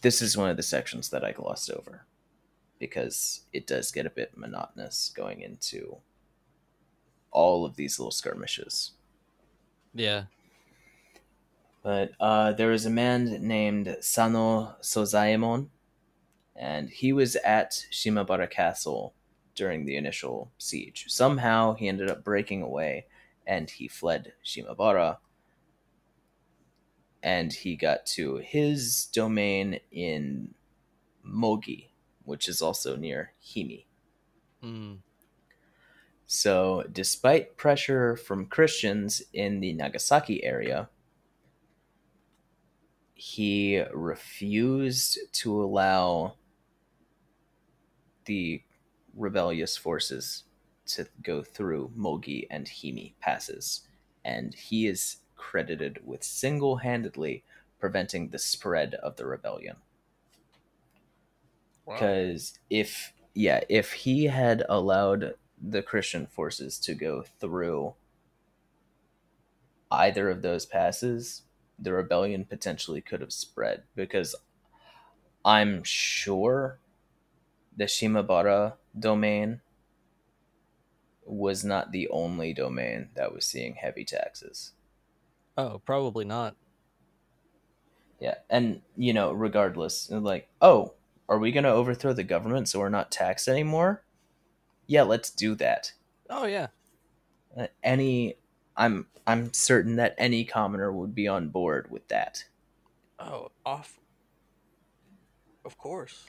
this 0.01 0.21
is 0.23 0.35
one 0.35 0.49
of 0.49 0.57
the 0.57 0.63
sections 0.63 1.09
that 1.09 1.23
I 1.23 1.31
glossed 1.33 1.69
over 1.69 2.03
because 2.79 3.41
it 3.53 3.67
does 3.67 3.91
get 3.91 4.05
a 4.05 4.11
bit 4.11 4.37
monotonous 4.37 5.11
going 5.15 5.41
into 5.41 5.97
all 7.31 7.65
of 7.65 7.75
these 7.75 7.99
little 7.99 8.11
skirmishes. 8.11 8.91
Yeah. 9.93 10.23
But 11.83 12.11
uh, 12.19 12.53
there 12.53 12.69
was 12.69 12.85
a 12.85 12.89
man 12.89 13.47
named 13.47 13.97
Sano 14.01 14.75
Sozaemon, 14.81 15.69
and 16.55 16.89
he 16.89 17.13
was 17.13 17.35
at 17.37 17.85
Shimabara 17.91 18.49
Castle 18.49 19.13
during 19.55 19.85
the 19.85 19.97
initial 19.97 20.51
siege. 20.57 21.05
Somehow 21.07 21.73
he 21.73 21.87
ended 21.87 22.09
up 22.09 22.23
breaking 22.23 22.61
away 22.61 23.05
and 23.45 23.69
he 23.69 23.87
fled 23.87 24.33
Shimabara. 24.45 25.17
And 27.23 27.51
he 27.51 27.75
got 27.75 28.05
to 28.07 28.37
his 28.37 29.07
domain 29.07 29.79
in 29.91 30.53
Mogi, 31.25 31.86
which 32.27 32.49
is 32.49 32.61
also 32.61 32.97
near 32.97 33.31
Himi. 33.41 33.85
Mm. 34.61 34.97
So, 36.25 36.83
despite 36.91 37.55
pressure 37.55 38.17
from 38.17 38.47
Christians 38.47 39.23
in 39.31 39.61
the 39.61 39.71
Nagasaki 39.71 40.43
area, 40.43 40.89
he 43.13 43.81
refused 43.93 45.19
to 45.31 45.63
allow 45.63 46.35
the 48.25 48.61
rebellious 49.15 49.77
forces 49.77 50.43
to 50.87 51.07
go 51.23 51.41
through 51.41 51.93
Mogi 51.97 52.45
and 52.51 52.67
Himi 52.67 53.13
passes, 53.21 53.87
and 54.25 54.53
he 54.53 54.85
is 54.85 55.17
credited 55.37 56.01
with 56.03 56.23
single 56.23 56.75
handedly 56.75 57.45
preventing 57.79 58.29
the 58.29 58.39
spread 58.39 58.95
of 58.95 59.15
the 59.15 59.25
rebellion. 59.25 59.77
Wow. 61.87 61.93
Because 61.95 62.59
if, 62.69 63.13
yeah, 63.33 63.61
if 63.69 63.93
he 63.93 64.25
had 64.25 64.63
allowed 64.67 65.35
the 65.59 65.81
Christian 65.81 66.27
forces 66.27 66.77
to 66.79 66.93
go 66.93 67.23
through 67.39 67.95
either 69.89 70.29
of 70.29 70.41
those 70.41 70.65
passes, 70.65 71.43
the 71.79 71.93
rebellion 71.93 72.43
potentially 72.43 72.99
could 72.99 73.21
have 73.21 73.31
spread. 73.31 73.83
Because 73.95 74.35
I'm 75.45 75.81
sure 75.83 76.79
the 77.75 77.85
Shimabara 77.85 78.73
domain 78.99 79.61
was 81.25 81.63
not 81.63 81.91
the 81.91 82.09
only 82.09 82.53
domain 82.53 83.09
that 83.15 83.33
was 83.33 83.45
seeing 83.45 83.75
heavy 83.75 84.03
taxes. 84.03 84.73
Oh, 85.57 85.81
probably 85.85 86.25
not. 86.25 86.55
Yeah, 88.19 88.35
and 88.49 88.81
you 88.97 89.13
know, 89.13 89.31
regardless, 89.31 90.09
like, 90.09 90.49
oh, 90.61 90.93
are 91.29 91.37
we 91.39 91.51
gonna 91.51 91.69
overthrow 91.69 92.13
the 92.13 92.23
government 92.23 92.69
so 92.69 92.79
we're 92.79 92.89
not 92.89 93.11
taxed 93.11 93.47
anymore? 93.47 94.03
Yeah, 94.87 95.03
let's 95.03 95.29
do 95.29 95.55
that. 95.55 95.91
Oh 96.29 96.45
yeah. 96.45 96.67
Uh, 97.57 97.67
Any, 97.83 98.35
I'm 98.75 99.07
I'm 99.25 99.51
certain 99.53 99.95
that 99.97 100.15
any 100.17 100.45
commoner 100.45 100.91
would 100.91 101.13
be 101.13 101.27
on 101.27 101.49
board 101.49 101.89
with 101.91 102.07
that. 102.07 102.45
Oh, 103.19 103.51
off. 103.65 103.99
Of 105.65 105.77
course. 105.77 106.25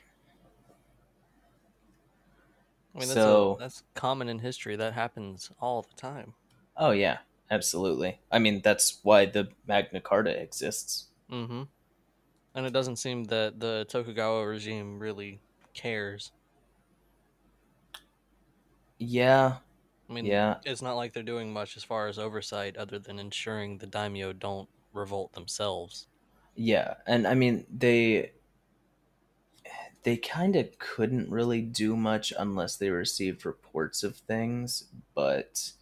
I 2.94 2.98
mean, 3.00 3.08
that's, 3.08 3.14
So- 3.14 3.54
a, 3.54 3.58
that's 3.60 3.82
common 3.94 4.28
in 4.28 4.38
history. 4.40 4.74
That 4.76 4.94
happens 4.94 5.50
all 5.60 5.82
the 5.82 5.94
time. 5.94 6.34
Oh 6.76 6.90
yeah, 6.90 7.18
absolutely. 7.50 8.18
I 8.32 8.38
mean, 8.38 8.60
that's 8.62 8.98
why 9.02 9.26
the 9.26 9.48
Magna 9.66 10.00
Carta 10.00 10.30
exists. 10.30 11.08
Mm-hmm. 11.30 11.62
And 12.58 12.66
it 12.66 12.72
doesn't 12.72 12.96
seem 12.96 13.24
that 13.26 13.60
the 13.60 13.86
Tokugawa 13.88 14.44
regime 14.44 14.98
really 14.98 15.40
cares. 15.74 16.32
Yeah, 18.98 19.58
I 20.08 20.12
mean, 20.12 20.26
yeah, 20.26 20.60
it's 20.64 20.82
not 20.82 20.96
like 20.96 21.12
they're 21.14 21.22
doing 21.22 21.52
much 21.52 21.76
as 21.76 21.84
far 21.84 22.08
as 22.08 22.18
oversight 22.18 22.76
other 22.76 22.98
than 22.98 23.18
ensuring 23.18 23.78
the 23.78 23.86
daimyo 23.86 24.32
don't 24.32 24.68
revolt 24.92 25.32
themselves. 25.34 26.08
yeah, 26.54 26.94
and 27.06 27.26
I 27.26 27.34
mean 27.34 27.66
they 27.70 28.32
they 30.02 30.16
kind 30.16 30.56
of 30.56 30.78
couldn't 30.78 31.30
really 31.30 31.60
do 31.62 31.96
much 31.96 32.32
unless 32.38 32.76
they 32.76 32.90
received 32.90 33.44
reports 33.44 34.02
of 34.02 34.16
things, 34.16 34.84
but 35.14 35.72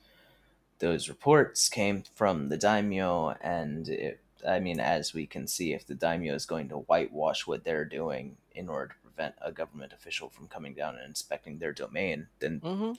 those 0.78 1.08
reports 1.08 1.68
came 1.68 2.02
from 2.14 2.48
the 2.48 2.58
daimyo, 2.58 3.30
and 3.40 3.88
it, 3.88 4.20
I 4.46 4.58
mean, 4.60 4.80
as 4.80 5.14
we 5.14 5.26
can 5.26 5.46
see, 5.46 5.72
if 5.72 5.86
the 5.86 5.94
daimyo 5.94 6.34
is 6.34 6.46
going 6.46 6.68
to 6.70 6.76
whitewash 6.78 7.46
what 7.46 7.64
they're 7.64 7.84
doing 7.84 8.36
in 8.52 8.68
order 8.68 8.88
to 8.94 9.00
prevent 9.02 9.34
a 9.40 9.52
government 9.52 9.92
official 9.92 10.28
from 10.28 10.48
coming 10.48 10.74
down 10.74 10.96
and 10.96 11.04
inspecting 11.06 11.58
their 11.58 11.72
domain, 11.72 12.26
then 12.40 12.60
Mm-hmm. 12.60 12.92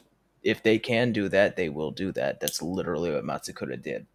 if 0.44 0.64
they 0.64 0.80
can 0.80 1.12
do 1.12 1.28
that, 1.30 1.56
they 1.56 1.70
will 1.70 1.92
do 1.92 2.12
that. 2.14 2.40
That's 2.40 2.62
literally 2.62 3.12
what 3.12 3.24
Matsukura 3.24 3.82
did. 3.82 4.08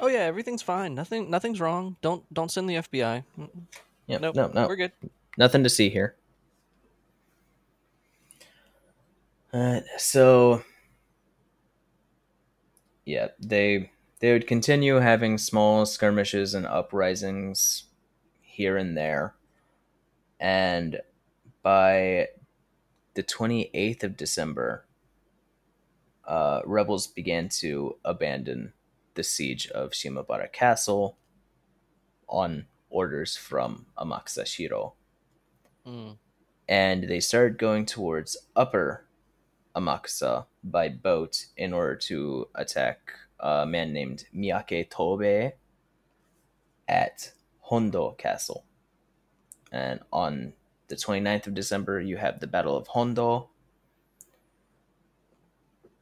Oh 0.00 0.08
yeah, 0.08 0.20
everything's 0.20 0.62
fine. 0.62 0.94
Nothing, 0.94 1.30
nothing's 1.30 1.60
wrong. 1.60 1.96
Don't, 2.02 2.22
don't 2.34 2.50
send 2.50 2.68
the 2.68 2.74
FBI. 2.76 3.24
Yep, 4.06 4.20
Nope, 4.20 4.34
no, 4.34 4.48
no, 4.48 4.66
we're 4.68 4.76
good. 4.76 4.92
nothing 5.38 5.62
to 5.64 5.70
see 5.70 5.88
here. 5.88 6.16
Uh, 9.52 9.80
so, 9.98 10.62
yeah, 13.04 13.28
they 13.40 13.90
they 14.20 14.32
would 14.32 14.46
continue 14.46 14.96
having 14.96 15.38
small 15.38 15.86
skirmishes 15.86 16.54
and 16.54 16.66
uprisings 16.66 17.84
here 18.40 18.76
and 18.76 18.96
there, 18.96 19.34
and 20.38 21.00
by 21.62 22.28
the 23.14 23.22
twenty 23.22 23.70
eighth 23.74 24.04
of 24.04 24.16
December, 24.16 24.86
uh, 26.26 26.60
rebels 26.64 27.06
began 27.06 27.48
to 27.48 27.96
abandon 28.04 28.72
the 29.14 29.22
siege 29.22 29.66
of 29.68 29.90
Shimabara 29.90 30.52
Castle 30.52 31.16
on 32.28 32.66
orders 32.90 33.36
from 33.36 33.86
Amakusa 33.98 34.46
Shiro 34.46 34.94
Mm. 35.86 36.18
and 36.68 37.04
they 37.08 37.20
started 37.20 37.56
going 37.58 37.86
towards 37.86 38.36
upper 38.54 39.06
Amakusa 39.74 40.46
by 40.62 40.88
boat 40.90 41.46
in 41.56 41.72
order 41.72 41.96
to 41.96 42.48
attack 42.54 43.14
a 43.40 43.66
man 43.66 43.92
named 43.92 44.24
Miyake 44.34 44.90
Tobe 44.90 45.52
at 46.88 47.32
Hondo 47.60 48.12
Castle. 48.12 48.64
And 49.72 50.00
on 50.12 50.52
the 50.88 50.96
29th 50.96 51.46
of 51.46 51.54
December, 51.54 52.00
you 52.00 52.16
have 52.16 52.40
the 52.40 52.46
Battle 52.46 52.76
of 52.76 52.88
Hondo, 52.88 53.50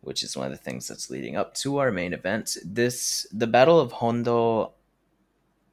which 0.00 0.22
is 0.22 0.36
one 0.36 0.46
of 0.46 0.52
the 0.52 0.58
things 0.64 0.88
that's 0.88 1.10
leading 1.10 1.36
up 1.36 1.54
to 1.54 1.78
our 1.78 1.92
main 1.92 2.12
event. 2.12 2.56
This 2.64 3.26
the 3.32 3.46
Battle 3.46 3.78
of 3.78 3.92
Hondo 3.92 4.72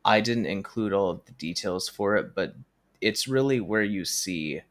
I 0.05 0.21
didn't 0.21 0.45
include 0.45 0.93
all 0.93 1.09
of 1.09 1.25
the 1.25 1.31
details 1.31 1.89
for 1.89 2.15
it, 2.15 2.35
but 2.35 2.55
it's 3.01 3.27
really 3.27 3.59
where 3.59 3.81
you 3.81 4.05
see 4.05 4.61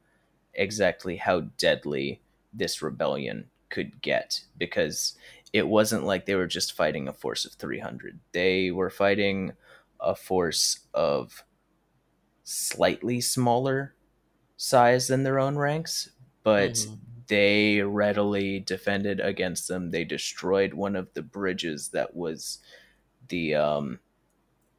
exactly 0.54 1.16
how 1.16 1.40
deadly 1.58 2.20
this 2.52 2.80
rebellion 2.80 3.46
could 3.68 4.00
get 4.00 4.40
because 4.56 5.16
it 5.54 5.68
wasn't 5.68 6.04
like 6.04 6.26
they 6.26 6.34
were 6.34 6.48
just 6.48 6.74
fighting 6.74 7.08
a 7.08 7.14
force 7.14 7.46
of 7.46 7.52
300 7.54 8.20
they 8.32 8.70
were 8.72 8.90
fighting 8.90 9.52
a 10.00 10.14
force 10.14 10.80
of 10.92 11.44
slightly 12.42 13.20
smaller 13.20 13.94
size 14.56 15.06
than 15.08 15.22
their 15.22 15.38
own 15.38 15.56
ranks 15.56 16.10
but 16.42 16.72
Mhm. 16.74 16.98
they 17.28 17.80
readily 17.82 18.60
defended 18.60 19.20
against 19.20 19.68
them 19.68 19.90
they 19.90 20.04
destroyed 20.04 20.74
one 20.74 20.96
of 20.96 21.14
the 21.14 21.22
bridges 21.22 21.90
that 21.90 22.14
was 22.14 22.58
the 23.28 23.54
um, 23.54 24.00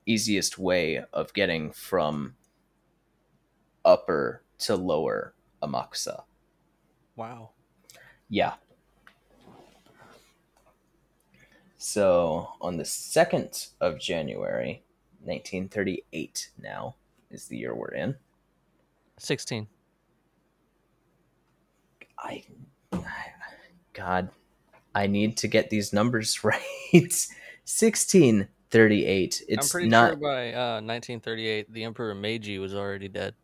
easiest 0.06 0.58
way 0.60 1.04
of 1.14 1.34
getting 1.34 1.72
from 1.72 2.36
upper 3.84 4.44
to 4.60 4.76
lower 4.76 5.34
Amakusa. 5.62 6.24
Wow. 7.16 7.52
Yeah. 8.30 8.56
So 11.88 12.50
on 12.62 12.78
the 12.78 12.84
2nd 12.84 13.70
of 13.80 14.00
January, 14.00 14.82
1938 15.22 16.50
now 16.60 16.96
is 17.30 17.46
the 17.46 17.58
year 17.58 17.76
we're 17.76 17.94
in. 17.94 18.16
Sixteen. 19.20 19.68
I 22.18 22.44
God, 23.94 24.30
I 24.96 25.06
need 25.06 25.38
to 25.38 25.48
get 25.48 25.70
these 25.70 25.94
numbers 25.94 26.44
right. 26.44 26.60
1638. 26.92 29.44
It's 29.48 29.68
I'm 29.68 29.70
pretty 29.70 29.88
not 29.88 30.10
sure 30.10 30.18
by 30.18 30.54
uh, 30.54 30.82
1938, 30.82 31.72
the 31.72 31.84
Emperor 31.84 32.16
Meiji 32.16 32.58
was 32.58 32.74
already 32.74 33.10
dead. 33.10 33.36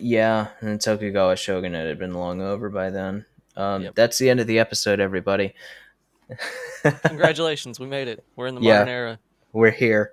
Yeah, 0.00 0.48
and 0.60 0.80
Tokugawa 0.80 1.36
Shogunate 1.36 1.86
had 1.86 2.00
been 2.00 2.14
long 2.14 2.42
over 2.42 2.70
by 2.70 2.90
then. 2.90 3.24
Um, 3.56 3.82
Yep. 3.82 3.94
That's 3.94 4.18
the 4.18 4.30
end 4.30 4.40
of 4.40 4.46
the 4.46 4.58
episode, 4.58 5.00
everybody. 5.00 5.54
Congratulations, 7.06 7.78
we 7.80 7.86
made 7.86 8.08
it. 8.08 8.24
We're 8.36 8.46
in 8.48 8.54
the 8.56 8.60
Yeah. 8.60 8.78
modern 8.80 8.88
era. 8.88 9.18
We're 9.52 9.70
here. 9.70 10.12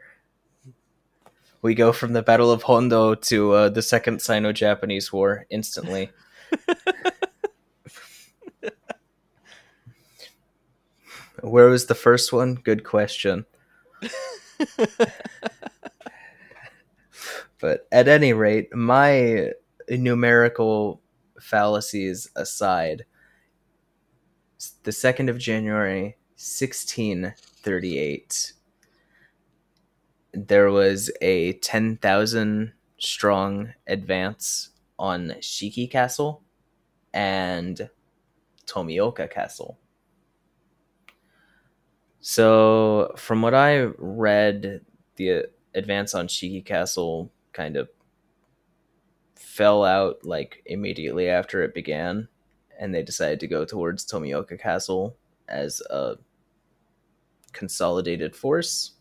We 1.61 1.75
go 1.75 1.91
from 1.91 2.13
the 2.13 2.21
Battle 2.21 2.51
of 2.51 2.63
Hondo 2.63 3.15
to 3.15 3.51
uh, 3.53 3.69
the 3.69 3.81
Second 3.81 4.21
Sino-Japanese 4.21 5.11
War 5.11 5.45
instantly. 5.49 6.09
Where 11.41 11.69
was 11.69 11.85
the 11.87 11.95
first 11.95 12.31
one? 12.33 12.55
Good 12.55 12.83
question. 12.83 13.45
But 17.61 17.87
at 17.91 18.07
any 18.07 18.31
rate, 18.31 18.73
my 18.73 19.51
numerical 19.89 21.01
fallacies 21.41 22.29
aside, 22.37 23.03
the 24.83 24.91
2nd 24.91 25.29
of 25.29 25.37
January, 25.37 26.17
1638, 26.35 28.53
there 30.33 30.71
was 30.71 31.11
a 31.21 31.53
10,000 31.53 32.73
strong 32.97 33.73
advance 33.87 34.69
on 34.97 35.29
Shiki 35.41 35.89
Castle 35.89 36.43
and 37.13 37.89
Tomioka 38.65 39.29
Castle. 39.29 39.77
So, 42.21 43.13
from 43.15 43.41
what 43.41 43.53
I 43.53 43.83
read, 43.97 44.81
the 45.15 45.45
advance 45.73 46.13
on 46.13 46.27
Shiki 46.27 46.63
Castle 46.63 47.31
kind 47.53 47.77
of 47.77 47.89
fell 49.35 49.83
out 49.83 50.25
like 50.25 50.61
immediately 50.65 51.29
after 51.29 51.63
it 51.63 51.73
began, 51.73 52.27
and 52.79 52.95
they 52.95 53.03
decided 53.03 53.39
to 53.41 53.47
go 53.47 53.65
towards 53.65 54.05
Tomioka 54.05 54.59
Castle 54.59 55.15
as 55.49 55.81
a 55.89 56.15
consolidated 57.51 58.35
force. 58.35 58.93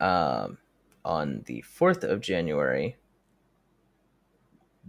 Um, 0.00 0.58
on 1.04 1.42
the 1.46 1.62
4th 1.62 2.02
of 2.02 2.20
January, 2.20 2.96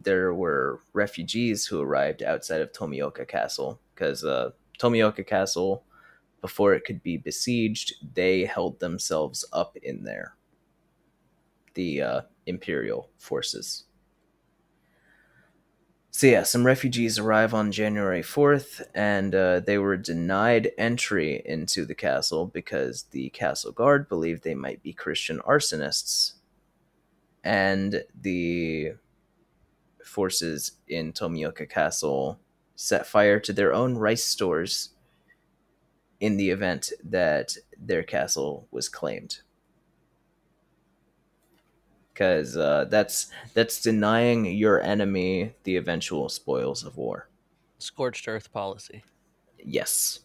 there 0.01 0.33
were 0.33 0.79
refugees 0.93 1.67
who 1.67 1.81
arrived 1.81 2.23
outside 2.23 2.61
of 2.61 2.71
Tomioka 2.71 3.27
Castle 3.27 3.79
because 3.93 4.23
uh, 4.23 4.51
Tomioka 4.79 5.27
Castle, 5.27 5.83
before 6.41 6.73
it 6.73 6.85
could 6.85 7.03
be 7.03 7.17
besieged, 7.17 7.93
they 8.15 8.45
held 8.45 8.79
themselves 8.79 9.45
up 9.53 9.77
in 9.83 10.03
there. 10.03 10.35
The 11.73 12.01
uh, 12.01 12.21
Imperial 12.45 13.09
forces. 13.17 13.85
So, 16.15 16.27
yeah, 16.27 16.43
some 16.43 16.63
refugees 16.63 17.17
arrive 17.17 17.55
on 17.55 17.71
January 17.71 18.21
4th, 18.21 18.83
and 18.93 19.33
uh, 19.33 19.61
they 19.61 19.79
were 19.79 19.97
denied 19.97 20.71
entry 20.77 21.41
into 21.43 21.85
the 21.85 21.95
castle 21.95 22.45
because 22.45 23.05
the 23.09 23.29
castle 23.29 23.71
guard 23.71 24.07
believed 24.07 24.43
they 24.43 24.53
might 24.53 24.83
be 24.83 24.93
Christian 24.93 25.39
arsonists. 25.39 26.33
And 27.43 28.03
the 28.21 28.93
forces 30.05 30.73
in 30.87 31.13
Tomioka 31.13 31.67
Castle 31.67 32.39
set 32.75 33.07
fire 33.07 33.39
to 33.39 33.51
their 33.51 33.73
own 33.73 33.95
rice 33.95 34.23
stores 34.23 34.89
in 36.19 36.37
the 36.37 36.51
event 36.51 36.91
that 37.03 37.57
their 37.75 38.03
castle 38.03 38.67
was 38.69 38.87
claimed 38.87 39.39
because 42.13 42.55
uh, 42.55 42.85
that's 42.89 43.31
that's 43.53 43.81
denying 43.81 44.45
your 44.45 44.81
enemy 44.81 45.53
the 45.63 45.75
eventual 45.77 46.29
spoils 46.29 46.83
of 46.83 46.97
war. 46.97 47.27
Scorched 47.79 48.27
earth 48.27 48.51
policy. 48.53 49.03
Yes. 49.59 50.19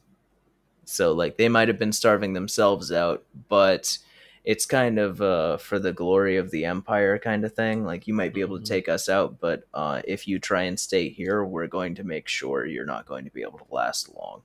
So 0.84 1.12
like 1.12 1.36
they 1.36 1.49
might 1.49 1.68
have 1.68 1.78
been 1.78 1.93
starving 1.93 2.32
themselves 2.34 2.93
out, 2.93 3.24
but 3.49 3.99
it's 4.45 4.64
kind 4.64 4.99
of 4.99 5.20
uh, 5.20 5.57
for 5.59 5.78
the 5.78 5.93
glory 5.93 6.36
of 6.36 6.51
the 6.51 6.64
empire 6.64 7.18
kind 7.18 7.45
of 7.45 7.53
thing. 7.55 7.84
Like 7.84 8.07
you 8.07 8.14
might 8.14 8.32
be 8.32 8.41
able 8.41 8.57
to 8.59 8.62
Mhm. 8.64 8.68
take 8.68 8.89
us 8.89 9.09
out, 9.09 9.39
but 9.41 9.64
uh, 9.74 10.01
if 10.07 10.26
you 10.26 10.39
try 10.39 10.62
and 10.62 10.78
stay 10.78 11.09
here, 11.11 11.45
we're 11.45 11.66
going 11.66 11.95
to 11.97 12.05
make 12.05 12.28
sure 12.28 12.64
you're 12.64 12.86
not 12.86 13.07
going 13.07 13.24
to 13.26 13.30
be 13.30 13.43
able 13.43 13.59
to 13.59 13.66
last 13.70 14.14
long. 14.14 14.43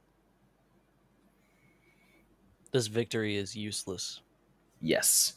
This 2.71 2.87
victory 2.87 3.35
is 3.37 3.55
useless. 3.55 4.21
Yes. 4.81 5.33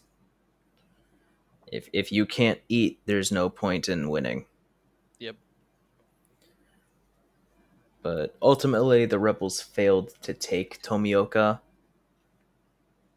If 1.71 1.89
if 1.93 2.13
you 2.13 2.27
can't 2.27 2.61
eat, 2.69 3.01
there's 3.07 3.33
no 3.33 3.49
point 3.49 3.89
in 3.89 4.09
winning. 4.09 4.47
Yep. 5.19 5.37
But 8.03 8.37
ultimately, 8.41 9.07
the 9.07 9.19
rebels 9.19 9.61
failed 9.61 10.15
to 10.23 10.33
take 10.33 10.83
Tomioka. 10.83 11.61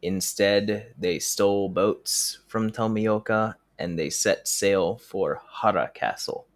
Instead, 0.02 0.94
they 0.98 1.18
stole 1.18 1.68
boats 1.68 2.38
from 2.48 2.70
Tomioka 2.70 3.54
and 3.78 3.98
they 3.98 4.10
set 4.10 4.48
sail 4.48 4.96
for 4.96 5.42
Hara 5.62 5.90
Castle. 5.94 6.46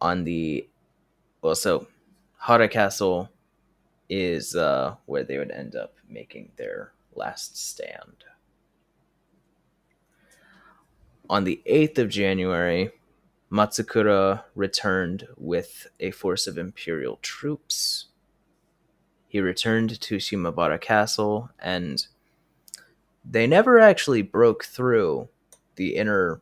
On 0.00 0.24
the 0.24 0.68
well, 1.42 1.54
so 1.54 1.86
Hara 2.38 2.68
Castle 2.68 3.30
is 4.08 4.54
uh, 4.54 4.96
where 5.06 5.24
they 5.24 5.38
would 5.38 5.50
end 5.50 5.74
up 5.74 5.94
making 6.08 6.52
their 6.56 6.92
last 7.14 7.56
stand. 7.56 8.24
On 11.28 11.42
the 11.42 11.60
8th 11.66 11.98
of 11.98 12.08
January, 12.08 12.90
Matsukura 13.50 14.44
returned 14.54 15.26
with 15.36 15.88
a 15.98 16.12
force 16.12 16.46
of 16.46 16.56
imperial 16.56 17.18
troops. 17.20 18.06
He 19.26 19.40
returned 19.40 20.00
to 20.00 20.16
Shimabara 20.16 20.80
Castle, 20.80 21.50
and 21.58 22.06
they 23.28 23.46
never 23.46 23.80
actually 23.80 24.22
broke 24.22 24.64
through 24.64 25.28
the 25.74 25.96
inner 25.96 26.40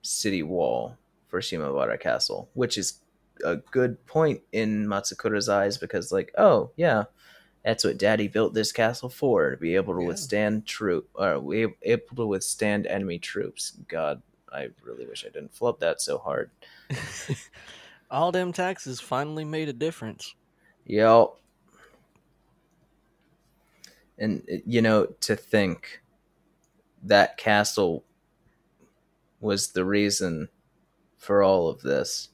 city 0.00 0.42
wall 0.42 0.96
for 1.28 1.40
Shimabara 1.40 2.00
Castle, 2.00 2.48
which 2.54 2.78
is 2.78 3.00
a 3.44 3.56
good 3.56 4.06
point 4.06 4.40
in 4.52 4.86
Matsukura's 4.86 5.50
eyes 5.50 5.76
because, 5.76 6.12
like, 6.12 6.32
oh, 6.38 6.70
yeah, 6.76 7.04
that's 7.64 7.84
what 7.84 7.98
Daddy 7.98 8.28
built 8.28 8.52
this 8.54 8.72
castle 8.72 9.08
for 9.08 9.50
to 9.50 9.56
be 9.56 9.74
able 9.74 9.94
to 9.94 10.00
Yeah. 10.02 10.08
withstand 10.08 10.66
troop, 10.66 11.08
or 11.14 11.38
we 11.40 11.66
able 11.82 12.16
to 12.16 12.26
withstand 12.26 12.86
enemy 12.86 13.18
troops. 13.18 13.72
God, 13.88 14.22
I 14.52 14.68
really 14.82 15.06
wish 15.06 15.24
I 15.24 15.30
didn't 15.30 15.54
flub 15.54 15.80
that 15.80 16.00
so 16.00 16.18
hard. 16.18 16.50
All 18.10 18.30
them 18.30 18.52
taxes 18.52 19.00
finally 19.00 19.44
made 19.44 19.68
a 19.68 19.72
difference. 19.72 20.34
Yep. 20.86 21.30
And 24.18 24.42
uh, 24.52 24.56
you 24.66 24.82
know, 24.82 25.06
to 25.20 25.34
think 25.34 26.02
that 27.02 27.36
castle 27.36 28.04
was 29.40 29.72
the 29.72 29.84
reason 29.84 30.48
for 31.16 31.42
all 31.42 31.68
of 31.68 31.80
this. 31.82 32.28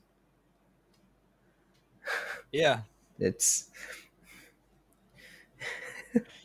Yeah. 2.52 2.80
It's 3.18 3.70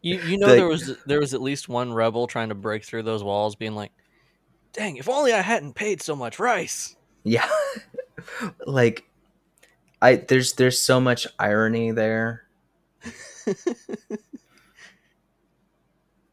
You 0.05 0.19
you 0.19 0.37
know 0.37 0.49
The- 0.49 0.55
there 0.55 0.67
was 0.67 0.97
there 1.07 1.19
was 1.19 1.33
at 1.33 1.41
least 1.41 1.67
one 1.67 1.91
rebel 1.91 2.27
trying 2.27 2.49
to 2.49 2.55
break 2.55 2.85
through 2.85 3.01
those 3.01 3.23
walls, 3.23 3.55
being 3.55 3.73
like, 3.73 3.91
"Dang, 4.71 4.97
if 4.97 5.09
only 5.09 5.33
I 5.33 5.41
hadn't 5.41 5.73
paid 5.73 5.99
so 5.99 6.15
much 6.15 6.37
rice." 6.37 6.95
yeah. 7.23 7.49
like 8.67 9.09
I 10.03 10.17
there's 10.17 10.53
there's 10.53 10.79
so 10.79 10.99
much 11.01 11.25
irony 11.39 11.89
there, 11.89 12.43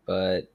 but 0.07 0.53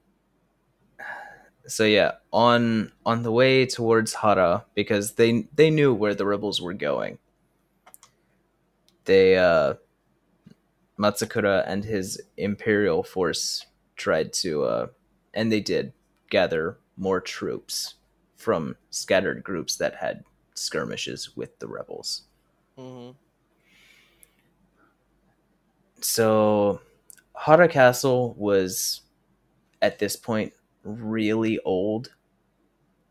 so 1.66 1.82
yeah, 1.84 2.12
on 2.32 2.92
on 3.04 3.24
the 3.24 3.32
way 3.32 3.66
towards 3.66 4.14
Hara 4.14 4.64
because 4.74 5.14
they 5.14 5.48
they 5.56 5.70
knew 5.70 5.92
where 5.92 6.14
the 6.14 6.24
rebels 6.24 6.62
were 6.62 6.72
going. 6.72 7.18
They 9.06 9.36
uh 9.36 9.74
Matsukura 10.98 11.64
and 11.66 11.84
his 11.84 12.20
imperial 12.36 13.02
force 13.02 13.66
tried 13.96 14.32
to 14.32 14.64
uh 14.64 14.86
and 15.34 15.52
they 15.52 15.60
did 15.60 15.92
gather 16.30 16.78
more 16.96 17.20
troops 17.20 17.94
from 18.36 18.76
scattered 18.90 19.42
groups 19.42 19.76
that 19.76 19.96
had 19.96 20.24
skirmishes 20.54 21.36
with 21.36 21.58
the 21.58 21.66
rebels. 21.66 22.22
Mm-hmm. 22.78 23.12
So 26.00 26.80
Hara 27.34 27.68
Castle 27.68 28.34
was 28.36 29.02
at 29.82 29.98
this 29.98 30.16
point 30.16 30.52
really 30.82 31.58
old 31.64 32.14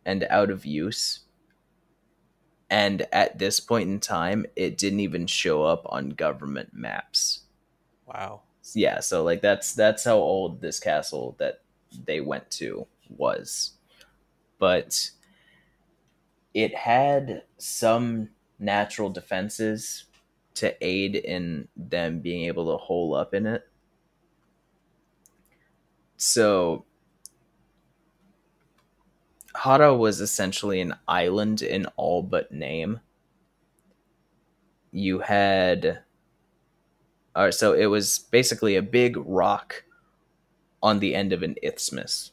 and 0.06 0.26
out 0.30 0.50
of 0.50 0.66
use. 0.66 1.22
And 2.70 3.08
at 3.14 3.40
this 3.40 3.60
point 3.60 3.90
in 3.90 4.00
time, 4.00 4.46
it 4.56 4.78
didn't 4.78 5.00
even 5.00 5.28
show 5.28 5.64
up 5.64 5.86
on 5.86 6.10
government 6.10 6.70
maps. 6.74 7.42
Wow. 8.08 8.42
Yeah, 8.74 9.00
so 9.00 9.24
like 9.24 9.42
that's 9.42 9.74
that's 9.74 10.04
how 10.04 10.18
old 10.18 10.62
this 10.62 10.80
castle 10.80 11.36
that 11.40 11.62
they 12.06 12.20
went 12.22 12.50
to 12.52 12.86
was. 13.10 13.74
But 14.60 15.12
it 16.54 16.74
had 16.76 17.44
some 17.58 18.30
natural 18.60 19.10
defenses 19.10 20.06
to 20.56 20.76
aid 20.86 21.16
in 21.16 21.68
them 21.76 22.20
being 22.20 22.46
able 22.46 22.72
to 22.72 22.84
hole 22.84 23.14
up 23.14 23.34
in 23.34 23.46
it. 23.46 23.68
So 26.18 26.86
Hara 29.56 29.94
was 29.94 30.22
essentially 30.22 30.80
an 30.80 30.96
island 31.06 31.62
in 31.62 31.86
all 31.98 32.24
but 32.24 32.50
name. 32.54 33.02
You 34.92 35.20
had 35.20 36.04
uh, 37.38 37.52
so 37.52 37.74
it 37.74 37.86
was 37.86 38.20
basically 38.32 38.76
a 38.76 38.82
big 38.82 39.16
rock 39.18 39.84
on 40.82 41.00
the 41.00 41.14
end 41.16 41.32
of 41.34 41.44
an 41.44 41.56
isthmus. 41.64 42.32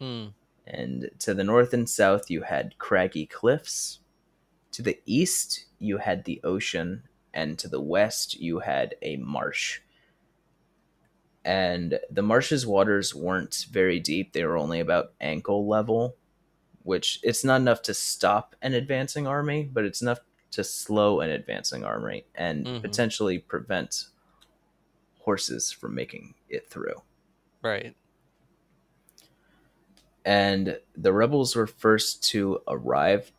Hmm. 0.00 0.26
And 0.66 1.10
to 1.20 1.34
the 1.34 1.44
north 1.44 1.72
and 1.72 1.88
south, 1.88 2.30
you 2.30 2.42
had 2.42 2.78
craggy 2.78 3.26
cliffs. 3.26 4.00
To 4.72 4.82
the 4.82 4.98
east, 5.06 5.66
you 5.78 5.98
had 5.98 6.24
the 6.24 6.40
ocean. 6.44 7.04
And 7.34 7.58
to 7.60 7.68
the 7.68 7.80
west, 7.80 8.38
you 8.40 8.58
had 8.60 8.94
a 9.02 9.16
marsh. 9.16 9.80
And 11.44 11.98
the 12.10 12.22
marsh's 12.22 12.66
waters 12.66 13.14
weren't 13.14 13.66
very 13.70 13.98
deep, 13.98 14.32
they 14.32 14.44
were 14.44 14.56
only 14.58 14.80
about 14.80 15.12
ankle 15.20 15.66
level, 15.66 16.16
which 16.84 17.18
it's 17.22 17.42
not 17.44 17.60
enough 17.60 17.82
to 17.82 17.94
stop 17.94 18.54
an 18.62 18.74
advancing 18.74 19.26
army, 19.26 19.68
but 19.72 19.84
it's 19.84 20.02
enough 20.02 20.20
to 20.52 20.62
slow 20.62 21.20
an 21.20 21.30
advancing 21.30 21.84
army 21.84 22.24
and 22.34 22.66
Mhm. 22.66 22.80
potentially 22.82 23.38
prevent 23.38 24.06
horses 25.24 25.72
from 25.72 25.94
making 25.94 26.34
it 26.48 26.68
through. 26.68 27.02
Right. 27.62 27.94
and 30.24 30.78
the 30.96 31.12
rebels 31.12 31.56
were 31.56 31.66
first 31.66 32.22
to 32.30 32.60
arrive, 32.68 33.32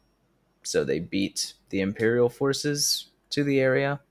so 0.64 0.84
they 0.84 1.00
beat 1.00 1.54
the 1.70 1.82
Imperial 1.82 2.30
forces 2.30 3.10
to 3.30 3.44
the 3.44 3.60
area. 3.60 4.02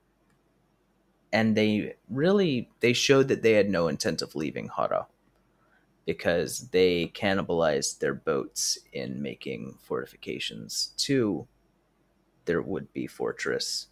And 1.32 1.56
they 1.56 1.94
really 2.10 2.68
they 2.80 2.92
showed 2.92 3.28
that 3.28 3.42
they 3.42 3.52
had 3.52 3.70
no 3.70 3.88
intent 3.88 4.20
of 4.22 4.34
leaving 4.34 4.68
Hara 4.76 5.06
because 6.04 6.68
they 6.70 7.12
cannibalized 7.14 7.98
their 7.98 8.14
boats 8.14 8.78
in 8.92 9.22
making 9.22 9.78
fortifications 9.82 10.92
to 10.98 11.46
their 12.44 12.60
would-be 12.60 13.06
fortress. 13.06 13.88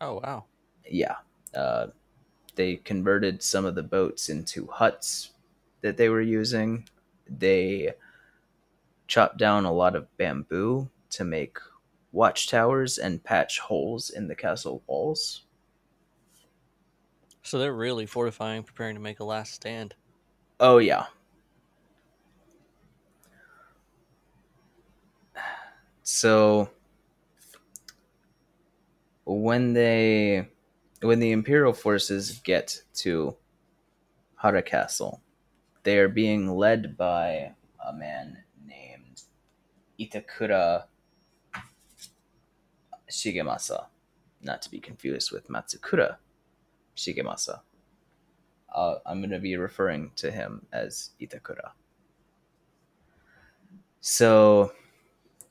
Oh 0.00 0.20
wow. 0.22 0.44
Yeah, 0.88 1.16
uh, 1.54 1.88
they 2.60 2.76
converted 2.76 3.42
some 3.42 3.64
of 3.64 3.74
the 3.74 3.82
boats 3.82 4.28
into 4.28 4.66
huts 4.66 5.30
that 5.80 5.96
they 5.96 6.10
were 6.10 6.20
using. 6.20 6.86
They 7.26 7.94
chopped 9.06 9.38
down 9.38 9.64
a 9.64 9.72
lot 9.72 9.96
of 9.96 10.14
bamboo 10.18 10.90
to 11.08 11.24
make 11.24 11.56
watchtowers 12.12 12.98
and 12.98 13.24
patch 13.24 13.60
holes 13.60 14.10
in 14.10 14.28
the 14.28 14.34
castle 14.34 14.82
walls. 14.86 15.46
So 17.42 17.58
they're 17.58 17.72
really 17.72 18.04
fortifying, 18.04 18.62
preparing 18.62 18.94
to 18.94 19.00
make 19.00 19.20
a 19.20 19.24
last 19.24 19.54
stand. 19.54 19.94
Oh 20.60 20.76
yeah. 20.76 21.06
So 26.02 26.68
when 29.24 29.72
they 29.72 30.46
when 31.02 31.20
the 31.20 31.32
imperial 31.32 31.72
forces 31.72 32.40
get 32.44 32.82
to 32.94 33.36
Hara 34.36 34.62
Castle, 34.62 35.22
they 35.82 35.98
are 35.98 36.08
being 36.08 36.56
led 36.56 36.96
by 36.96 37.54
a 37.86 37.92
man 37.92 38.38
named 38.66 39.22
Itakura 39.98 40.84
Shigemasa, 43.10 43.86
not 44.42 44.62
to 44.62 44.70
be 44.70 44.78
confused 44.78 45.32
with 45.32 45.48
Matsukura 45.48 46.16
Shigemasa. 46.96 47.60
Uh, 48.74 48.96
I'm 49.06 49.20
going 49.20 49.30
to 49.30 49.38
be 49.38 49.56
referring 49.56 50.12
to 50.16 50.30
him 50.30 50.66
as 50.72 51.10
Itakura. 51.20 51.70
So, 54.00 54.72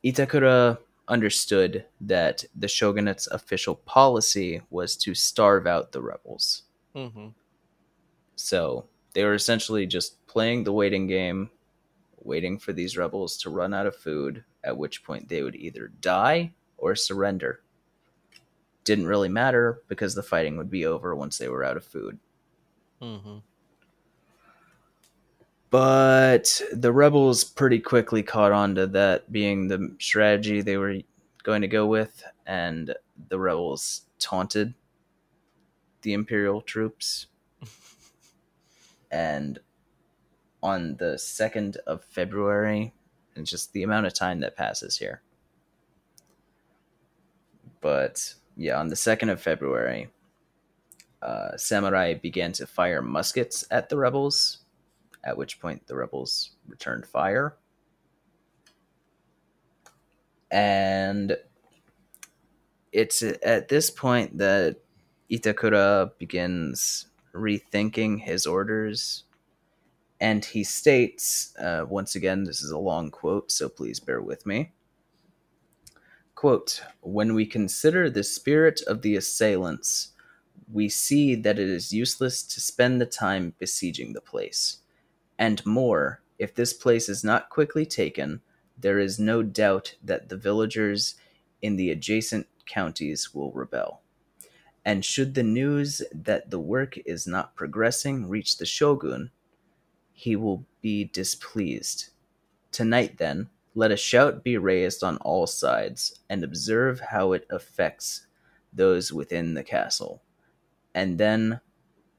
Itakura 0.06 0.78
understood 1.10 1.86
that 2.00 2.46
the 2.56 2.68
shogunate's 2.68 3.28
official 3.28 3.76
policy 3.76 4.62
was 4.70 4.96
to 4.98 5.14
starve 5.14 5.68
out 5.68 5.92
the 5.92 6.02
rebels. 6.02 6.64
Mm-hmm. 6.96 7.28
So, 8.36 8.86
they 9.14 9.24
were 9.24 9.34
essentially 9.34 9.86
just 9.86 10.26
playing 10.28 10.64
the 10.64 10.72
waiting 10.72 11.08
game, 11.08 11.50
waiting 12.24 12.58
for 12.60 12.74
these 12.74 12.98
rebels 12.98 13.38
to 13.38 13.50
run 13.50 13.74
out 13.74 13.88
of 13.88 13.96
food, 13.96 14.44
at 14.64 14.78
which 14.78 15.04
point 15.04 15.28
they 15.28 15.42
would 15.42 15.56
either 15.56 15.92
die 16.00 16.54
or 16.78 16.96
surrender. 16.96 17.62
Didn't 18.84 19.08
really 19.08 19.30
matter 19.30 19.82
because 19.88 20.16
the 20.16 20.24
fighting 20.24 20.58
would 20.58 20.70
be 20.70 20.86
over 20.86 21.16
once 21.16 21.38
they 21.38 21.50
were 21.50 21.64
out 21.64 21.78
of 21.78 21.84
food. 21.84 22.20
Mm-hmm. 23.02 23.38
But 25.70 26.62
the 26.72 26.92
rebels 26.92 27.44
pretty 27.44 27.80
quickly 27.80 28.24
caught 28.24 28.52
on 28.52 28.76
to 28.76 28.88
that 28.88 29.32
being 29.32 29.68
the 29.68 29.96
strategy 30.00 30.62
they 30.62 30.78
were 30.78 30.98
going 31.44 31.62
to 31.62 31.68
go 31.68 31.86
with, 31.86 32.24
and 32.48 32.96
the 33.30 33.40
rebels 33.40 34.06
taunted 34.18 34.74
the 36.02 36.14
Imperial 36.14 36.62
troops. 36.62 37.28
and 39.12 39.60
on 40.62 40.96
the 40.98 41.16
2nd 41.16 41.78
of 41.88 42.04
February, 42.04 42.94
and 43.36 43.46
just 43.46 43.72
the 43.74 43.84
amount 43.84 44.06
of 44.06 44.14
time 44.14 44.40
that 44.42 44.58
passes 44.58 44.98
here. 44.98 45.22
But 47.80 48.34
yeah, 48.58 48.78
on 48.78 48.90
the 48.90 48.96
2nd 48.96 49.32
of 49.32 49.42
February, 49.42 50.10
uh, 51.22 51.56
samurai 51.58 52.14
began 52.16 52.52
to 52.54 52.68
fire 52.68 53.02
muskets 53.02 53.64
at 53.72 53.90
the 53.90 53.98
rebels, 53.98 54.60
at 55.24 55.38
which 55.38 55.60
point 55.60 55.88
the 55.88 55.96
rebels 55.96 56.52
returned 56.68 57.06
fire. 57.06 57.58
And 60.52 61.38
it's 62.92 63.22
at 63.22 63.68
this 63.68 63.90
point 63.92 64.38
that 64.40 64.78
Itakura 65.30 66.12
begins 66.18 67.08
rethinking 67.34 68.22
his 68.22 68.46
orders. 68.46 69.24
And 70.20 70.44
he 70.44 70.64
states, 70.64 71.56
uh, 71.60 71.86
once 71.88 72.16
again, 72.16 72.44
this 72.44 72.62
is 72.62 72.72
a 72.72 72.78
long 72.78 73.12
quote, 73.12 73.52
so 73.52 73.70
please 73.70 74.00
bear 74.00 74.22
with 74.22 74.46
me. 74.46 74.72
Quote 76.36 76.82
When 77.02 77.34
we 77.34 77.46
consider 77.46 78.10
the 78.10 78.24
spirit 78.24 78.82
of 78.88 79.02
the 79.02 79.16
assailants, 79.16 80.10
we 80.72 80.90
see 80.90 81.36
that 81.36 81.60
it 81.60 81.70
is 81.70 81.94
useless 81.94 82.44
to 82.44 82.60
spend 82.62 83.00
the 83.00 83.06
time 83.06 83.54
besieging 83.60 84.14
the 84.14 84.22
place. 84.22 84.79
And 85.40 85.66
more, 85.66 86.22
if 86.38 86.54
this 86.54 86.74
place 86.74 87.08
is 87.08 87.24
not 87.24 87.50
quickly 87.50 87.86
taken, 87.86 88.42
there 88.78 89.00
is 89.00 89.20
no 89.20 89.42
doubt 89.42 89.96
that 90.04 90.28
the 90.28 90.38
villagers 90.38 91.16
in 91.62 91.78
the 91.78 91.90
adjacent 91.90 92.48
counties 92.66 93.34
will 93.34 93.52
rebel. 93.54 94.02
And 94.86 95.04
should 95.04 95.34
the 95.34 95.44
news 95.44 96.02
that 96.12 96.50
the 96.50 96.60
work 96.60 96.98
is 97.06 97.26
not 97.26 97.56
progressing 97.56 98.28
reach 98.28 98.58
the 98.58 98.66
shogun, 98.66 99.32
he 100.12 100.36
will 100.36 100.66
be 100.82 101.06
displeased. 101.06 102.10
Tonight, 102.72 103.18
then, 103.18 103.50
let 103.76 103.92
a 103.92 103.98
shout 103.98 104.44
be 104.44 104.58
raised 104.58 105.04
on 105.04 105.18
all 105.18 105.48
sides, 105.48 106.20
and 106.30 106.44
observe 106.44 107.00
how 107.00 107.32
it 107.32 107.48
affects 107.50 108.28
those 108.74 109.14
within 109.14 109.54
the 109.54 109.64
castle. 109.64 110.22
And 110.94 111.18
then 111.18 111.62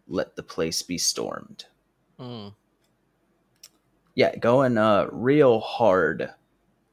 let 0.08 0.36
the 0.36 0.42
place 0.42 0.82
be 0.82 0.96
stormed. 0.96 1.66
Mm. 2.18 2.54
Yeah, 4.14 4.36
going 4.36 4.76
uh, 4.76 5.08
real 5.12 5.60
hard 5.60 6.30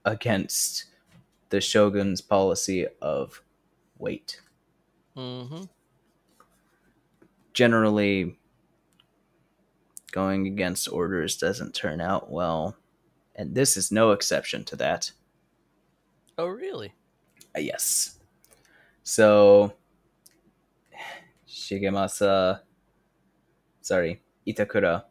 against 0.05 0.85
the 1.49 1.61
shogun's 1.61 2.21
policy 2.21 2.87
of 3.01 3.41
wait. 3.97 4.41
Mm-hmm. 5.15 5.63
Generally, 7.53 8.37
going 10.11 10.47
against 10.47 10.91
orders 10.91 11.37
doesn't 11.37 11.73
turn 11.73 12.01
out 12.01 12.31
well, 12.31 12.77
and 13.35 13.55
this 13.55 13.77
is 13.77 13.91
no 13.91 14.11
exception 14.11 14.63
to 14.65 14.75
that. 14.75 15.11
Oh, 16.37 16.47
really? 16.47 16.93
Uh, 17.55 17.59
yes. 17.59 18.19
So, 19.03 19.73
Shigemasa, 21.47 22.61
sorry, 23.81 24.21
Itakura, 24.47 25.03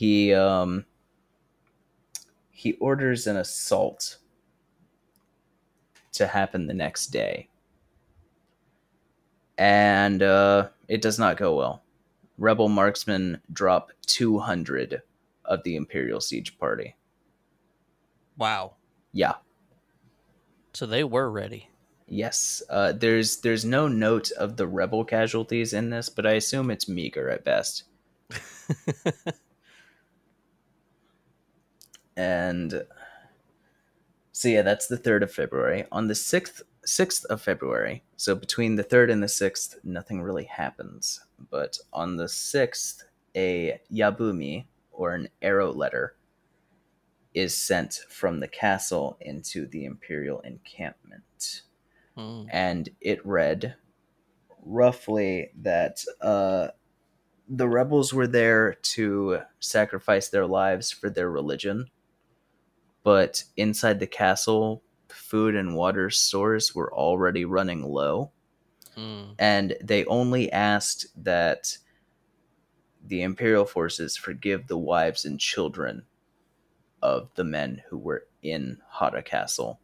he 0.00 0.32
um 0.32 0.86
he 2.50 2.72
orders 2.74 3.26
an 3.26 3.36
assault 3.36 4.16
to 6.12 6.26
happen 6.26 6.66
the 6.66 6.72
next 6.72 7.08
day. 7.08 7.50
And 9.58 10.22
uh, 10.22 10.68
it 10.88 11.02
does 11.02 11.18
not 11.18 11.36
go 11.36 11.54
well. 11.54 11.82
Rebel 12.38 12.70
marksmen 12.70 13.42
drop 13.52 13.90
200 14.06 15.02
of 15.44 15.62
the 15.64 15.76
Imperial 15.76 16.22
siege 16.22 16.58
party. 16.58 16.96
Wow. 18.38 18.76
Yeah. 19.12 19.34
So 20.72 20.86
they 20.86 21.04
were 21.04 21.30
ready. 21.30 21.68
Yes. 22.06 22.62
Uh, 22.70 22.92
there's 22.92 23.36
there's 23.42 23.66
no 23.66 23.86
note 23.86 24.30
of 24.30 24.56
the 24.56 24.66
rebel 24.66 25.04
casualties 25.04 25.74
in 25.74 25.90
this, 25.90 26.08
but 26.08 26.24
I 26.24 26.32
assume 26.32 26.70
it's 26.70 26.88
meager 26.88 27.28
at 27.28 27.44
best. 27.44 27.84
and 32.16 32.84
so 34.32 34.48
yeah, 34.48 34.62
that's 34.62 34.86
the 34.86 34.96
third 34.96 35.22
of 35.22 35.32
February. 35.32 35.84
On 35.92 36.08
the 36.08 36.14
sixth 36.14 36.62
sixth 36.84 37.24
of 37.26 37.42
February, 37.42 38.02
so 38.16 38.34
between 38.34 38.76
the 38.76 38.82
third 38.82 39.10
and 39.10 39.22
the 39.22 39.28
sixth, 39.28 39.76
nothing 39.84 40.22
really 40.22 40.44
happens. 40.44 41.20
But 41.50 41.78
on 41.92 42.16
the 42.16 42.28
sixth, 42.28 43.04
a 43.36 43.80
yabumi 43.92 44.66
or 44.90 45.14
an 45.14 45.28
arrow 45.42 45.72
letter 45.72 46.16
is 47.34 47.56
sent 47.56 48.00
from 48.08 48.40
the 48.40 48.48
castle 48.48 49.16
into 49.20 49.66
the 49.66 49.84
imperial 49.84 50.40
encampment, 50.40 51.62
Mm. 52.16 52.48
and 52.50 52.88
it 53.00 53.24
read 53.24 53.76
roughly 54.62 55.50
that 55.62 56.04
uh, 56.20 56.68
the 57.48 57.68
rebels 57.68 58.12
were 58.12 58.26
there 58.26 58.74
to 58.82 59.40
sacrifice 59.60 60.28
their 60.28 60.46
lives 60.46 60.90
for 60.90 61.08
their 61.08 61.30
religion 61.30 61.88
but 63.02 63.44
inside 63.56 64.00
the 64.00 64.06
castle, 64.06 64.82
food 65.08 65.54
and 65.54 65.74
water 65.74 66.10
stores 66.10 66.74
were 66.74 66.92
already 66.92 67.44
running 67.44 67.82
low, 67.82 68.32
Mm. 68.96 69.34
and 69.38 69.76
they 69.82 70.04
only 70.06 70.50
asked 70.52 71.06
that 71.24 71.78
the 73.02 73.22
imperial 73.22 73.64
forces 73.64 74.16
forgive 74.16 74.66
the 74.66 74.76
wives 74.78 75.24
and 75.24 75.38
children 75.40 76.04
of 77.02 77.30
the 77.34 77.44
men 77.44 77.82
who 77.88 77.96
were 77.96 78.26
in 78.42 78.78
Hara 78.98 79.22
Castle 79.22 79.80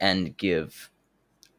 and 0.00 0.36
give 0.36 0.90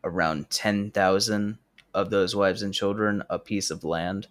around 0.03 0.49
10,000 0.49 1.57
of 1.93 2.09
those 2.09 2.35
wives 2.35 2.61
and 2.61 2.73
children 2.73 3.23
a 3.29 3.39
piece 3.39 3.71
of 3.71 3.83
land, 3.83 4.27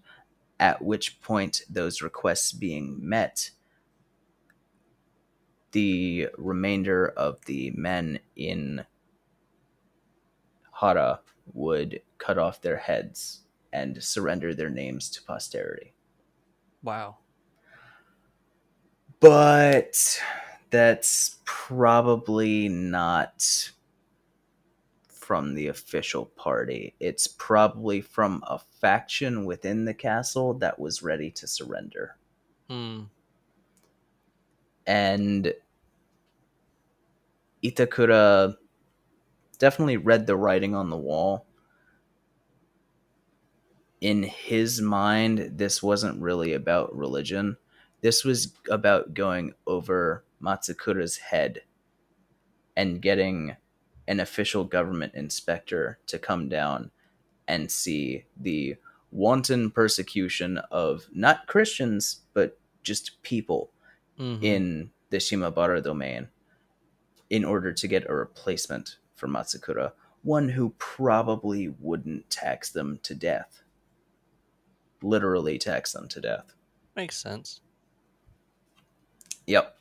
at 0.60 0.82
which 0.82 1.20
point, 1.20 1.62
those 1.68 2.00
requests 2.02 2.52
being 2.52 2.96
met, 3.00 3.50
the 5.72 6.28
remainder 6.36 7.08
of 7.08 7.44
the 7.44 7.70
men 7.72 8.20
in 8.36 8.84
Hara 10.80 11.20
would 11.52 12.02
cut 12.18 12.38
off 12.38 12.60
their 12.60 12.76
heads 12.76 13.42
and 13.72 14.02
surrender 14.02 14.54
their 14.54 14.70
names 14.70 15.10
to 15.10 15.22
posterity. 15.22 15.92
Wow. 16.82 17.16
But 19.20 20.20
that's 20.70 21.38
probably 21.44 22.68
not 22.68 23.72
from 25.08 25.54
the 25.54 25.66
official 25.66 26.24
party. 26.24 26.94
It's 27.00 27.26
probably 27.26 28.00
from 28.00 28.42
a 28.46 28.58
faction 28.58 29.44
within 29.44 29.84
the 29.84 29.94
castle 29.94 30.54
that 30.54 30.78
was 30.78 31.02
ready 31.02 31.30
to 31.32 31.46
surrender. 31.46 32.16
Hmm. 32.70 33.04
And 34.88 35.52
Itakura 37.62 38.56
definitely 39.58 39.98
read 39.98 40.26
the 40.26 40.34
writing 40.34 40.74
on 40.74 40.88
the 40.88 40.96
wall. 40.96 41.46
In 44.00 44.22
his 44.22 44.80
mind, 44.80 45.58
this 45.58 45.82
wasn't 45.82 46.22
really 46.22 46.54
about 46.54 46.96
religion. 46.96 47.58
This 48.00 48.24
was 48.24 48.54
about 48.70 49.12
going 49.12 49.52
over 49.66 50.24
Matsukura's 50.42 51.18
head 51.18 51.62
and 52.74 53.02
getting 53.02 53.56
an 54.06 54.20
official 54.20 54.64
government 54.64 55.12
inspector 55.14 55.98
to 56.06 56.18
come 56.18 56.48
down 56.48 56.90
and 57.46 57.70
see 57.70 58.24
the 58.40 58.76
wanton 59.10 59.70
persecution 59.70 60.58
of 60.70 61.08
not 61.12 61.46
Christians, 61.46 62.20
but 62.32 62.58
just 62.82 63.22
people 63.22 63.70
Mhm. 64.18 64.42
in 64.42 64.90
the 65.10 65.18
Shimabara 65.18 65.82
domain 65.82 66.28
in 67.30 67.44
order 67.44 67.72
to 67.72 67.88
get 67.88 68.08
a 68.08 68.14
replacement 68.14 68.98
for 69.14 69.28
Matsukura, 69.28 69.92
one 70.22 70.48
who 70.50 70.74
probably 70.78 71.68
wouldn't 71.68 72.28
tax 72.30 72.70
them 72.70 72.98
to 73.02 73.14
death. 73.14 73.62
Literally 75.02 75.58
tax 75.58 75.92
them 75.92 76.08
to 76.08 76.20
death. 76.20 76.54
Makes 76.96 77.18
sense. 77.18 77.60
Yep. 79.46 79.76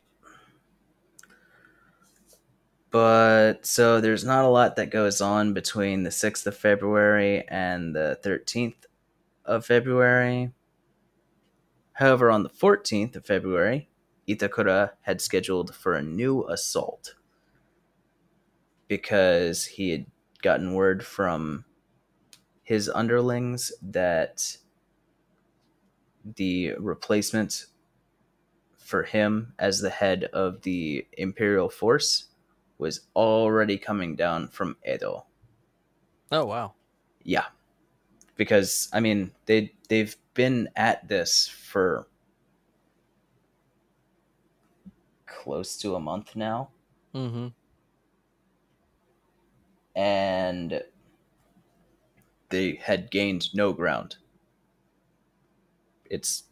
But 2.90 3.66
so 3.66 4.00
there's 4.00 4.24
not 4.24 4.46
a 4.46 4.50
lot 4.50 4.76
that 4.78 4.92
goes 4.92 5.20
on 5.20 5.54
between 5.54 6.04
the 6.04 6.12
6th 6.12 6.48
of 6.48 6.56
February 6.56 7.46
and 7.48 7.96
the 7.96 8.18
13th 8.24 8.86
of 9.46 9.66
February. 9.66 10.54
However, 11.94 12.30
on 12.32 12.44
the 12.44 12.50
14th 12.50 13.16
of 13.16 13.26
February, 13.26 13.90
Itakura 14.28 14.92
had 15.02 15.22
scheduled 15.22 15.74
for 15.74 15.94
a 15.94 16.04
new 16.04 16.46
assault 16.48 17.16
because 18.88 19.66
he 19.66 19.90
had 19.92 20.06
gotten 20.42 20.74
word 20.74 21.06
from 21.06 21.66
his 22.64 22.90
underlings 22.90 23.72
that 23.82 24.58
the 26.36 26.74
replacement 26.78 27.68
for 28.78 29.04
him 29.04 29.54
as 29.60 29.80
the 29.80 29.90
head 29.90 30.26
of 30.34 30.62
the 30.62 31.06
imperial 31.18 31.70
force 31.70 32.26
was 32.78 33.02
already 33.16 33.78
coming 33.78 34.16
down 34.16 34.48
from 34.50 34.78
Edo. 34.88 35.26
Oh 36.32 36.46
wow. 36.46 36.74
Yeah. 37.24 37.46
Because 38.36 38.90
I 38.94 39.00
mean, 39.00 39.32
they 39.46 39.74
they've 39.90 40.16
been 40.34 40.70
at 40.76 41.08
this 41.08 41.48
for 41.48 42.08
close 45.48 45.78
to 45.78 45.96
a 45.96 46.00
month 46.00 46.36
now 46.36 46.70
Mm-hmm. 47.16 47.48
and 49.96 50.84
they 52.50 52.76
had 52.76 53.10
gained 53.10 53.54
no 53.56 53.72
ground. 53.74 54.18
It's 56.06 56.44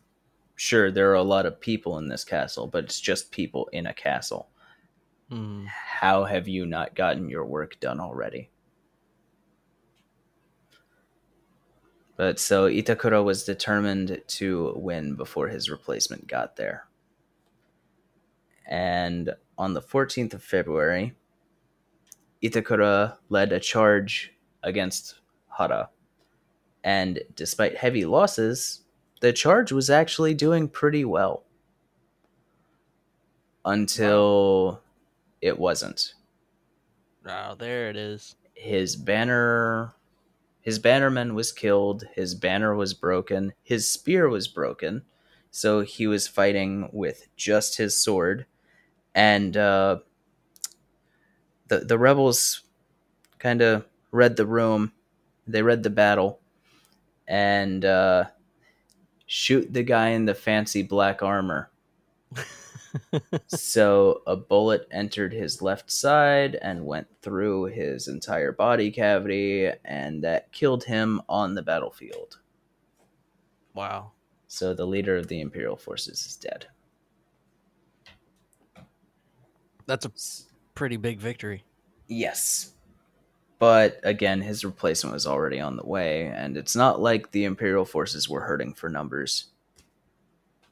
sure 0.56 0.90
there 0.90 1.12
are 1.12 1.16
a 1.16 1.22
lot 1.22 1.46
of 1.46 1.60
people 1.60 1.98
in 1.98 2.08
this 2.08 2.24
castle, 2.24 2.68
but 2.68 2.86
it's 2.86 3.00
just 3.00 3.32
people 3.32 3.70
in 3.74 3.86
a 3.86 3.94
castle. 3.94 4.50
Mm. 5.30 5.68
How 5.68 6.24
have 6.24 6.48
you 6.48 6.66
not 6.66 6.96
gotten 6.96 7.30
your 7.30 7.46
work 7.46 7.80
done 7.80 8.00
already? 8.00 8.50
But 12.16 12.40
so 12.40 12.68
Itakura 12.68 13.24
was 13.24 13.44
determined 13.44 14.22
to 14.28 14.74
win 14.78 15.16
before 15.16 15.50
his 15.50 15.70
replacement 15.70 16.28
got 16.28 16.56
there. 16.56 16.88
And 18.68 19.32
on 19.58 19.74
the 19.74 19.82
14th 19.82 20.34
of 20.34 20.44
February, 20.44 21.16
Itakura 22.44 23.18
led 23.30 23.52
a 23.52 23.60
charge 23.60 24.34
against 24.64 25.20
Hara. 25.58 25.90
And 26.84 27.22
despite 27.36 27.78
heavy 27.78 28.06
losses, 28.06 28.82
the 29.22 29.34
charge 29.34 29.72
was 29.72 29.90
actually 29.90 30.34
doing 30.34 30.68
pretty 30.68 31.06
well. 31.06 31.44
Until 33.64 34.82
it 35.42 35.58
wasn't. 35.58 36.14
Oh, 37.28 37.56
there 37.56 37.90
it 37.90 37.96
is. 37.98 38.36
his 38.54 38.96
banner 38.96 39.94
his 40.62 40.80
bannerman 40.80 41.36
was 41.36 41.52
killed 41.52 42.04
his 42.14 42.36
banner 42.36 42.76
was 42.76 42.94
broken 42.94 43.54
his 43.64 43.92
spear 43.92 44.30
was 44.30 44.48
broken 44.48 45.04
so 45.52 45.82
he 45.82 46.08
was 46.08 46.28
fighting 46.28 46.90
with 46.94 47.28
just 47.36 47.78
his 47.78 47.98
sword 47.98 48.46
and 49.16 49.58
uh, 49.58 49.98
the 51.68 51.80
the 51.80 51.98
rebels 51.98 52.62
kind 53.40 53.62
of 53.62 53.86
read 54.12 54.38
the 54.38 54.46
room 54.46 54.92
they 55.48 55.64
read 55.64 55.84
the 55.84 55.90
battle 55.90 56.40
and 57.28 57.84
uh, 57.86 58.26
shoot 59.26 59.74
the 59.74 59.84
guy 59.84 60.10
in 60.10 60.26
the 60.26 60.36
fancy 60.36 60.84
black 60.84 61.24
armor 61.24 61.72
so 63.48 64.22
a 64.28 64.36
bullet 64.36 64.88
entered 64.92 65.34
his 65.34 65.62
left 65.62 65.92
side 65.92 66.56
and 66.62 66.86
went 66.86 67.08
through 67.22 67.66
his 67.66 68.08
entire 68.08 68.52
body 68.52 68.92
cavity, 68.92 69.70
and 69.84 70.24
that 70.24 70.52
killed 70.52 70.84
him 70.86 71.22
on 71.28 71.56
the 71.56 71.62
battlefield. 71.62 72.40
wow. 73.74 74.12
So 74.48 74.74
the 74.74 74.86
leader 74.88 75.18
of 75.18 75.28
the 75.28 75.42
Imperial 75.42 75.76
forces 75.76 76.26
is 76.26 76.38
dead. 76.38 76.68
That's 79.86 80.06
a 80.06 80.12
pretty 80.74 80.98
big 80.98 81.20
victory. 81.20 81.64
Yes. 82.08 82.72
But 83.58 84.00
again, 84.04 84.42
his 84.42 84.66
replacement 84.66 85.14
was 85.14 85.26
already 85.26 85.60
on 85.60 85.78
the 85.78 85.86
way, 85.86 86.26
and 86.28 86.58
it's 86.58 86.76
not 86.76 87.02
like 87.02 87.32
the 87.32 87.46
Imperial 87.46 87.86
forces 87.86 88.30
were 88.30 88.42
hurting 88.42 88.74
for 88.74 88.90
numbers. 88.90 89.46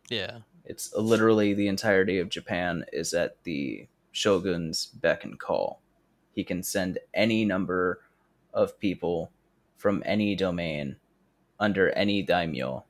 Yeah. 0.10 0.40
It's 0.65 0.94
uh, 0.94 0.99
literally 0.99 1.53
the 1.53 1.68
entirety 1.68 2.19
of 2.19 2.30
Japan 2.30 2.85
is 2.91 3.14
at 3.14 3.41
the 3.44 3.88
shogun's 4.11 4.88
beck 4.88 5.23
and 5.23 5.40
call. 5.40 5.81
He 6.34 6.44
can 6.44 6.64
send 6.64 6.99
any 7.14 7.45
number 7.45 8.02
of 8.53 8.80
people 8.80 9.31
from 9.77 10.03
any 10.06 10.35
domain 10.35 10.98
under 11.60 11.90
any 11.91 12.22
daimyo 12.22 12.84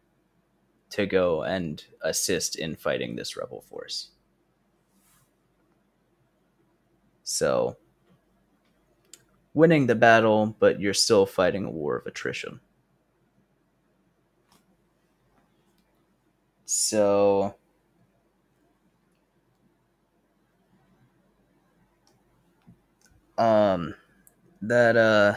to 0.91 1.05
go 1.05 1.43
and 1.43 1.83
assist 2.01 2.55
in 2.55 2.75
fighting 2.75 3.15
this 3.15 3.35
rebel 3.35 3.61
force. 3.61 4.09
So, 7.23 7.77
winning 9.53 9.87
the 9.87 9.95
battle, 9.95 10.55
but 10.59 10.79
you're 10.79 10.93
still 10.93 11.25
fighting 11.25 11.65
a 11.65 11.71
war 11.71 11.97
of 11.97 12.05
attrition. 12.05 12.59
So, 16.65 17.55
um 23.37 23.95
that 24.61 24.95
uh 24.97 25.35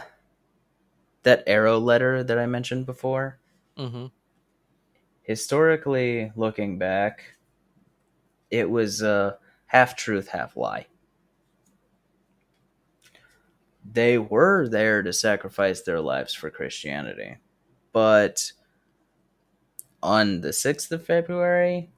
that 1.25 1.43
arrow 1.47 1.79
letter 1.79 2.23
that 2.25 2.39
I 2.39 2.47
mentioned 2.47 2.87
before, 2.87 3.39
Mm-hmm. 3.77 4.07
historically 5.23 6.33
looking 6.37 6.79
back, 6.79 7.35
it 8.51 8.69
was 8.71 9.03
uh 9.03 9.37
half 9.67 9.97
truth, 9.97 10.29
half 10.29 10.57
lie. 10.57 10.87
They 13.93 14.19
were 14.19 14.69
there 14.69 15.03
to 15.03 15.13
sacrifice 15.13 15.83
their 15.83 16.01
lives 16.01 16.35
for 16.35 16.51
Christianity, 16.51 17.37
but 17.93 18.53
on 20.03 20.41
the 20.41 20.49
6th 20.53 20.91
of 20.93 21.05
February, 21.05 21.91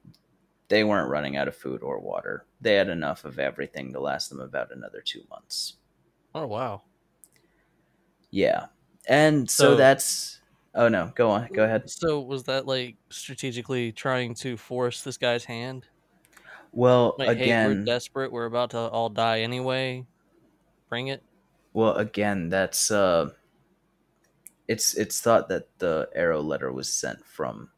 they 0.69 0.85
weren't 0.85 1.11
running 1.11 1.37
out 1.37 1.49
of 1.49 1.57
food 1.57 1.83
or 1.83 1.99
water. 1.99 2.45
They 2.61 2.75
had 2.75 2.89
enough 2.89 3.25
of 3.25 3.39
everything 3.39 3.93
to 3.93 4.01
last 4.01 4.29
them 4.29 4.41
about 4.41 4.71
another 4.73 5.03
two 5.05 5.23
months. 5.31 5.75
Oh 6.35 6.47
wow. 6.47 6.83
Yeah. 8.31 8.67
And 9.09 9.49
so, 9.51 9.71
So- 9.71 9.77
that's. 9.77 10.35
Oh 10.75 10.87
no, 10.89 11.11
go 11.17 11.31
on. 11.31 11.49
Go 11.53 11.65
ahead. 11.65 11.89
So 11.91 12.21
was 12.21 12.45
that 12.45 12.67
like 12.67 12.97
strategically 13.09 13.91
trying 13.91 14.35
to 14.37 14.57
force 14.57 15.03
this 15.03 15.17
guy's 15.17 15.45
hand? 15.45 15.87
Well, 16.71 17.17
Like, 17.19 17.29
hey, 17.29 17.35
we're 17.37 17.43
again, 17.43 17.85
desperate. 17.85 18.31
We're 18.31 18.45
about 18.45 18.71
to 18.71 18.79
all 18.79 19.09
die 19.09 19.41
anyway. 19.41 20.07
Bring 20.91 21.09
it. 21.09 21.23
Well, 21.79 21.95
again, 21.95 22.49
that's 22.49 22.91
uh, 22.91 23.31
it's 24.67 24.95
it's 24.95 25.21
thought 25.21 25.49
that 25.49 25.67
the 25.79 26.09
arrow 26.15 26.41
letter 26.43 26.73
was 26.73 26.93
sent 26.93 27.25
from 27.25 27.71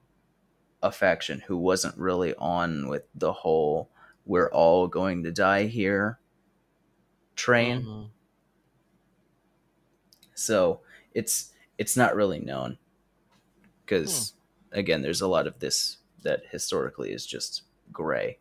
a 0.83 0.93
faction 0.93 1.41
who 1.41 1.57
wasn't 1.57 1.97
really 1.99 2.35
on 2.37 2.89
with 2.89 3.05
the 3.15 3.33
whole 3.33 3.91
"we're 4.27 4.51
all 4.51 4.89
going 4.89 5.23
to 5.25 5.33
die 5.33 5.67
here" 5.67 6.19
train. 7.37 7.83
Mhm. 7.83 8.11
So 10.35 10.81
it's 11.15 11.53
it's 11.79 11.97
not 11.97 12.15
really 12.17 12.41
known 12.41 12.79
because 13.85 14.35
again, 14.73 15.03
there's 15.03 15.21
a 15.21 15.29
lot 15.29 15.47
of 15.47 15.59
this 15.61 15.99
that 16.23 16.43
historically 16.51 17.13
is 17.13 17.27
just 17.27 17.63
gray. 17.93 18.39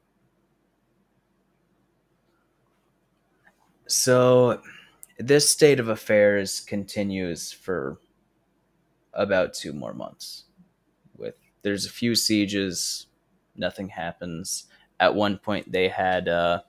So 3.88 4.61
this 5.19 5.49
state 5.49 5.79
of 5.79 5.89
affairs 5.89 6.61
continues 6.61 7.51
for 7.51 7.99
about 9.13 9.53
two 9.53 9.73
more 9.73 9.93
months. 9.93 10.45
With 11.17 11.35
there's 11.61 11.85
a 11.85 11.89
few 11.89 12.15
sieges, 12.15 13.07
nothing 13.55 13.89
happens. 13.89 14.65
At 14.99 15.15
one 15.15 15.37
point, 15.37 15.71
they 15.71 15.89
had 15.89 16.27
uh, 16.27 16.61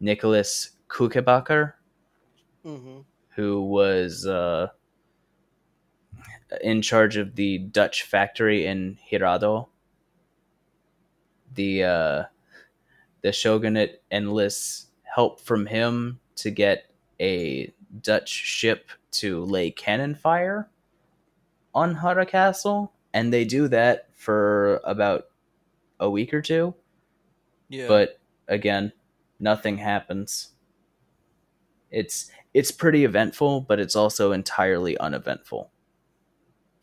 Nicholas 0.00 0.70
Couckebacker, 0.88 1.74
Mhm. 2.64 3.04
who 3.30 3.62
was 3.62 4.26
uh, 4.26 4.68
in 6.60 6.82
charge 6.82 7.16
of 7.16 7.34
the 7.36 7.58
Dutch 7.58 8.02
factory 8.02 8.66
in 8.66 8.98
Hirado. 9.10 9.68
The 11.54 11.84
uh, 11.84 12.24
the 13.22 13.32
shogunate 13.32 14.02
enlists 14.10 14.88
help 15.02 15.40
from 15.40 15.66
him 15.66 16.20
to 16.36 16.50
get 16.50 16.90
a 17.20 17.72
Dutch 18.02 18.28
ship 18.28 18.90
to 19.12 19.44
lay 19.44 19.70
cannon 19.70 20.14
fire 20.14 20.68
on 21.74 21.94
Hara 21.94 22.26
Castle, 22.26 22.92
and 23.12 23.32
they 23.32 23.44
do 23.44 23.68
that 23.68 24.08
for 24.14 24.80
about 24.84 25.26
a 26.00 26.10
week 26.10 26.34
or 26.34 26.42
two. 26.42 26.74
Yeah. 27.68 27.88
But 27.88 28.20
again, 28.46 28.92
nothing 29.38 29.78
happens. 29.78 30.50
It's 31.90 32.30
it's 32.54 32.70
pretty 32.70 33.04
eventful, 33.04 33.62
but 33.62 33.78
it's 33.78 33.96
also 33.96 34.32
entirely 34.32 34.98
uneventful. 34.98 35.70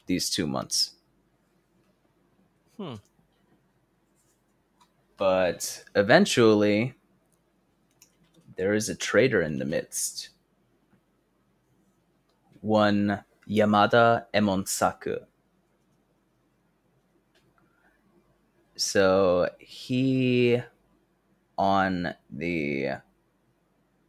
These 0.07 0.30
two 0.30 0.48
months. 0.48 0.91
Hmm. 2.77 2.95
But 5.18 5.84
eventually, 5.95 6.94
there 8.57 8.73
is 8.73 8.90
a 8.90 8.95
traitor 8.95 9.41
in 9.41 9.60
the 9.60 9.65
midst. 9.65 10.30
One 12.66 13.24
Yamada 13.48 14.26
Emonsaku. 14.34 15.20
So 18.76 19.48
he, 19.60 20.60
on 21.60 22.16
the 22.32 22.88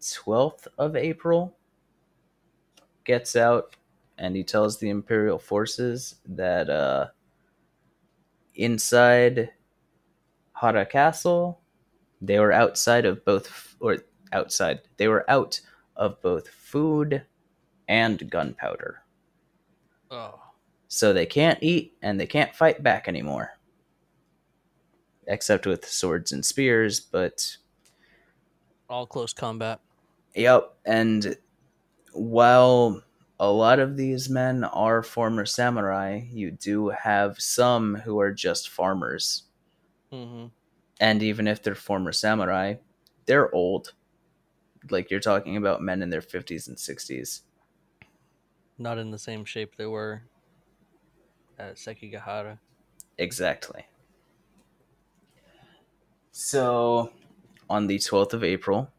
12th 0.01 0.69
of 0.79 0.97
April, 0.97 1.55
gets 3.05 3.37
out 3.37 3.77
and 4.17 4.35
he 4.35 4.43
tells 4.43 4.79
the 4.79 4.89
Imperial 4.89 5.39
forces 5.39 6.15
that 6.25 6.71
uh, 6.71 7.09
inside 8.55 9.51
Hara 10.55 10.87
Castle, 10.87 11.61
they 12.23 12.39
were 12.39 12.53
outside 12.53 13.05
of 13.05 13.23
both, 13.23 13.77
or 13.81 13.99
outside, 14.33 14.81
they 14.97 15.09
were 15.09 15.31
out 15.31 15.61
of 15.95 16.23
both 16.23 16.49
food 16.49 17.23
and 17.89 18.31
gunpowder. 18.31 19.03
oh. 20.11 20.41
So 20.89 21.13
they 21.13 21.27
can't 21.27 21.59
eat 21.63 21.97
and 22.01 22.19
they 22.19 22.27
can't 22.27 22.55
fight 22.55 22.83
back 22.83 23.09
anymore. 23.09 23.59
Except 25.27 25.67
with 25.67 25.85
swords 25.85 26.31
and 26.31 26.45
spears, 26.45 27.01
but 27.01 27.57
All 28.89 29.07
close 29.07 29.33
combat. 29.33 29.81
Yep, 30.37 30.75
and 30.85 31.37
while 32.13 33.03
a 33.41 33.51
lot 33.51 33.79
of 33.81 33.97
these 33.97 34.29
men 34.31 34.65
are 34.65 35.03
former 35.03 35.45
samurai, 35.45 36.23
you 36.31 36.51
do 36.51 36.89
have 36.91 37.41
some 37.41 37.97
who 37.97 38.21
are 38.21 38.33
just 38.33 38.69
farmers. 38.69 39.45
Mm-hmm. 40.13 40.47
And 41.01 41.23
even 41.23 41.49
if 41.49 41.63
they're 41.63 41.75
former 41.75 42.13
samurai, 42.13 42.75
they're 43.27 43.55
old. 43.55 43.93
Like 44.89 45.11
you're 45.11 45.21
talking 45.21 45.57
about 45.57 45.83
men 45.83 46.01
in 46.01 46.11
their 46.11 46.23
50s 46.23 46.69
and 46.69 46.77
60s. 46.77 47.41
Not 48.79 48.99
in 48.99 49.11
the 49.11 49.19
same 49.19 49.45
shape 49.45 49.77
they 49.77 49.87
were 49.87 50.23
at 51.59 51.77
Sekigahara. 51.77 52.59
Exactly. 53.19 53.87
So, 56.31 57.13
on 57.71 57.87
the 57.87 57.97
12th 57.97 58.35
of 58.35 58.45
April, 58.45 58.91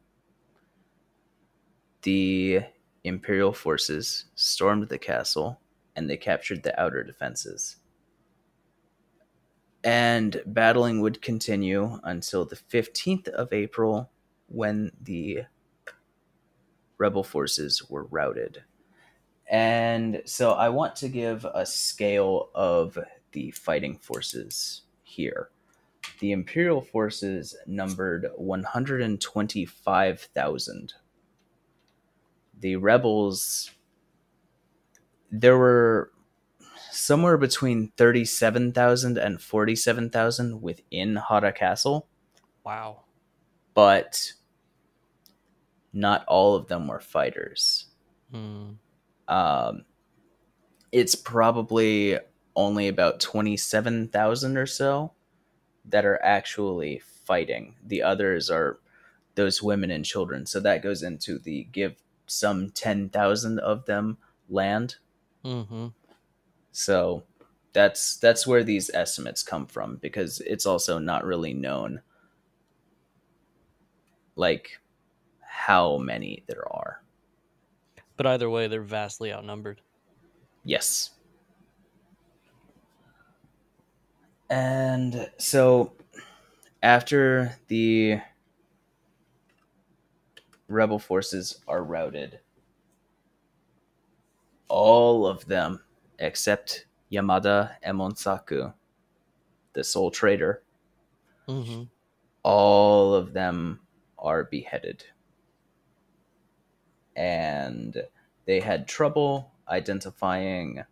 the 2.01 2.61
Imperial 3.03 3.53
forces 3.53 4.25
stormed 4.35 4.89
the 4.89 4.97
castle 4.97 5.59
and 5.95 6.09
they 6.09 6.17
captured 6.17 6.63
the 6.63 6.79
outer 6.79 7.03
defenses. 7.03 7.77
And 9.83 10.41
battling 10.45 11.01
would 11.01 11.21
continue 11.21 11.99
until 12.03 12.43
the 12.45 12.55
15th 12.55 13.27
of 13.29 13.53
April 13.53 14.09
when 14.47 14.91
the 15.01 15.43
rebel 16.97 17.23
forces 17.23 17.87
were 17.89 18.05
routed. 18.05 18.63
And 19.49 20.21
so 20.25 20.51
I 20.53 20.69
want 20.69 20.95
to 20.97 21.07
give 21.09 21.45
a 21.45 21.65
scale 21.65 22.49
of 22.53 22.97
the 23.31 23.49
fighting 23.51 23.97
forces 23.97 24.81
here. 25.03 25.49
The 26.19 26.31
Imperial 26.33 26.81
forces 26.81 27.55
numbered 27.65 28.27
125,000. 28.35 30.93
The 32.59 32.75
rebels, 32.75 33.71
there 35.31 35.57
were 35.57 36.11
somewhere 36.91 37.37
between 37.37 37.91
37,000 37.97 39.17
and 39.17 39.41
47,000 39.41 40.61
within 40.61 41.15
Hara 41.15 41.53
Castle, 41.53 42.07
Wow. 42.65 43.03
but 43.73 44.33
not 45.93 46.25
all 46.27 46.55
of 46.55 46.67
them 46.67 46.87
were 46.87 46.99
fighters. 46.99 47.85
Hmm. 48.31 48.71
Um, 49.27 49.85
it's 50.91 51.15
probably 51.15 52.17
only 52.55 52.87
about 52.87 53.19
27,000 53.19 54.57
or 54.57 54.65
so 54.65 55.11
that 55.85 56.05
are 56.05 56.21
actually 56.23 56.99
fighting. 57.25 57.75
The 57.85 58.01
others 58.01 58.49
are 58.49 58.79
those 59.35 59.61
women 59.61 59.91
and 59.91 60.03
children. 60.03 60.45
So 60.45 60.59
that 60.61 60.81
goes 60.81 61.03
into 61.03 61.37
the 61.37 61.65
give 61.71 61.95
some 62.25 62.71
10,000 62.71 63.59
of 63.59 63.85
them 63.85 64.17
land. 64.49 64.95
hmm 65.43 65.87
So 66.71 67.23
that's 67.73 68.17
that's 68.17 68.47
where 68.47 68.63
these 68.63 68.89
estimates 68.93 69.43
come 69.43 69.67
from 69.67 69.97
because 69.97 70.41
it's 70.41 70.65
also 70.65 70.97
not 70.99 71.25
really 71.25 71.53
known 71.53 72.01
like 74.35 74.79
how 75.41 75.97
many 75.97 76.43
there 76.47 76.67
are. 76.71 77.01
But 78.17 78.25
either 78.25 78.49
way, 78.49 78.67
they're 78.67 78.81
vastly 78.81 79.31
outnumbered. 79.31 79.81
Yes. 80.63 81.11
And 84.49 85.29
so 85.37 85.93
after 86.81 87.57
the 87.67 88.19
rebel 90.67 90.99
forces 90.99 91.59
are 91.67 91.83
routed, 91.83 92.39
all 94.67 95.25
of 95.25 95.45
them 95.45 95.81
except 96.19 96.87
Yamada 97.11 97.75
Emonsaku, 97.85 98.73
the 99.73 99.83
sole 99.83 100.11
traitor, 100.11 100.63
hmm 101.47 101.83
all 102.43 103.13
of 103.13 103.33
them 103.33 103.81
are 104.17 104.45
beheaded. 104.45 105.03
And 107.17 108.01
they 108.45 108.61
had 108.61 108.87
trouble 108.87 109.51
identifying 109.67 110.83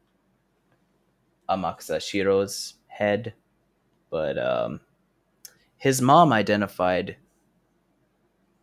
Amakusa 1.50 2.02
Shiro's 2.02 2.74
head 2.88 3.34
but 4.16 4.38
um, 4.38 4.80
his 5.76 6.02
mom 6.02 6.32
identified 6.32 7.18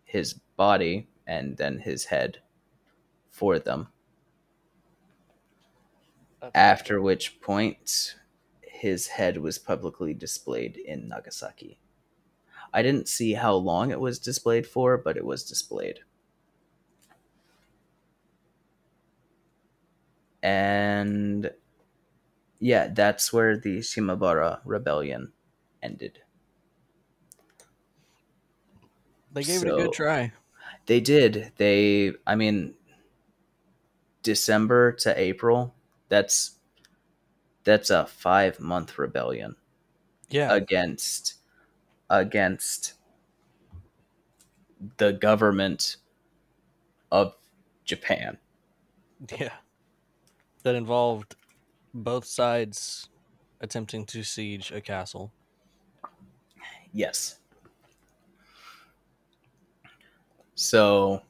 his 0.05 0.32
body 0.56 1.09
and 1.26 1.59
then 1.59 1.78
his 1.78 2.06
head 2.06 2.39
for 3.28 3.59
them. 3.59 3.89
That's 6.40 6.52
After 6.55 7.02
which 7.02 7.39
point, 7.43 8.16
his 8.62 9.09
head 9.09 9.36
was 9.36 9.59
publicly 9.59 10.14
displayed 10.14 10.78
in 10.78 11.09
Nagasaki. 11.09 11.78
I 12.72 12.80
didn't 12.80 13.09
see 13.09 13.34
how 13.34 13.55
long 13.55 13.90
it 13.90 14.01
was 14.01 14.18
displayed 14.18 14.66
for, 14.66 14.97
but 14.97 15.18
it 15.18 15.24
was 15.26 15.44
displayed. 15.44 16.01
And 20.43 21.52
yeah, 22.60 22.89
that's 22.89 23.32
where 23.32 23.56
the 23.59 23.78
Shimabara 23.81 24.60
rebellion 24.64 25.32
ended. 25.82 26.20
They 29.32 29.44
gave 29.44 29.62
it 29.62 29.69
a 29.69 29.73
good 29.73 29.93
try. 29.93 30.32
They 30.86 31.01
did. 31.01 31.52
They, 31.56 32.12
I 32.27 32.35
mean, 32.36 32.74
December 34.23 34.93
to 34.93 35.16
April. 35.19 35.74
That's 36.09 36.59
that's 37.64 37.90
a 37.90 38.06
five 38.06 38.60
month 38.60 38.98
rebellion 38.98 39.56
Yeah. 40.31 40.52
against 40.55 41.35
against 42.10 42.94
the 44.98 45.12
government 45.12 45.97
of 47.12 47.36
Japan. 47.85 48.39
yeah. 49.39 49.59
That 50.62 50.74
involved 50.74 51.36
both 51.93 52.24
sides 52.24 53.09
attempting 53.60 54.06
to 54.06 54.22
siege 54.22 54.70
a 54.70 54.80
castle. 54.80 55.32
Yes. 56.93 57.39
So 60.55 61.22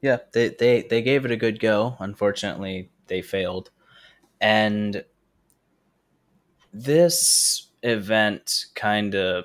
yeah, 0.00 0.18
they, 0.32 0.48
they 0.48 0.82
they 0.82 1.00
gave 1.00 1.24
it 1.24 1.30
a 1.30 1.36
good 1.36 1.60
go. 1.60 1.96
Unfortunately, 2.00 2.90
they 3.06 3.22
failed. 3.22 3.70
And 4.40 5.04
this 6.72 7.68
event 7.84 8.66
kind 8.74 9.14
of 9.14 9.44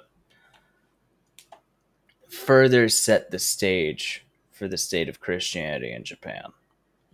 further 2.27 2.89
set 2.89 3.29
the 3.29 3.39
stage 3.39 4.25
for 4.51 4.67
the 4.67 4.77
state 4.77 5.09
of 5.09 5.19
Christianity 5.19 5.91
in 5.91 6.03
Japan. 6.03 6.45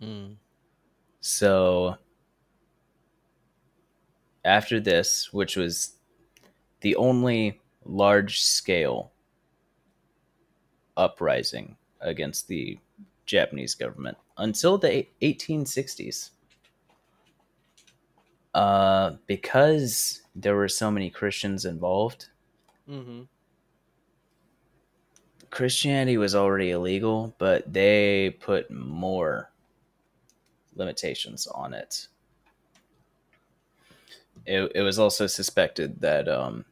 Mm. 0.04 0.36
So 1.20 1.96
after 4.44 4.80
this, 4.80 5.32
which 5.32 5.56
was 5.56 5.94
the 6.80 6.96
only 6.96 7.60
large 7.84 8.42
scale 8.42 9.12
uprising 10.96 11.76
against 12.00 12.48
the 12.48 12.78
Japanese 13.26 13.74
government 13.74 14.18
until 14.36 14.76
the 14.76 15.06
1860s. 15.22 16.30
Uh, 18.52 19.16
because 19.26 20.22
there 20.36 20.54
were 20.54 20.68
so 20.68 20.90
many 20.90 21.10
Christians 21.10 21.64
involved, 21.64 22.28
Mm-hmm. 22.88 23.22
Christianity 25.50 26.16
was 26.16 26.34
already 26.34 26.70
illegal, 26.70 27.34
but 27.38 27.72
they 27.72 28.36
put 28.40 28.70
more 28.70 29.50
limitations 30.74 31.46
on 31.46 31.74
it. 31.74 32.08
It, 34.46 34.72
it 34.74 34.82
was 34.82 34.98
also 34.98 35.26
suspected 35.26 36.00
that 36.00 36.28
um, 36.28 36.64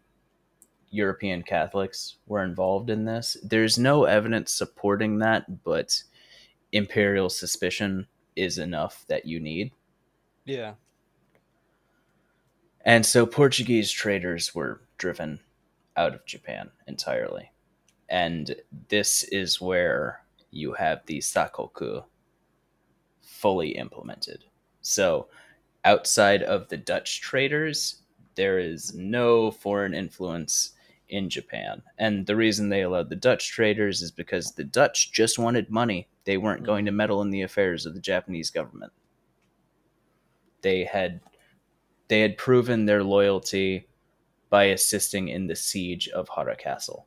European 0.91 1.43
Catholics 1.43 2.17
were 2.27 2.45
involved 2.45 2.91
in 2.91 3.05
this. 3.05 3.37
There's 3.43 3.79
no 3.79 4.05
evidence 4.05 4.53
supporting 4.53 5.19
that, 5.21 5.65
but 5.65 6.03
imperial 6.73 7.31
suspicion 7.31 8.07
is 8.37 8.59
enough 8.59 9.05
that 9.09 9.25
you 9.27 9.41
need. 9.41 9.73
Yeah. 10.45 10.75
And 12.85 13.07
so 13.07 13.25
Portuguese 13.27 13.91
traders 13.91 14.55
were 14.55 14.83
driven 14.99 15.41
out 15.97 16.15
of 16.15 16.27
Japan 16.27 16.71
entirely. 16.87 17.51
And 18.09 18.55
this 18.89 19.23
is 19.25 19.61
where 19.61 20.23
you 20.51 20.75
have 20.75 21.07
the 21.07 21.19
Sakoku 21.19 22.05
fully 23.23 23.71
implemented. 23.71 24.45
So 24.81 25.29
outside 25.85 26.43
of 26.43 26.69
the 26.69 26.77
Dutch 26.77 27.21
traders, 27.21 28.03
there 28.35 28.59
is 28.59 28.95
no 28.95 29.51
foreign 29.51 29.95
influence 29.95 30.73
in 31.09 31.29
Japan. 31.29 31.83
And 31.99 32.27
the 32.27 32.37
reason 32.37 32.69
they 32.69 32.83
allowed 32.83 33.11
the 33.11 33.17
Dutch 33.17 33.51
traders 33.51 34.03
is 34.03 34.11
because 34.11 34.53
the 34.53 34.65
Dutch 34.65 35.13
just 35.13 35.39
wanted 35.39 35.71
money. 35.71 36.09
They 36.25 36.39
weren't 36.39 36.61
hmm. 36.61 36.67
going 36.67 36.85
to 36.87 36.93
meddle 36.93 37.23
in 37.23 37.31
the 37.31 37.43
affairs 37.43 37.87
of 37.87 37.95
the 37.95 38.01
Japanese 38.01 38.51
government. 38.51 38.93
They 40.63 40.85
had 40.85 41.21
they 42.09 42.21
had 42.21 42.37
proven 42.37 42.85
their 42.85 43.03
loyalty 43.03 43.89
by 44.51 44.65
assisting 44.65 45.29
in 45.29 45.47
the 45.47 45.57
siege 45.57 46.09
of 46.09 46.29
Hara 46.29 46.57
Castle. 46.57 47.07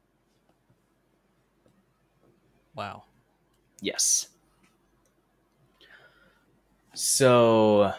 Wow. 2.74 3.04
Yes. 3.82 4.30
So, 6.98 7.92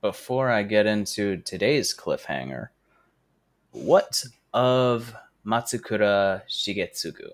before 0.00 0.50
I 0.50 0.64
get 0.64 0.86
into 0.86 1.36
today's 1.36 1.94
cliffhanger, 1.94 2.70
what 3.70 4.24
of 4.52 5.14
Matsukura 5.46 6.42
Shigetsugu? 6.48 7.30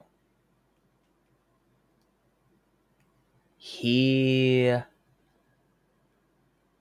He 3.56 4.76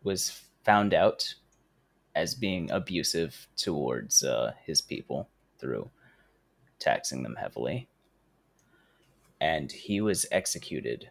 was 0.04 0.42
found 0.66 0.94
out 0.94 1.34
as 2.14 2.36
being 2.36 2.70
abusive 2.72 3.48
towards 3.56 4.22
uh, 4.22 4.52
his 4.66 4.82
people 4.82 5.30
through 5.60 5.90
taxing 6.78 7.24
them 7.24 7.38
heavily 7.40 7.88
and 9.40 9.72
he 9.72 10.02
was 10.02 10.26
executed 10.32 11.10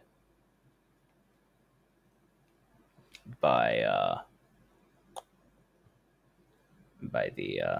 by 3.39 3.79
uh, 3.79 4.21
by 7.01 7.31
the 7.35 7.61
uh, 7.61 7.79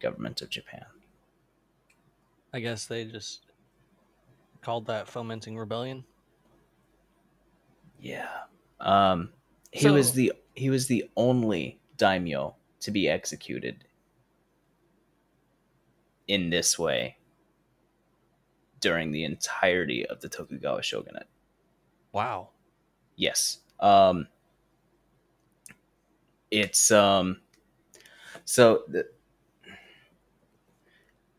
government 0.00 0.42
of 0.42 0.50
Japan. 0.50 0.84
I 2.52 2.60
guess 2.60 2.86
they 2.86 3.04
just 3.04 3.42
called 4.62 4.86
that 4.86 5.08
fomenting 5.08 5.56
rebellion. 5.56 6.04
Yeah, 8.00 8.28
um, 8.80 9.30
he 9.72 9.88
was 9.88 10.12
the 10.12 10.32
he 10.54 10.70
was 10.70 10.86
the 10.86 11.10
only 11.16 11.80
daimyo 11.96 12.54
to 12.80 12.90
be 12.90 13.08
executed 13.08 13.84
in 16.28 16.50
this 16.50 16.78
way 16.78 17.16
during 18.80 19.12
the 19.12 19.24
entirety 19.24 20.06
of 20.06 20.20
the 20.20 20.28
Tokugawa 20.28 20.82
shogunate. 20.82 21.26
Wow. 22.12 22.50
Yes. 23.16 23.58
Um 23.80 24.28
it's 26.50 26.90
um 26.90 27.40
so 28.44 28.82
the, 28.88 29.06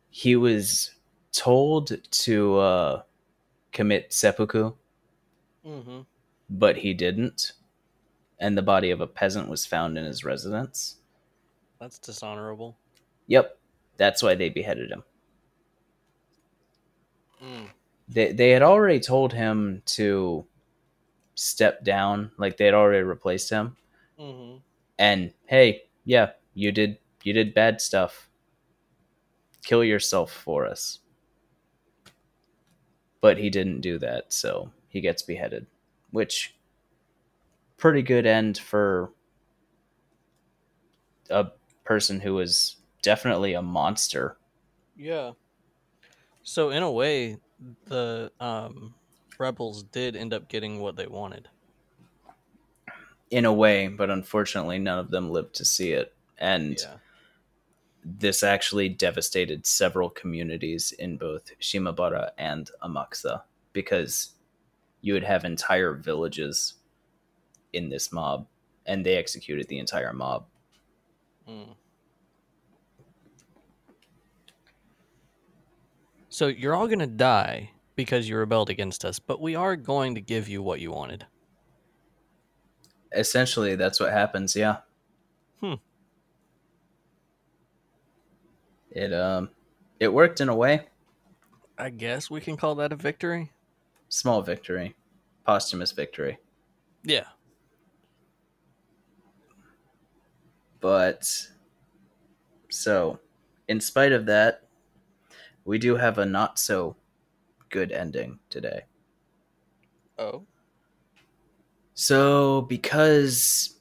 he 0.10 0.36
was 0.36 0.92
told 1.32 1.98
to 2.12 2.58
uh 2.58 3.02
commit 3.72 4.12
seppuku, 4.14 4.74
Mm-hmm. 5.66 6.00
but 6.50 6.78
he 6.78 6.94
didn't. 6.94 7.52
And 8.40 8.58
the 8.58 8.62
body 8.62 8.92
of 8.92 9.02
a 9.02 9.08
peasant 9.08 9.50
was 9.50 9.66
found 9.66 9.98
in 9.98 10.06
his 10.06 10.24
residence. 10.24 10.98
That's 11.80 12.00
dishonorable. 12.00 12.78
Yep. 13.28 13.58
That's 13.98 14.24
why 14.24 14.36
they 14.36 14.50
beheaded 14.50 14.92
him. 14.92 15.04
Mm. 17.44 17.70
They 18.08 18.32
they 18.32 18.50
had 18.52 18.62
already 18.62 19.00
told 19.00 19.34
him 19.34 19.82
to 19.88 20.46
step 21.36 21.84
down, 21.84 22.32
like 22.38 22.58
they 22.58 22.66
had 22.66 22.74
already 22.74 23.04
replaced 23.04 23.50
him. 23.50 23.76
Mm-hmm. 24.20 24.58
And 24.98 25.34
hey 25.46 25.84
yeah 26.06 26.32
you 26.54 26.72
did 26.72 26.98
you 27.24 27.34
did 27.34 27.54
bad 27.54 27.82
stuff 27.82 28.30
kill 29.64 29.84
yourself 29.84 30.32
for 30.32 30.66
us 30.66 31.00
but 33.22 33.38
he 33.38 33.50
didn't 33.50 33.82
do 33.82 33.98
that 33.98 34.32
so 34.32 34.72
he 34.90 35.02
gets 35.02 35.22
beheaded 35.22 35.66
which 36.12 36.56
pretty 37.78 38.02
good 38.02 38.26
end 38.26 38.58
for 38.58 39.12
a 41.30 41.48
person 41.84 42.20
who 42.20 42.34
was 42.34 42.78
definitely 43.02 43.54
a 43.54 43.62
monster 43.62 44.38
Yeah. 44.98 45.32
So 46.44 46.72
in 46.72 46.82
a 46.84 46.92
way, 46.92 47.38
the 47.86 48.32
um, 48.40 48.96
rebels 49.38 49.84
did 49.84 50.16
end 50.16 50.34
up 50.34 50.50
getting 50.50 50.80
what 50.80 50.96
they 50.96 51.08
wanted. 51.08 51.48
In 53.30 53.46
a 53.46 53.54
way 53.54 53.88
but 53.88 54.10
unfortunately 54.10 54.80
none 54.80 55.00
of 55.00 55.12
them 55.12 55.30
lived 55.30 55.54
to 55.56 55.66
see 55.66 55.92
it 55.92 56.14
And 56.40 56.78
Yeah. 56.80 56.98
this 58.04 58.44
actually 58.44 58.90
devastated 58.90 59.66
several 59.66 60.10
communities 60.10 60.92
in 60.94 61.18
both 61.18 61.52
Shimabara 61.60 62.32
and 62.38 62.70
Amakusa 62.82 63.44
because 63.74 64.34
you 65.02 65.14
would 65.14 65.24
have 65.24 65.44
entire 65.46 65.94
villages 65.94 66.76
in 67.74 67.90
this 67.90 68.12
mob 68.12 68.48
and 68.86 69.06
they 69.06 69.16
executed 69.18 69.68
the 69.68 69.80
entire 69.80 70.14
mob. 70.14 70.46
Mm. 71.48 71.76
So 76.30 76.48
you're 76.48 76.76
all 76.76 76.88
gonna 76.88 77.08
die 77.08 77.72
because 77.96 78.30
you 78.30 78.38
rebelled 78.38 78.70
against 78.70 79.04
us, 79.04 79.20
but 79.20 79.42
we 79.42 79.56
are 79.56 79.76
going 79.76 80.16
to 80.16 80.22
give 80.22 80.48
you 80.48 80.62
what 80.62 80.80
you 80.80 80.92
wanted. 80.92 81.26
Essentially, 83.14 83.76
that's 83.76 84.00
what 84.00 84.12
happens, 84.12 84.56
yeah. 84.56 84.78
Hmm. 85.62 85.76
It 88.92 89.14
um 89.14 89.50
it 90.00 90.14
worked 90.14 90.42
in 90.42 90.50
a 90.50 90.56
way. 90.56 90.88
I 91.78 91.90
guess 91.90 92.30
we 92.30 92.42
can 92.42 92.58
call 92.58 92.76
that 92.76 92.92
a 92.92 92.96
victory. 92.96 93.52
Small 94.10 94.42
victory. 94.42 94.96
Posthumous 95.46 95.92
victory. 95.92 96.40
Yeah. 97.04 97.28
But 100.80 101.48
so, 102.70 103.20
in 103.68 103.80
spite 103.80 104.12
of 104.12 104.26
that, 104.26 104.64
we 105.66 105.78
do 105.78 105.96
have 105.96 106.18
a 106.18 106.26
not 106.26 106.60
so 106.60 106.96
good 107.70 107.92
ending 107.92 108.40
today. 108.50 108.84
Oh. 110.18 110.46
So, 112.00 112.62
because 112.62 113.76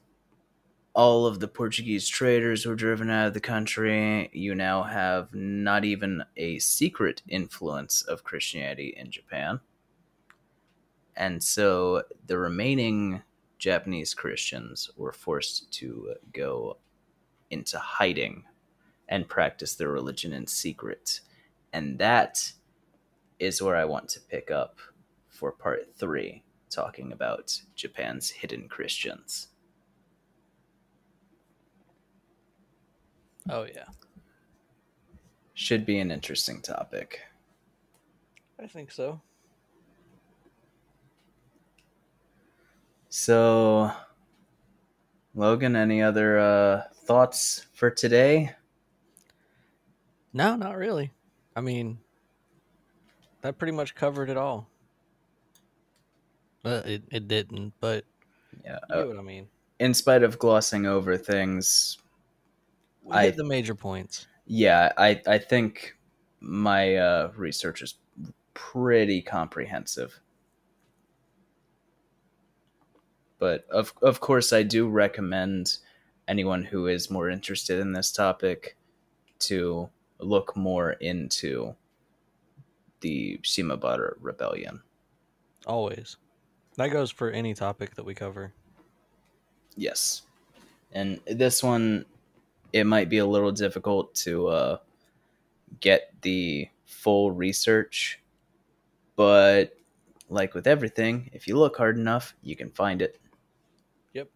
all 0.95 1.27
of 1.27 1.39
the 1.39 1.49
Portuguese 1.49 2.09
traders 2.09 2.65
were 2.65 2.75
driven 2.75 3.11
out 3.11 3.27
of 3.27 3.35
the 3.35 3.41
country, 3.41 4.31
you 4.33 4.55
now 4.55 4.85
have 4.85 5.35
not 5.35 5.85
even 5.85 6.25
a 6.39 6.59
secret 6.59 7.21
influence 7.29 8.01
of 8.01 8.25
Christianity 8.25 8.95
in 8.97 9.11
Japan. 9.11 9.61
And 11.15 11.45
so 11.45 12.05
the 12.27 12.39
remaining 12.39 13.21
Japanese 13.59 14.15
Christians 14.15 14.91
were 14.97 15.13
forced 15.13 15.71
to 15.73 16.15
go 16.33 16.79
into 17.51 17.79
hiding 17.79 18.45
and 19.11 19.29
practice 19.29 19.75
their 19.75 19.91
religion 19.91 20.33
in 20.33 20.47
secret. 20.47 21.21
And 21.71 21.99
that 21.99 22.51
is 23.39 23.61
where 23.61 23.77
I 23.77 23.85
want 23.85 24.09
to 24.09 24.21
pick 24.21 24.51
up 24.51 24.79
for 25.29 25.53
part 25.53 25.95
three, 25.99 26.45
talking 26.71 27.13
about 27.13 27.61
Japan's 27.75 28.31
hidden 28.31 28.69
Christians. 28.69 29.49
Oh 33.49 33.65
yeah. 33.65 33.85
Should 35.55 35.87
be 35.87 35.99
an 35.99 36.11
interesting 36.11 36.61
topic. 36.61 37.21
I 38.63 38.67
think 38.67 38.91
so. 38.91 39.21
So, 43.09 43.91
Logan, 45.35 45.77
any 45.77 46.03
other 46.03 46.39
uh, 46.39 46.83
thoughts 47.07 47.67
for 47.73 47.91
today? 47.91 48.53
No, 50.35 50.57
not 50.57 50.77
really. 50.77 51.13
I 51.55 51.63
mean, 51.63 51.99
that 53.41 53.57
pretty 53.57 53.73
much 53.73 53.95
covered 53.95 54.29
it 54.29 54.37
all. 54.37 54.69
It, 56.67 57.03
it 57.11 57.29
didn't, 57.29 57.73
but 57.81 58.05
Yeah. 58.65 58.79
you 58.91 58.95
uh, 58.95 58.99
know 59.01 59.07
what 59.09 59.19
I 59.19 59.23
mean. 59.23 59.49
in 59.79 59.95
spite 59.95 60.23
of 60.23 60.39
glossing 60.39 60.87
over 60.87 61.17
things, 61.17 61.99
We 63.03 63.13
I- 63.17 63.25
hit 63.27 63.37
the 63.37 63.45
major 63.45 63.75
points. 63.75 64.27
yeah, 64.47 64.93
I 64.97 65.21
I 65.27 65.39
think 65.39 65.97
my 66.41 66.97
uh, 66.97 67.33
research 67.37 67.83
is 67.83 67.95
pretty 68.55 69.23
comprehensive. 69.23 70.21
But 73.39 73.67
of 73.71 73.93
of 74.03 74.21
course, 74.21 74.53
I 74.53 74.63
do 74.63 74.89
recommend 74.89 75.79
anyone 76.29 76.65
who 76.65 76.87
is 76.87 77.11
more 77.11 77.29
interested 77.31 77.79
in 77.81 77.93
this 77.93 78.11
topic 78.11 78.77
to 79.41 79.89
look 80.19 80.57
more 80.57 80.93
into 80.93 81.77
the 83.01 83.39
Shimabara 83.43 84.15
rebellion. 84.21 84.83
Always. 85.67 86.17
That 86.77 86.89
goes 86.89 87.11
for 87.11 87.31
any 87.31 87.55
topic 87.55 87.95
that 87.95 88.05
we 88.05 88.15
cover. 88.15 88.53
Yes. 89.77 90.23
And 90.93 91.21
this 91.27 91.63
one, 91.63 92.05
it 92.73 92.85
might 92.85 93.09
be 93.09 93.19
a 93.19 93.27
little 93.27 93.53
difficult 93.53 94.15
to 94.17 94.49
uh, 94.49 94.79
get 95.81 96.13
the 96.23 96.69
full 96.85 97.31
research, 97.31 98.21
but 99.17 99.77
like 100.29 100.55
with 100.55 100.67
everything, 100.67 101.31
if 101.33 101.47
you 101.47 101.57
look 101.57 101.77
hard 101.77 101.97
enough, 101.97 102.35
you 102.43 102.57
can 102.57 102.71
find 102.71 103.01
it. 103.01 103.19
Yep. 104.13 104.29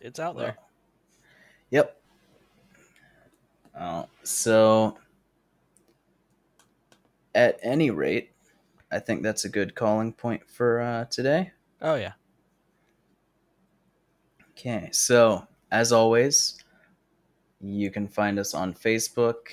It's 0.00 0.20
out 0.20 0.36
there. 0.36 0.56
Yep. 1.70 2.00
Uh, 3.74 4.04
so, 4.22 4.98
at 7.34 7.58
any 7.62 7.90
rate, 7.90 8.31
I 8.92 8.98
think 8.98 9.22
that's 9.22 9.44
a 9.44 9.48
good 9.48 9.74
calling 9.74 10.12
point 10.12 10.48
for 10.48 10.80
uh, 10.80 11.04
today. 11.06 11.52
Oh 11.80 11.94
yeah. 11.94 12.12
Okay, 14.50 14.90
so 14.92 15.46
as 15.70 15.92
always, 15.92 16.58
you 17.60 17.90
can 17.90 18.06
find 18.06 18.38
us 18.38 18.54
on 18.54 18.74
Facebook. 18.74 19.48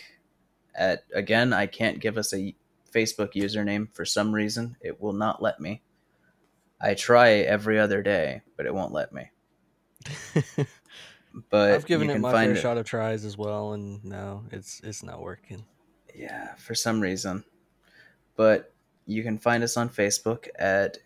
At 0.76 1.04
again, 1.14 1.54
I 1.54 1.66
can't 1.66 2.00
give 2.00 2.18
us 2.18 2.34
a 2.34 2.56
Facebook 2.94 3.34
username 3.34 3.94
for 3.94 4.06
some 4.06 4.34
reason. 4.34 4.76
It 4.82 5.02
will 5.02 5.14
not 5.14 5.42
let 5.42 5.60
me. 5.60 5.82
I 6.82 6.94
try 6.94 7.32
every 7.32 7.80
other 7.80 8.02
day, 8.02 8.42
but 8.58 8.66
it 8.66 8.74
won't 8.74 8.94
let 8.94 9.12
me. 9.12 9.32
But 11.50 11.74
I've 11.74 11.86
given 11.86 12.10
it 12.10 12.20
my 12.20 12.32
fair 12.32 12.52
it. 12.52 12.58
shot 12.58 12.78
of 12.78 12.86
tries 12.86 13.24
as 13.24 13.38
well, 13.38 13.74
and 13.74 14.04
no, 14.04 14.44
it's 14.52 14.82
it's 14.84 15.04
not 15.04 15.22
working. 15.22 15.66
Yeah, 16.16 16.56
for 16.56 16.74
some 16.76 17.00
reason. 17.00 17.44
But 18.36 18.74
you 19.10 19.24
can 19.24 19.40
find 19.40 19.64
us 19.64 19.76
on 19.76 19.90
Facebook 19.90 20.48
at 20.60 21.00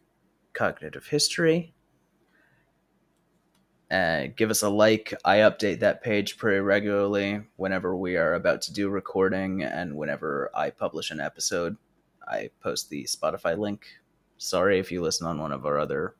Cognitive 0.52 1.08
History. 1.08 1.74
Uh, 3.90 4.26
give 4.36 4.50
us 4.50 4.62
a 4.62 4.68
like. 4.68 5.14
I 5.24 5.38
update 5.38 5.80
that 5.80 6.04
page 6.04 6.38
pretty 6.38 6.60
regularly 6.60 7.44
whenever 7.56 7.96
we 7.96 8.18
are 8.18 8.34
about 8.34 8.62
to 8.64 8.74
do 8.74 8.90
recording 8.90 9.64
and 9.64 9.96
whenever 9.96 10.52
I 10.54 10.70
publish 10.70 11.12
an 11.12 11.22
episode. 11.22 11.78
I 12.28 12.50
post 12.62 12.90
the 12.90 13.06
Spotify 13.06 13.58
link. 13.58 13.86
Sorry 14.38 14.80
if 14.80 14.92
you 14.92 15.02
listen 15.02 15.26
on 15.26 15.40
one 15.40 15.54
of 15.54 15.66
our 15.66 15.80
other 15.80 16.16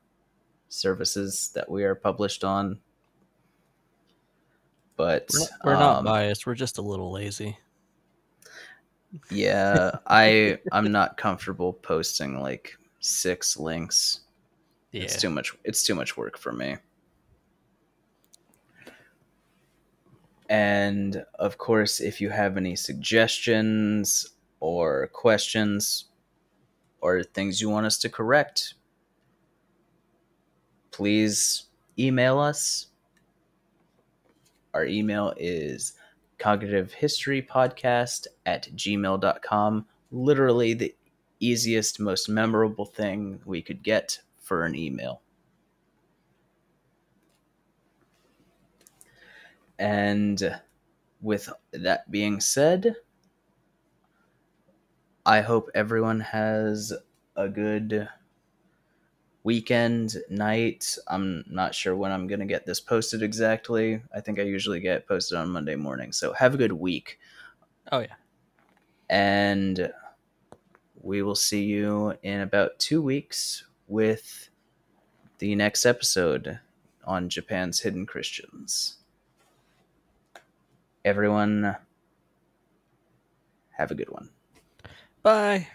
services 0.70 1.50
that 1.54 1.70
we 1.70 1.84
are 1.84 1.94
published 1.94 2.44
on. 2.44 2.78
But 4.96 5.28
We're 5.34 5.40
not, 5.40 5.50
we're 5.64 5.74
not 5.74 5.98
um, 5.98 6.04
biased. 6.04 6.46
We're 6.46 6.54
just 6.54 6.78
a 6.78 6.82
little 6.82 7.12
lazy. 7.12 7.58
Yeah 9.30 9.92
i 10.06 10.58
i'm 10.72 10.90
not 10.90 11.16
comfortable 11.16 11.72
posting 11.72 12.40
like 12.40 12.76
six 13.04 13.58
links. 13.58 14.20
Yeah. 14.92 15.02
it's 15.02 15.20
too 15.20 15.28
much 15.28 15.52
it's 15.64 15.82
too 15.82 15.94
much 15.94 16.16
work 16.16 16.38
for 16.38 16.52
me. 16.52 16.76
And 20.48 21.24
of 21.38 21.58
course 21.58 22.00
if 22.00 22.20
you 22.20 22.30
have 22.30 22.56
any 22.56 22.76
suggestions 22.76 24.30
or 24.60 25.08
questions 25.08 26.06
or 27.00 27.22
things 27.22 27.60
you 27.60 27.68
want 27.68 27.86
us 27.86 27.98
to 27.98 28.08
correct 28.08 28.74
please 30.90 31.64
email 31.98 32.38
us. 32.38 32.86
Our 34.72 34.86
email 34.86 35.34
is 35.36 35.94
cognitive 36.38 36.92
history 36.92 37.42
podcast 37.42 38.26
at 38.46 38.68
gmail.com 38.74 39.86
literally 40.10 40.74
the 40.74 40.94
easiest 41.40 41.98
most 42.00 42.28
memorable 42.28 42.84
thing 42.84 43.40
we 43.44 43.60
could 43.60 43.82
get 43.82 44.20
for 44.38 44.64
an 44.64 44.74
email. 44.74 45.20
And 49.78 50.60
with 51.24 51.48
that 51.72 52.08
being 52.10 52.38
said 52.38 52.94
i 55.24 55.40
hope 55.40 55.70
everyone 55.74 56.20
has 56.20 56.92
a 57.36 57.48
good 57.48 58.06
weekend 59.44 60.16
night. 60.28 60.98
I'm 61.06 61.44
not 61.48 61.74
sure 61.74 61.94
when 61.94 62.10
I'm 62.10 62.26
going 62.26 62.40
to 62.40 62.46
get 62.46 62.66
this 62.66 62.80
posted 62.80 63.22
exactly. 63.22 64.02
I 64.12 64.20
think 64.20 64.40
I 64.40 64.42
usually 64.42 64.80
get 64.80 65.06
posted 65.06 65.38
on 65.38 65.50
Monday 65.50 65.76
morning. 65.76 66.12
So 66.12 66.32
have 66.32 66.54
a 66.54 66.58
good 66.58 66.72
week. 66.72 67.18
Oh 67.92 68.00
yeah. 68.00 68.14
And 69.08 69.92
we 71.00 71.22
will 71.22 71.34
see 71.34 71.64
you 71.64 72.14
in 72.22 72.40
about 72.40 72.78
two 72.78 73.02
weeks 73.02 73.64
with 73.86 74.48
the 75.38 75.54
next 75.54 75.84
episode 75.84 76.58
on 77.04 77.28
Japan's 77.28 77.80
hidden 77.80 78.06
Christians. 78.06 78.96
Everyone, 81.04 81.76
have 83.72 83.90
a 83.90 83.94
good 83.94 84.08
one. 84.08 84.30
Bye. 85.22 85.68